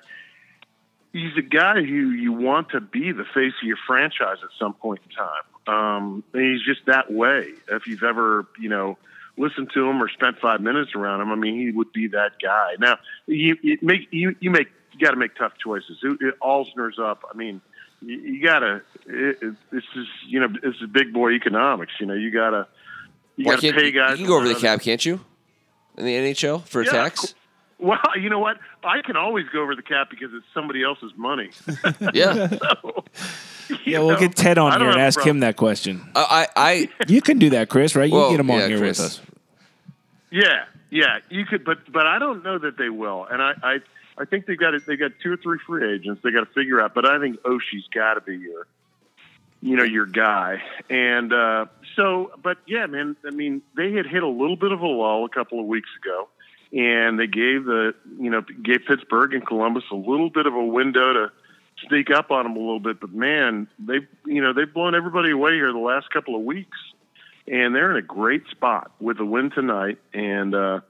he's 1.12 1.36
a 1.36 1.42
guy 1.42 1.82
who 1.82 2.10
you 2.10 2.32
want 2.32 2.70
to 2.70 2.80
be 2.80 3.12
the 3.12 3.24
face 3.24 3.54
of 3.60 3.66
your 3.66 3.78
franchise 3.86 4.38
at 4.42 4.50
some 4.58 4.74
point 4.74 5.00
in 5.08 5.16
time. 5.16 5.42
Um, 5.66 6.22
he's 6.32 6.62
just 6.62 6.86
that 6.86 7.12
way. 7.12 7.48
If 7.68 7.86
you've 7.86 8.02
ever, 8.02 8.46
you 8.60 8.68
know, 8.68 8.98
listened 9.36 9.70
to 9.74 9.88
him 9.88 10.02
or 10.02 10.08
spent 10.08 10.38
five 10.38 10.60
minutes 10.60 10.94
around 10.94 11.20
him, 11.20 11.30
I 11.32 11.34
mean, 11.34 11.58
he 11.60 11.70
would 11.72 11.92
be 11.92 12.08
that 12.08 12.32
guy. 12.42 12.74
Now, 12.78 12.98
you, 13.26 13.56
you 13.62 13.78
make 13.82 14.08
you, 14.10 14.36
you 14.40 14.50
make 14.50 14.68
you 14.92 15.04
got 15.04 15.10
to 15.12 15.16
make 15.16 15.34
tough 15.34 15.52
choices. 15.62 15.98
It, 16.02 16.18
it, 16.20 16.40
Alzner's 16.40 16.98
up. 16.98 17.24
I 17.32 17.36
mean, 17.36 17.60
you, 18.00 18.16
you 18.18 18.42
got 18.42 18.60
to. 18.60 18.82
It, 19.06 19.38
it, 19.42 19.54
this 19.70 19.84
is 19.96 20.06
you 20.26 20.40
know 20.40 20.48
this 20.48 20.74
is 20.80 20.88
big 20.90 21.12
boy 21.12 21.32
economics. 21.32 21.92
You 22.00 22.06
know, 22.06 22.14
you 22.14 22.30
got 22.30 22.50
to 22.50 22.66
you 23.36 23.44
Why 23.46 23.52
got 23.54 23.60
to 23.60 23.66
can't 23.66 23.76
pay 23.76 23.86
you, 23.86 23.92
guys. 23.92 24.12
you 24.12 24.16
can 24.18 24.26
go 24.26 24.36
over 24.36 24.48
the 24.48 24.54
cap, 24.54 24.80
can't 24.80 25.04
you? 25.04 25.20
In 25.96 26.04
the 26.04 26.14
NHL 26.14 26.62
for 26.64 26.82
a 26.82 26.84
Yeah, 26.84 26.90
tax? 26.92 27.34
Well, 27.78 27.98
you 28.18 28.30
know 28.30 28.38
what? 28.38 28.58
I 28.82 29.02
can 29.02 29.16
always 29.16 29.46
go 29.52 29.60
over 29.62 29.76
the 29.76 29.82
cap 29.82 30.08
because 30.10 30.30
it's 30.32 30.46
somebody 30.54 30.82
else's 30.82 31.12
money. 31.16 31.50
Yeah. 32.14 32.48
So, 33.68 33.74
you 33.74 33.78
Yeah, 33.84 33.98
we'll 33.98 34.10
know, 34.10 34.18
get 34.20 34.36
Ted 34.36 34.58
on 34.58 34.80
here 34.80 34.88
and 34.90 35.00
ask 35.00 35.20
him 35.20 35.40
that 35.40 35.56
question. 35.56 36.08
I, 36.14 36.46
I, 36.54 36.88
You 37.08 37.20
can 37.20 37.38
do 37.40 37.50
that, 37.50 37.68
Chris, 37.68 37.96
right? 37.96 38.08
You 38.08 38.14
Well, 38.14 38.28
can 38.28 38.34
get 38.36 38.40
him 38.40 38.50
on 38.52 38.58
yeah, 38.60 38.68
here 38.68 38.78
Chris. 38.78 38.98
with 38.98 39.06
us. 39.06 39.20
Yeah, 40.30 40.64
yeah, 40.90 41.18
you 41.30 41.44
could, 41.44 41.64
but 41.64 41.78
but 41.92 42.06
I 42.06 42.18
don't 42.20 42.44
know 42.44 42.58
that 42.58 42.76
they 42.78 42.88
will, 42.90 43.24
and 43.30 43.42
I 43.42 43.54
I, 43.62 43.78
I 44.18 44.24
think 44.24 44.46
they 44.46 44.54
got 44.56 44.74
it. 44.74 44.86
They 44.86 44.96
got 44.96 45.12
two 45.22 45.32
or 45.32 45.36
three 45.36 45.58
free 45.66 45.94
agents. 45.94 46.20
They 46.22 46.30
got 46.30 46.40
to 46.40 46.52
figure 46.54 46.80
out, 46.80 46.94
but 46.94 47.04
I 47.08 47.18
think 47.18 47.40
Oshie's 47.42 47.86
got 47.92 48.14
to 48.14 48.20
be 48.20 48.36
your, 48.36 48.66
you 49.62 49.76
know, 49.76 49.84
your 49.84 50.06
guy. 50.06 50.62
And 50.90 51.32
uh, 51.32 51.66
so, 51.96 52.32
but 52.42 52.58
yeah, 52.66 52.86
man. 52.86 53.16
I 53.26 53.30
mean, 53.30 53.62
they 53.76 53.92
had 53.92 54.06
hit 54.06 54.22
a 54.22 54.28
little 54.28 54.56
bit 54.56 54.70
of 54.72 54.80
a 54.80 54.86
lull 54.86 55.24
a 55.24 55.28
couple 55.28 55.58
of 55.60 55.66
weeks 55.66 55.90
ago, 56.02 56.28
and 56.72 57.18
they 57.18 57.26
gave 57.26 57.64
the 57.64 57.94
you 58.18 58.30
know 58.30 58.42
gave 58.62 58.80
Pittsburgh 58.86 59.34
and 59.34 59.46
Columbus 59.46 59.84
a 59.90 59.96
little 59.96 60.30
bit 60.30 60.46
of 60.46 60.54
a 60.54 60.64
window 60.64 61.12
to 61.12 61.32
sneak 61.88 62.10
up 62.10 62.30
on 62.30 62.44
them 62.44 62.56
a 62.56 62.58
little 62.58 62.80
bit. 62.80 63.00
But 63.00 63.12
man, 63.12 63.68
they 63.78 64.00
you 64.26 64.42
know 64.42 64.52
they've 64.52 64.72
blown 64.72 64.94
everybody 64.94 65.30
away 65.30 65.52
here 65.54 65.72
the 65.72 65.78
last 65.78 66.10
couple 66.10 66.34
of 66.36 66.42
weeks 66.42 66.78
and 67.48 67.74
they're 67.74 67.90
in 67.92 67.96
a 67.96 68.02
great 68.02 68.42
spot 68.50 68.90
with 68.98 69.18
the 69.18 69.24
win 69.24 69.50
tonight. 69.50 69.98
And 70.12 70.52
uh, 70.54 70.80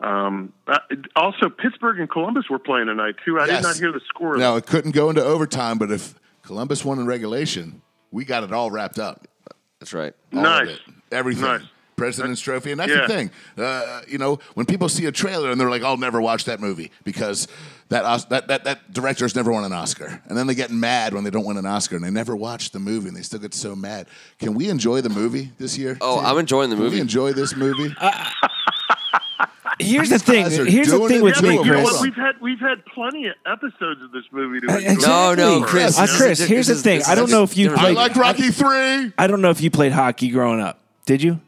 um, 0.00 0.52
uh, 0.68 0.78
also, 1.16 1.48
Pittsburgh 1.48 1.98
and 1.98 2.08
Columbus 2.08 2.48
were 2.48 2.58
playing 2.60 2.86
tonight 2.86 3.16
too. 3.24 3.40
I 3.40 3.46
Yes. 3.46 3.56
did 3.56 3.62
not 3.68 3.76
hear 3.76 3.92
the 3.92 4.00
score. 4.08 4.34
of 4.34 4.40
Now 4.40 4.56
it 4.56 4.66
couldn't 4.66 4.92
go 4.92 5.10
into 5.10 5.24
overtime, 5.24 5.78
but 5.78 5.90
if 5.90 6.14
Columbus 6.42 6.84
won 6.84 6.98
in 7.00 7.06
regulation, 7.06 7.82
we 8.12 8.24
got 8.24 8.44
it 8.44 8.52
all 8.52 8.70
wrapped 8.70 8.98
up. 9.00 9.26
that's 9.80 9.92
right. 9.92 10.14
All 10.32 10.42
Nice. 10.42 10.78
Everything. 11.10 11.42
Nice. 11.44 11.62
President's 11.96 12.40
Trophy, 12.40 12.70
and 12.72 12.80
that's 12.80 12.90
Yeah. 12.92 13.02
the 13.02 13.08
thing. 13.08 13.30
Uh, 13.56 14.00
you 14.06 14.18
know, 14.18 14.38
when 14.54 14.66
people 14.66 14.88
see 14.88 15.06
a 15.06 15.12
trailer 15.12 15.50
and 15.50 15.58
they're 15.60 15.70
like, 15.70 15.82
"I'll 15.82 15.96
never 15.96 16.20
watch 16.20 16.44
that 16.44 16.60
movie 16.60 16.90
because 17.04 17.48
that 17.88 18.04
Os- 18.04 18.26
that 18.26 18.48
that 18.48 18.64
that 18.64 18.92
director's 18.92 19.34
never 19.34 19.50
won 19.50 19.64
an 19.64 19.72
Oscar," 19.72 20.20
and 20.28 20.36
then 20.36 20.46
they 20.46 20.54
get 20.54 20.70
mad 20.70 21.14
when 21.14 21.24
they 21.24 21.30
don't 21.30 21.44
win 21.46 21.56
an 21.56 21.64
Oscar 21.66 21.96
and 21.96 22.04
they 22.04 22.10
never 22.10 22.36
watch 22.36 22.70
the 22.72 22.78
movie 22.78 23.08
and 23.08 23.16
they 23.16 23.22
still 23.22 23.38
get 23.40 23.54
so 23.54 23.74
mad. 23.74 24.06
Can 24.38 24.52
we 24.54 24.68
enjoy 24.68 25.00
the 25.00 25.08
movie 25.08 25.52
this 25.58 25.78
year? 25.78 25.96
Oh, 26.00 26.16
team? 26.18 26.26
I'm 26.26 26.38
enjoying 26.38 26.68
the 26.70 26.76
Can 26.76 26.84
movie. 26.84 26.96
we 26.96 27.00
enjoy 27.00 27.32
this 27.32 27.56
movie? 27.56 27.94
Here's 29.78 30.08
the 30.08 30.18
thing. 30.18 30.50
Here's 30.66 30.90
the 30.90 30.98
thing 31.06 31.22
with 31.22 31.42
me, 31.42 31.56
but 31.58 31.64
you 31.66 31.72
know 31.72 31.82
Chris. 31.82 31.84
what? 31.84 32.02
We've 32.02 32.14
had 32.14 32.32
we've 32.40 32.60
had 32.60 32.84
plenty 32.86 33.26
of 33.26 33.34
episodes 33.46 34.00
of 34.02 34.10
this 34.12 34.24
movie 34.32 34.60
to 34.60 34.72
Uh, 34.72 34.76
enjoy. 34.78 34.90
Exactly. 34.92 35.44
No, 35.44 35.58
no, 35.60 35.66
Chris, 35.66 35.98
Uh, 35.98 36.06
Chris, 36.16 36.40
here's 36.40 36.66
the 36.68 36.74
thing. 36.74 37.02
I 37.06 37.14
don't 37.14 37.30
know 37.30 37.42
if 37.42 37.56
you 37.58 37.68
different. 37.70 37.88
I 37.88 37.90
like 37.92 38.16
Rocky 38.16 38.48
Three. 38.50 39.12
I 39.18 39.26
don't 39.26 39.42
know 39.42 39.50
if 39.50 39.60
you 39.60 39.70
played 39.70 39.92
hockey 39.92 40.28
growing 40.28 40.60
up. 40.60 40.80
Did 41.04 41.22
you? 41.22 41.40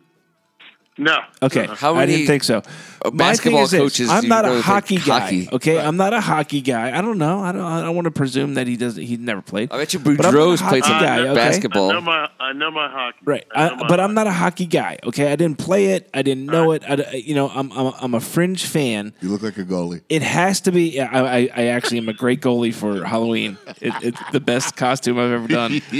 No. 0.99 1.19
Okay, 1.43 1.67
How 1.67 1.95
I 1.95 2.01
many, 2.01 2.13
didn't 2.13 2.27
think 2.27 2.43
so. 2.45 2.59
uh, 2.59 2.63
My 3.05 3.11
thing 3.11 3.17
basketball 3.19 3.63
is 3.63 3.71
this, 3.71 3.81
coaches 3.81 4.09
do 4.09 4.15
I'm 4.15 4.23
you 4.25 4.29
not 4.29 4.45
know 4.45 4.53
a 4.53 4.55
that 4.57 4.63
play 4.65 4.73
hockey 4.75 4.97
guy. 4.97 5.21
hockey? 5.21 5.49
Okay, 5.53 5.79
I'm 5.79 5.97
not 5.97 6.13
a 6.13 6.21
hockey 6.21 6.61
guy. 6.61 6.97
I 6.97 7.01
don't 7.01 7.19
know. 7.19 7.41
I 7.41 7.53
don't. 7.53 7.63
I 7.63 7.81
don't 7.83 7.95
want 7.95 8.07
to 8.07 8.11
presume 8.11 8.55
that 8.55 8.67
he 8.67 8.77
doesn't. 8.77 9.03
He 9.03 9.17
never 9.17 9.41
played. 9.41 9.71
I 9.73 9.79
bet 9.79 9.93
you 9.95 10.01
But 10.01 10.11
I'm 10.11 10.17
not 10.17 10.35
a 10.35 10.37
Boudreau's 10.37 10.61
played 10.63 10.83
hockey 10.85 10.93
some 10.95 11.01
guy, 11.03 11.21
okay? 11.21 11.35
basketball. 11.35 11.91
I 11.91 11.93
know 11.95 12.01
my 12.01 12.29
I 12.41 12.53
know 12.53 12.71
my 12.73 12.89
hockey. 12.91 13.19
Right, 13.25 13.45
I 13.55 13.69
know 13.69 13.75
I, 13.75 13.77
my 13.77 13.89
but 13.89 14.01
I'm 14.01 14.15
not 14.15 14.27
a 14.27 14.33
hockey 14.33 14.67
guy. 14.67 14.99
Okay, 15.05 15.31
I 15.31 15.37
didn't 15.37 15.59
play 15.59 15.87
it. 15.93 16.11
I 16.13 16.23
didn't 16.23 16.47
know 16.47 16.73
it. 16.73 16.83
I, 16.89 16.95
you 17.15 17.35
know, 17.37 17.49
I'm, 17.49 17.71
I'm 17.73 17.93
I'm 18.01 18.15
a 18.15 18.21
fringe 18.21 18.67
fan. 18.67 19.15
You 19.21 19.29
look 19.29 19.43
like 19.43 19.59
a 19.59 19.65
goalie. 19.65 20.03
It 20.09 20.23
has 20.23 20.61
to 20.63 20.73
be. 20.73 21.01
I, 21.01 21.07
I, 21.39 21.49
I 21.55 21.65
actually 21.67 21.99
am 21.99 22.09
a 22.09 22.13
great 22.15 22.41
goalie 22.41 22.75
for 22.75 23.05
Halloween. 23.05 23.57
It, 23.81 23.93
it's 24.03 24.21
the 24.33 24.41
best 24.41 24.77
costume 24.77 25.19
I've 25.21 25.31
ever 25.31 25.47
done. 25.47 25.81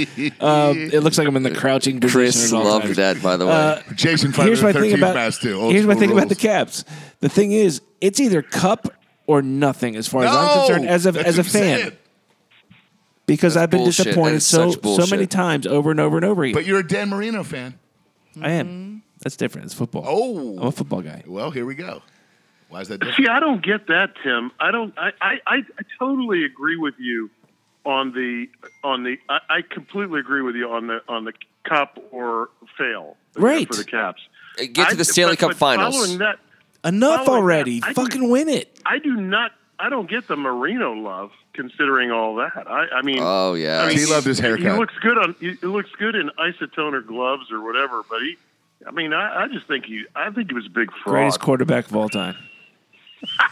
Um, 0.41 0.77
it 0.91 1.01
looks 1.03 1.17
like 1.17 1.27
I'm 1.27 1.35
in 1.35 1.43
the 1.43 1.53
crouching 1.53 1.99
position. 1.99 2.19
Chris 2.21 2.51
at 2.53 2.57
all 2.57 2.63
loved 2.65 2.85
times. 2.85 2.97
that, 2.97 3.21
by 3.21 3.37
the 3.37 3.45
way. 3.45 3.51
Uh, 3.51 3.81
Jason 3.95 4.31
Friday 4.31 4.49
here's 4.49 4.63
my 4.63 4.71
thing 4.73 4.88
13th 4.93 4.97
about 4.97 5.15
mask 5.15 5.41
too. 5.41 5.59
Old 5.59 5.73
here's 5.73 5.85
my 5.85 5.93
school 5.93 6.07
thing 6.07 6.11
about 6.11 6.29
the 6.29 6.35
Caps. 6.35 6.85
The 7.19 7.29
thing 7.29 7.51
is, 7.51 7.81
it's 8.01 8.19
either 8.19 8.41
cup 8.41 8.93
or 9.27 9.41
nothing 9.41 9.95
as 9.95 10.07
far 10.07 10.23
as 10.23 10.35
I'm 10.35 10.59
concerned 10.59 10.89
as 10.89 11.05
a 11.05 11.11
that's 11.11 11.27
as 11.27 11.37
a 11.37 11.41
what 11.41 11.45
I'm 11.45 11.51
saying. 11.51 11.83
fan 11.83 11.97
because 13.29 13.55
I've 13.55 13.69
been 13.69 13.81
bullshit. 13.81 13.97
That 13.97 14.09
disappointed 14.09 14.35
is 14.35 14.45
so 14.45 14.71
such 14.71 14.83
so 14.83 15.15
many 15.15 15.27
times 15.27 15.67
over 15.67 15.91
and 15.91 15.99
over 15.99 16.17
and 16.17 16.25
over 16.25 16.43
again. 16.43 16.53
But 16.55 16.65
you're 16.65 16.79
a 16.79 16.87
Dan 16.87 17.09
Marino 17.09 17.43
fan. 17.43 17.77
I 18.41 18.51
am. 18.51 18.67
Mm-hmm. 18.67 18.97
That's 19.21 19.35
different. 19.35 19.65
It's 19.65 19.73
football. 19.73 20.03
Oh. 20.05 20.57
I'm 20.59 20.67
a 20.67 20.71
football 20.71 21.01
guy. 21.01 21.23
Well, 21.27 21.51
here 21.51 21.65
we 21.65 21.75
go. 21.75 22.01
Why 22.69 22.81
is 22.81 22.87
that 22.87 22.99
different? 22.99 23.17
See, 23.17 23.27
I 23.27 23.39
don't 23.39 23.63
get 23.63 23.87
that, 23.87 24.13
Tim. 24.23 24.51
I 24.59 24.71
don't. 24.71 24.93
I, 24.97 25.11
I, 25.21 25.39
I, 25.45 25.55
I 25.57 25.83
totally 25.97 26.43
agree 26.45 26.77
with 26.77 26.95
you 26.97 27.29
on 27.85 28.13
the 28.13 28.47
on 28.83 29.03
the. 29.03 29.17
I, 29.27 29.39
I 29.49 29.61
completely 29.61 30.19
agree 30.19 30.41
with 30.41 30.55
you 30.55 30.69
on 30.69 30.87
the 30.87 31.01
on 31.07 31.25
the 31.25 31.33
cup 31.67 31.99
or 32.11 32.49
fail. 32.77 33.17
Right. 33.35 33.67
for 33.67 33.75
the 33.75 33.83
Caps. 33.83 34.21
Get 34.67 34.75
to 34.75 34.81
I- 34.91 34.93
the 34.95 35.05
Stanley 35.05 35.33
but- 35.33 35.39
Cup 35.39 35.49
but 35.51 35.57
Finals. 35.57 36.17
That, 36.19 36.39
Enough 36.83 37.27
already. 37.27 37.81
that, 37.81 37.93
Fucking 37.95 38.21
can- 38.21 38.29
win 38.29 38.47
it. 38.49 38.79
I 38.85 38.99
do 38.99 39.15
not. 39.15 39.51
I 39.81 39.89
don't 39.89 40.09
get 40.09 40.27
the 40.27 40.35
Marino 40.35 40.93
love, 40.93 41.31
considering 41.53 42.11
all 42.11 42.35
that. 42.35 42.51
I, 42.67 42.87
I 42.97 43.01
mean, 43.01 43.19
Oh 43.21 43.53
yeah. 43.53 43.81
I 43.81 43.87
mean, 43.89 43.97
He 43.97 44.05
loved 44.05 44.25
his 44.25 44.39
haircut. 44.39 44.65
He 44.65 44.77
looks 44.77 44.93
good 45.01 45.17
on. 45.17 45.35
He, 45.39 45.51
he 45.53 45.67
looks 45.67 45.89
good 45.97 46.15
in 46.15 46.29
isotoner 46.39 47.05
gloves 47.05 47.51
or 47.51 47.61
whatever. 47.63 48.03
But 48.09 48.19
he, 48.21 48.37
I 48.87 48.91
mean, 48.91 49.13
I, 49.13 49.43
I 49.43 49.47
just 49.47 49.67
think 49.67 49.85
he. 49.85 50.03
I 50.15 50.31
think 50.31 50.49
he 50.49 50.53
was 50.55 50.65
a 50.67 50.69
big 50.69 50.89
fraud. 50.91 51.13
Greatest 51.15 51.39
quarterback 51.41 51.87
of 51.87 51.95
all 51.95 52.09
time. 52.09 52.35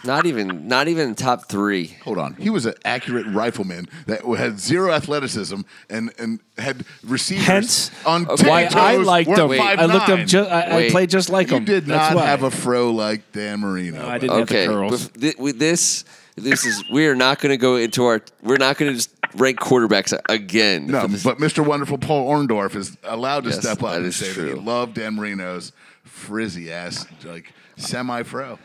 Not 0.04 0.26
even 0.26 0.68
not 0.68 0.88
even 0.88 1.16
top 1.16 1.50
three. 1.50 1.88
Hold 2.04 2.18
on. 2.18 2.36
He 2.36 2.50
was 2.50 2.66
an 2.66 2.74
accurate 2.86 3.26
rifleman 3.28 3.88
that 4.06 4.24
had 4.24 4.60
zero 4.60 4.92
athleticism 4.92 5.62
and, 5.90 6.14
and 6.18 6.40
had 6.58 6.86
receivers 7.04 7.46
Hence, 7.46 7.92
on 8.06 8.26
Why 8.26 8.66
ten 8.66 8.78
I 8.78 8.96
toes, 8.98 9.06
liked 9.06 9.28
weren't 9.30 9.40
him. 9.42 9.50
Wait. 9.50 9.58
five 9.60 9.80
I 9.80 9.86
looked 9.86 10.08
nine. 10.08 10.22
up. 10.22 10.28
Ju- 10.28 10.40
I, 10.44 10.62
I 10.62 10.76
Wait. 10.76 10.92
played 10.92 11.10
just 11.10 11.30
like 11.30 11.50
You 11.50 11.58
him. 11.58 11.66
did 11.66 11.86
That's 11.86 12.14
not 12.14 12.22
why. 12.22 12.26
have 12.28 12.44
a 12.44 12.52
fro 12.52 12.92
like 12.92 13.32
Dan 13.32 13.60
Marino. 13.60 14.02
No, 14.02 14.08
I 14.08 14.18
didn't 14.18 14.38
have 14.40 14.48
the 14.48 14.66
curls. 14.68 14.92
with, 14.92 15.12
thi- 15.14 15.36
with 15.42 15.60
this, 15.60 16.06
this 16.36 16.66
is 16.66 16.84
we 16.92 17.08
are 17.08 17.16
not 17.16 17.40
going 17.40 17.52
to 17.52 17.58
go 17.58 17.76
into 17.78 18.06
our. 18.06 18.22
We're 18.44 18.58
not 18.58 18.78
going 18.78 18.92
to 18.92 18.96
just 18.96 19.10
rank 19.36 19.60
quarterbacks 19.60 20.18
again. 20.30 20.88
No, 20.88 21.08
this- 21.08 21.24
but 21.24 21.40
Mr. 21.40 21.66
Wonderful 21.66 21.98
Paul 21.98 22.30
Orndorff 22.30 22.76
is 22.76 22.96
allowed 23.04 23.44
to 23.46 23.50
Yes, 23.50 23.60
step 23.60 23.84
up 23.84 23.90
that 23.92 23.98
and 23.98 24.06
is 24.06 24.16
say 24.16 24.28
that 24.28 24.34
true. 24.34 24.48
he 24.48 24.54
loved 24.54 24.94
Dan 24.94 25.16
Marino's 25.16 25.72
frizzy 26.04 26.72
ass, 26.72 27.06
like 27.26 27.52
semi 27.76 28.24
fro. 28.24 28.60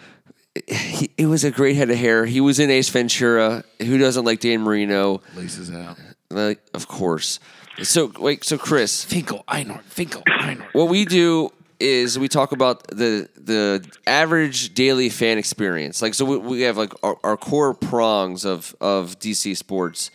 He, 0.67 1.11
it 1.17 1.27
was 1.27 1.45
a 1.45 1.51
great 1.51 1.77
head 1.77 1.91
of 1.91 1.97
hair. 1.97 2.27
He 2.27 2.41
was 2.41 2.59
in 2.59 2.71
Ace 2.71 2.89
Ventura. 2.89 3.65
Who 3.81 3.99
doesn't 3.99 4.25
like 4.25 4.41
Dan 4.41 4.61
Marino? 4.63 5.23
Laces 5.35 5.71
out. 5.71 5.99
Like, 6.31 6.61
of 6.75 6.89
course. 6.89 7.41
So 7.83 8.13
wait, 8.19 8.45
so 8.45 8.59
Chris, 8.59 9.03
Finkel, 9.05 9.45
Einhorn, 9.49 9.83
Finkel, 9.85 10.23
Einhorn. 10.23 10.63
what 10.73 10.89
we 10.89 11.07
do 11.07 11.51
is 11.81 12.19
we 12.19 12.29
talk 12.29 12.53
about 12.53 12.87
the 12.89 13.29
the 13.35 13.85
average 14.07 14.75
daily 14.75 15.09
fan 15.09 15.39
experience. 15.39 16.03
Like, 16.03 16.13
so 16.15 16.25
we, 16.25 16.37
we 16.37 16.61
have 16.63 16.77
like 16.77 16.93
our, 17.03 17.17
our 17.25 17.37
core 17.39 17.73
prongs 17.73 18.45
of 18.45 18.77
of 18.81 19.19
DC 19.19 19.57
sports, 19.57 20.11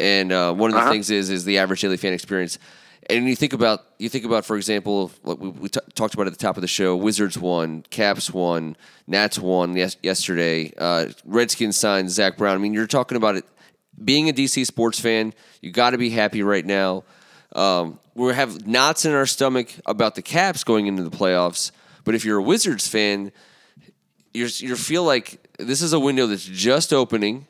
and 0.00 0.32
uh, 0.32 0.54
one 0.54 0.74
of 0.74 0.82
the 0.82 0.90
things 0.90 1.10
is 1.10 1.28
is 1.28 1.44
the 1.44 1.58
average 1.58 1.82
daily 1.82 1.98
fan 1.98 2.14
experience. 2.14 2.58
And 3.10 3.28
you 3.28 3.34
think 3.34 3.52
about 3.52 3.84
you 3.98 4.08
think 4.08 4.24
about, 4.24 4.44
for 4.44 4.56
example, 4.56 5.10
we, 5.24 5.34
we 5.34 5.68
t- 5.68 5.80
talked 5.94 6.14
about 6.14 6.26
at 6.26 6.32
the 6.32 6.38
top 6.38 6.56
of 6.56 6.60
the 6.60 6.68
show: 6.68 6.94
Wizards 6.96 7.36
won, 7.36 7.82
Caps 7.90 8.30
won, 8.32 8.76
Nats 9.06 9.38
won 9.38 9.76
yes- 9.76 9.96
yesterday. 10.02 10.72
Uh, 10.78 11.06
Redskins 11.24 11.76
signed 11.76 12.10
Zach 12.10 12.36
Brown. 12.36 12.54
I 12.54 12.58
mean, 12.58 12.72
you're 12.74 12.86
talking 12.86 13.16
about 13.16 13.36
it. 13.36 13.44
Being 14.02 14.28
a 14.28 14.32
DC 14.32 14.64
sports 14.66 15.00
fan, 15.00 15.34
you 15.60 15.70
got 15.70 15.90
to 15.90 15.98
be 15.98 16.10
happy 16.10 16.42
right 16.42 16.64
now. 16.64 17.04
Um, 17.54 17.98
we 18.14 18.32
have 18.32 18.66
knots 18.66 19.04
in 19.04 19.12
our 19.12 19.26
stomach 19.26 19.72
about 19.84 20.14
the 20.14 20.22
Caps 20.22 20.64
going 20.64 20.86
into 20.86 21.02
the 21.02 21.10
playoffs. 21.10 21.72
But 22.04 22.14
if 22.14 22.24
you're 22.24 22.38
a 22.38 22.42
Wizards 22.42 22.88
fan, 22.88 23.32
you 24.32 24.46
you 24.46 24.76
feel 24.76 25.04
like 25.04 25.46
this 25.58 25.82
is 25.82 25.92
a 25.92 26.00
window 26.00 26.26
that's 26.26 26.44
just 26.44 26.92
opening 26.92 27.46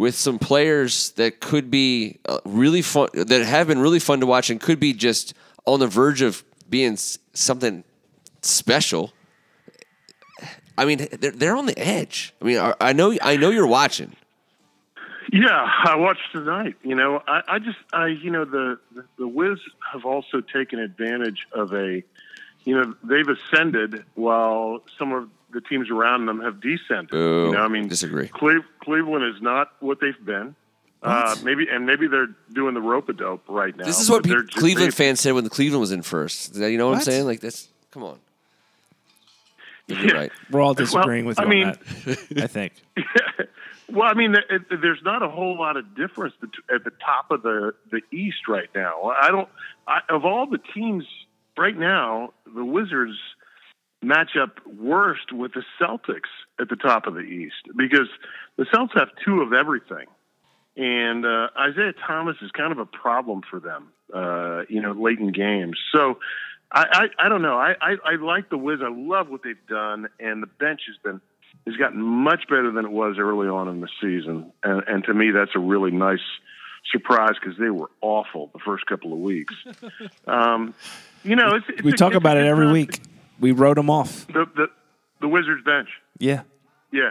with 0.00 0.14
some 0.14 0.38
players 0.38 1.10
that 1.10 1.40
could 1.40 1.70
be 1.70 2.18
uh, 2.24 2.38
really 2.46 2.80
fun, 2.80 3.06
that 3.12 3.44
have 3.44 3.66
been 3.66 3.78
really 3.78 3.98
fun 3.98 4.18
to 4.18 4.24
watch, 4.24 4.48
and 4.48 4.58
could 4.58 4.80
be 4.80 4.94
just 4.94 5.34
on 5.66 5.78
the 5.78 5.86
verge 5.86 6.22
of 6.22 6.42
being 6.70 6.96
something 6.96 7.84
special. 8.40 9.12
I 10.78 10.86
mean, 10.86 11.06
they're, 11.20 11.32
they're 11.32 11.54
on 11.54 11.66
the 11.66 11.78
edge. 11.78 12.32
I 12.40 12.44
mean, 12.46 12.74
I- 12.80 12.94
know 12.94 13.14
I 13.20 13.36
know 13.36 13.50
you're 13.50 13.66
watching. 13.66 14.16
Yeah, 15.30 15.70
I 15.84 15.96
watched 15.96 16.32
tonight. 16.32 16.76
You 16.82 16.94
know, 16.94 17.22
I, 17.28 17.42
I 17.46 17.58
just, 17.58 17.78
I, 17.92 18.06
you 18.06 18.30
know, 18.30 18.46
the 18.46 18.78
the 19.18 19.28
Wiz 19.28 19.58
have 19.92 20.06
also 20.06 20.40
taken 20.40 20.78
advantage 20.78 21.46
of 21.52 21.74
a, 21.74 22.02
you 22.64 22.74
know, 22.74 22.94
they've 23.04 23.28
ascended 23.28 24.02
while 24.14 24.80
some 24.98 25.12
of 25.12 25.28
the 25.52 25.60
teams 25.60 25.90
around 25.90 26.26
them 26.26 26.40
have 26.40 26.60
descended. 26.60 27.10
Boo. 27.10 27.46
You 27.46 27.52
know, 27.52 27.62
I 27.62 27.68
mean, 27.68 27.88
Disagree. 27.88 28.28
Cle- 28.28 28.64
Cleveland 28.82 29.24
is 29.34 29.40
not 29.42 29.72
what 29.80 30.00
they've 30.00 30.24
been. 30.24 30.54
Uh, 31.02 31.34
maybe, 31.42 31.66
and 31.70 31.86
maybe 31.86 32.06
they're 32.06 32.28
doing 32.52 32.74
the 32.74 32.80
rope 32.80 33.08
a 33.08 33.12
dope 33.14 33.42
right 33.48 33.74
now. 33.74 33.84
This 33.86 34.00
is 34.00 34.10
what 34.10 34.22
but 34.22 34.46
just- 34.46 34.58
Cleveland 34.58 34.92
fans 34.94 35.18
said 35.20 35.32
when 35.32 35.44
the 35.44 35.50
Cleveland 35.50 35.80
was 35.80 35.92
in 35.92 36.02
first. 36.02 36.54
You 36.56 36.76
know 36.76 36.88
what, 36.88 36.96
I'm 36.98 37.02
saying? 37.02 37.24
Like 37.24 37.40
this. 37.40 37.68
Come 37.90 38.02
on. 38.04 38.18
You're 39.88 39.98
Yeah. 40.06 40.12
right. 40.12 40.32
We're 40.50 40.60
all 40.60 40.74
disagreeing 40.74 41.24
with 41.24 41.38
you 41.38 41.44
I 41.44 41.48
on 41.48 41.76
that. 42.06 42.42
I 42.42 42.46
think. 42.46 42.72
Well, 43.92 44.08
I 44.08 44.14
mean, 44.14 44.36
it, 44.36 44.44
it- 44.70 44.80
there's 44.80 45.02
not 45.02 45.20
a 45.24 45.28
whole 45.28 45.58
lot 45.58 45.76
of 45.76 45.96
difference 45.96 46.32
bet- 46.40 46.50
at 46.72 46.84
the 46.84 46.92
top 47.04 47.32
of 47.32 47.42
the 47.42 47.74
the 47.90 48.02
East 48.12 48.46
right 48.46 48.68
now. 48.72 49.02
I 49.20 49.32
don't. 49.32 49.48
I, 49.88 49.98
of 50.08 50.24
all 50.24 50.46
the 50.46 50.58
teams 50.72 51.04
right 51.58 51.76
now, 51.76 52.32
the 52.54 52.64
Wizards 52.64 53.18
match 54.02 54.30
up 54.40 54.58
worst 54.66 55.32
with 55.32 55.52
the 55.52 55.62
Celtics 55.80 56.30
at 56.60 56.68
the 56.68 56.76
top 56.76 57.06
of 57.06 57.14
the 57.14 57.20
East 57.20 57.56
because 57.76 58.08
the 58.56 58.64
Celtics 58.64 58.98
have 58.98 59.08
two 59.24 59.40
of 59.42 59.52
everything, 59.52 60.06
and 60.76 61.24
uh, 61.26 61.48
Isaiah 61.58 61.92
Thomas 62.06 62.36
is 62.42 62.50
kind 62.52 62.72
of 62.72 62.78
a 62.78 62.86
problem 62.86 63.42
for 63.48 63.60
them. 63.60 63.88
Uh, 64.12 64.62
you 64.68 64.80
know, 64.82 64.92
late 64.92 65.18
in 65.18 65.32
games. 65.32 65.78
So. 65.92 66.18
I, 66.72 67.08
I, 67.18 67.26
I 67.26 67.28
don't 67.28 67.42
know. 67.42 67.58
I, 67.58 67.74
I, 67.80 67.96
I 68.04 68.14
like 68.22 68.48
the 68.48 68.56
Wiz. 68.56 68.78
I 68.80 68.88
love 68.88 69.28
what 69.28 69.40
they've 69.42 69.56
done, 69.68 70.06
and 70.20 70.40
the 70.40 70.46
bench 70.46 70.82
has 70.86 70.96
been 71.02 71.20
has 71.66 71.76
gotten 71.76 72.00
much 72.00 72.44
better 72.48 72.70
than 72.70 72.84
it 72.84 72.92
was 72.92 73.16
early 73.18 73.48
on 73.48 73.66
in 73.66 73.80
the 73.80 73.88
season. 74.00 74.52
And, 74.62 74.84
and 74.86 75.02
to 75.06 75.12
me, 75.12 75.32
that's 75.32 75.50
a 75.56 75.58
really 75.58 75.90
nice 75.90 76.20
surprise 76.92 77.34
because 77.42 77.58
they 77.58 77.70
were 77.70 77.90
awful 78.02 78.50
the 78.52 78.60
first 78.64 78.86
couple 78.86 79.12
of 79.12 79.18
weeks. 79.18 79.52
Um, 80.28 80.74
you 81.24 81.34
know, 81.34 81.56
it's, 81.56 81.66
it's 81.70 81.82
We 81.82 81.92
a- 81.92 81.96
talk 81.96 82.14
about 82.14 82.36
it 82.36 82.46
every 82.46 82.70
week. 82.70 83.00
We 83.40 83.52
wrote 83.52 83.74
them 83.76 83.90
off. 83.90 84.26
The, 84.28 84.46
the 84.54 84.66
the 85.20 85.28
Wizards 85.28 85.64
bench, 85.64 85.88
Yeah. 86.18 86.42
yeah, 86.92 87.10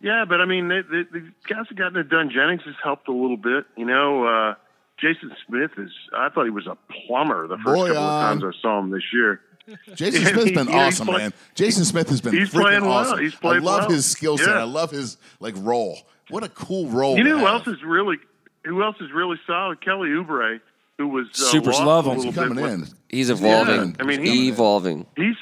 yeah. 0.00 0.24
But 0.28 0.40
I 0.40 0.44
mean, 0.46 0.68
the, 0.68 0.82
the, 0.88 1.04
the 1.12 1.20
guys 1.48 1.66
have 1.68 1.76
gotten 1.76 1.96
it 1.98 2.08
done. 2.08 2.30
Jennings 2.30 2.62
has 2.64 2.74
helped 2.82 3.08
a 3.08 3.12
little 3.12 3.36
bit. 3.36 3.64
You 3.76 3.84
know, 3.86 4.24
uh, 4.26 4.54
Jason 5.00 5.32
Smith 5.46 5.72
is. 5.78 5.90
I 6.16 6.28
thought 6.28 6.44
he 6.44 6.50
was 6.50 6.66
a 6.66 6.76
plumber 7.06 7.46
the 7.48 7.56
first 7.56 7.66
Boy, 7.66 7.86
couple 7.88 8.02
of 8.02 8.22
um, 8.32 8.40
times 8.40 8.54
I 8.56 8.60
saw 8.62 8.78
him 8.80 8.90
this 8.90 9.02
year. 9.12 9.40
Jason 9.94 10.22
Yeah, 10.22 10.28
Smith's 10.28 10.44
he- 10.50 10.54
been 10.54 10.68
yeah, 10.68 10.86
awesome, 10.86 11.06
play- 11.06 11.18
man. 11.18 11.32
Jason 11.54 11.84
Smith 11.84 12.08
has 12.10 12.20
been 12.20 12.34
He's 12.34 12.50
freaking 12.50 12.60
playing 12.62 12.82
well. 12.82 12.92
awesome. 12.92 13.18
He's 13.20 13.34
I 13.42 13.58
love 13.58 13.62
well. 13.82 13.90
his 13.90 14.06
skill 14.10 14.36
set. 14.38 14.48
Yeah. 14.48 14.60
I 14.60 14.64
love 14.64 14.90
his 14.90 15.16
like 15.40 15.54
role. 15.58 15.98
What 16.30 16.42
a 16.44 16.48
cool 16.50 16.88
role. 16.88 17.16
You 17.16 17.24
know 17.24 17.38
who 17.38 17.46
have. 17.46 17.66
else 17.66 17.66
is 17.68 17.82
really 17.84 18.16
who 18.64 18.82
else 18.82 18.96
is 19.00 19.10
really 19.12 19.36
solid? 19.46 19.80
Kelly 19.82 20.08
Oubre, 20.10 20.60
who 20.98 21.08
was 21.08 21.26
uh, 21.34 21.44
Supers 21.50 21.78
love 21.80 22.06
him. 22.06 22.20
He's 22.20 22.34
coming 22.34 22.54
bit 22.56 22.62
with- 22.62 22.72
in. 22.90 22.98
He's 23.08 23.30
evolving. 23.30 23.90
Yeah, 23.90 23.96
I 24.00 24.02
mean, 24.04 24.20
he's 24.22 24.48
evolving. 24.52 25.06
He's 25.16 25.36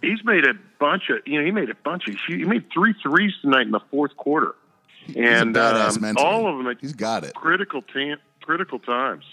he's 0.00 0.24
made 0.24 0.44
a 0.46 0.54
bunch 0.78 1.10
of 1.10 1.18
you 1.26 1.38
know 1.38 1.44
he 1.44 1.50
made 1.50 1.70
a 1.70 1.74
bunch 1.84 2.08
of 2.08 2.16
he 2.26 2.44
made 2.44 2.64
three 2.72 2.94
threes 3.02 3.32
tonight 3.42 3.62
in 3.66 3.70
the 3.70 3.80
fourth 3.90 4.16
quarter, 4.16 4.54
He's 5.06 5.16
and 5.16 5.56
a 5.56 5.86
um, 5.88 6.16
all 6.16 6.46
of 6.48 6.56
them 6.58 6.66
at 6.68 6.78
He's 6.80 6.92
got 6.94 7.24
it. 7.24 7.34
critical 7.34 7.82
tam- 7.82 8.18
critical 8.42 8.78
times. 8.78 9.24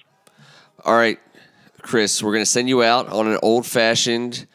All 0.86 0.96
right, 0.96 1.20
Chris, 1.82 2.22
we're 2.24 2.32
going 2.34 2.44
to 2.44 2.50
send 2.50 2.70
you 2.70 2.84
out 2.84 3.08
on 3.08 3.28
an 3.28 3.38
old 3.42 3.66
fashioned 3.66 4.46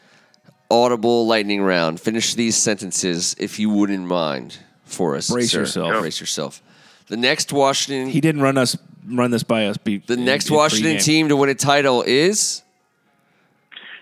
audible 0.71 1.27
lightning 1.27 1.61
round. 1.61 1.99
Finish 1.99 2.33
these 2.35 2.55
sentences 2.57 3.35
if 3.39 3.59
you 3.59 3.69
wouldn't 3.69 4.05
mind 4.07 4.57
for 4.85 5.15
us. 5.15 5.29
Brace 5.29 5.51
sir. 5.51 5.59
yourself. 5.61 5.99
Brace 5.99 6.19
yourself. 6.19 6.61
The 7.07 7.17
next 7.17 7.53
Washington 7.53 8.09
He 8.09 8.19
didn't 8.21 8.41
run 8.41 8.57
us 8.57 8.75
run 9.07 9.31
this 9.31 9.43
by 9.43 9.67
us. 9.67 9.77
Be, 9.77 9.97
the 9.97 10.17
next 10.17 10.49
in 10.49 10.55
Washington 10.55 10.97
pregame. 10.97 11.03
team 11.03 11.29
to 11.29 11.35
win 11.35 11.49
a 11.49 11.55
title 11.55 12.03
is 12.05 12.63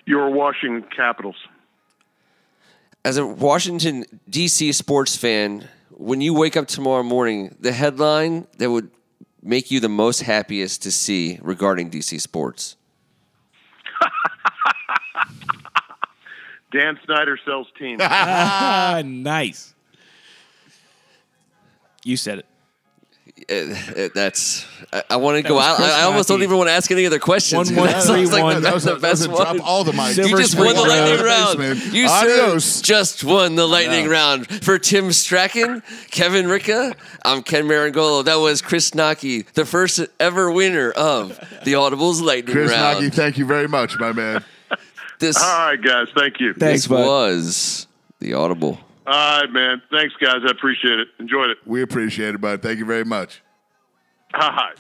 Your 0.06 0.30
Washington 0.30 0.84
Capitals. 0.96 1.36
as 3.06 3.18
a 3.18 3.26
Washington 3.26 4.06
DC 4.30 4.74
sports 4.74 5.16
fan, 5.16 5.68
when 5.92 6.22
you 6.22 6.34
wake 6.34 6.58
up 6.58 6.68
tomorrow 6.68 7.04
morning, 7.04 7.56
the 7.60 7.72
headline 7.72 8.48
that 8.58 8.70
would 8.72 8.90
make 9.42 9.70
you 9.72 9.80
the 9.80 9.90
most 9.90 10.22
happiest 10.22 10.82
to 10.84 10.92
see 10.92 11.38
regarding 11.42 11.90
DC 11.92 12.20
sports. 12.22 12.76
Dan 16.72 16.98
Snyder 17.06 17.38
sells 17.46 17.68
teams. 17.78 18.02
Ah, 18.04 19.02
nice. 19.06 19.74
You 22.04 22.18
said 22.18 22.40
it. 22.40 22.46
Uh, 23.50 23.54
uh, 23.54 24.10
that's 24.14 24.66
I, 24.92 25.04
I 25.12 25.16
want 25.18 25.38
to 25.38 25.48
go 25.48 25.60
out. 25.60 25.80
I, 25.80 26.02
I 26.02 26.04
almost 26.04 26.28
don't 26.30 26.44
even 26.44 26.58
want 26.58 26.68
to 26.70 26.74
ask 26.74 26.90
any 26.92 27.06
other 27.06 27.20
questions. 27.20 27.72
One, 27.72 27.80
one, 27.82 27.88
That 27.94 28.04
three, 28.04 28.26
like 28.26 28.44
one. 28.44 28.56
the, 28.56 28.62
That 28.62 28.74
was, 28.74 28.84
the 28.84 28.96
a, 28.96 29.00
that 29.00 29.12
was 29.12 29.20
best 29.28 29.32
a 29.32 29.36
drop 29.36 29.48
one. 29.58 29.60
all 29.62 29.84
the 29.84 29.92
mics. 29.92 30.18
You 30.18 30.38
just 30.38 30.58
won 30.58 30.76
the 30.76 30.82
lightning 30.82 31.18
Thanks, 31.18 31.56
round. 31.58 31.94
You 31.94 32.08
Adios. 32.08 32.82
just 32.82 33.24
won 33.24 33.56
the 33.56 33.68
lightning 33.68 34.06
Yeah. 34.06 34.12
round 34.12 34.48
for 34.64 34.78
Tim 34.80 35.12
Strachan, 35.12 35.82
Kevin 36.12 36.46
Ricka. 36.46 36.96
I'm 37.26 37.42
Ken 37.44 37.66
Marangolo. 37.66 38.24
That 38.26 38.36
was 38.36 38.62
Chris 38.62 38.92
Knoche, 38.92 39.46
the 39.54 39.66
first 39.66 40.00
ever 40.20 40.52
winner 40.52 40.92
of 40.92 41.30
the 41.64 41.74
Audibles 41.74 42.22
lightning 42.22 42.56
Round. 42.56 42.68
Chris 42.68 42.72
round. 42.72 43.04
Knoche, 43.06 43.14
thank 43.14 43.38
you 43.38 43.46
very 43.46 43.68
much, 43.68 43.98
my 44.00 44.12
man. 44.14 44.44
This, 45.20 45.38
All 45.42 45.68
right, 45.68 45.82
guys. 45.82 46.08
Thank 46.18 46.40
you. 46.42 46.54
Thanks, 46.54 46.82
this 46.84 46.88
bud. 46.88 47.06
was 47.06 47.88
the 48.20 48.34
Audible. 48.34 48.78
All 49.06 49.42
right, 49.42 49.52
man. 49.52 49.82
Thanks, 49.92 50.14
guys. 50.22 50.38
I 50.48 50.52
appreciate 50.52 51.00
it. 51.00 51.10
Enjoyed 51.20 51.50
it. 51.50 51.58
We 51.66 51.82
appreciate 51.82 52.36
it, 52.36 52.42
bud. 52.42 52.62
Thank 52.62 52.80
you 52.80 52.86
very 52.86 53.04
much. 53.04 53.42
Hi. 54.34 54.74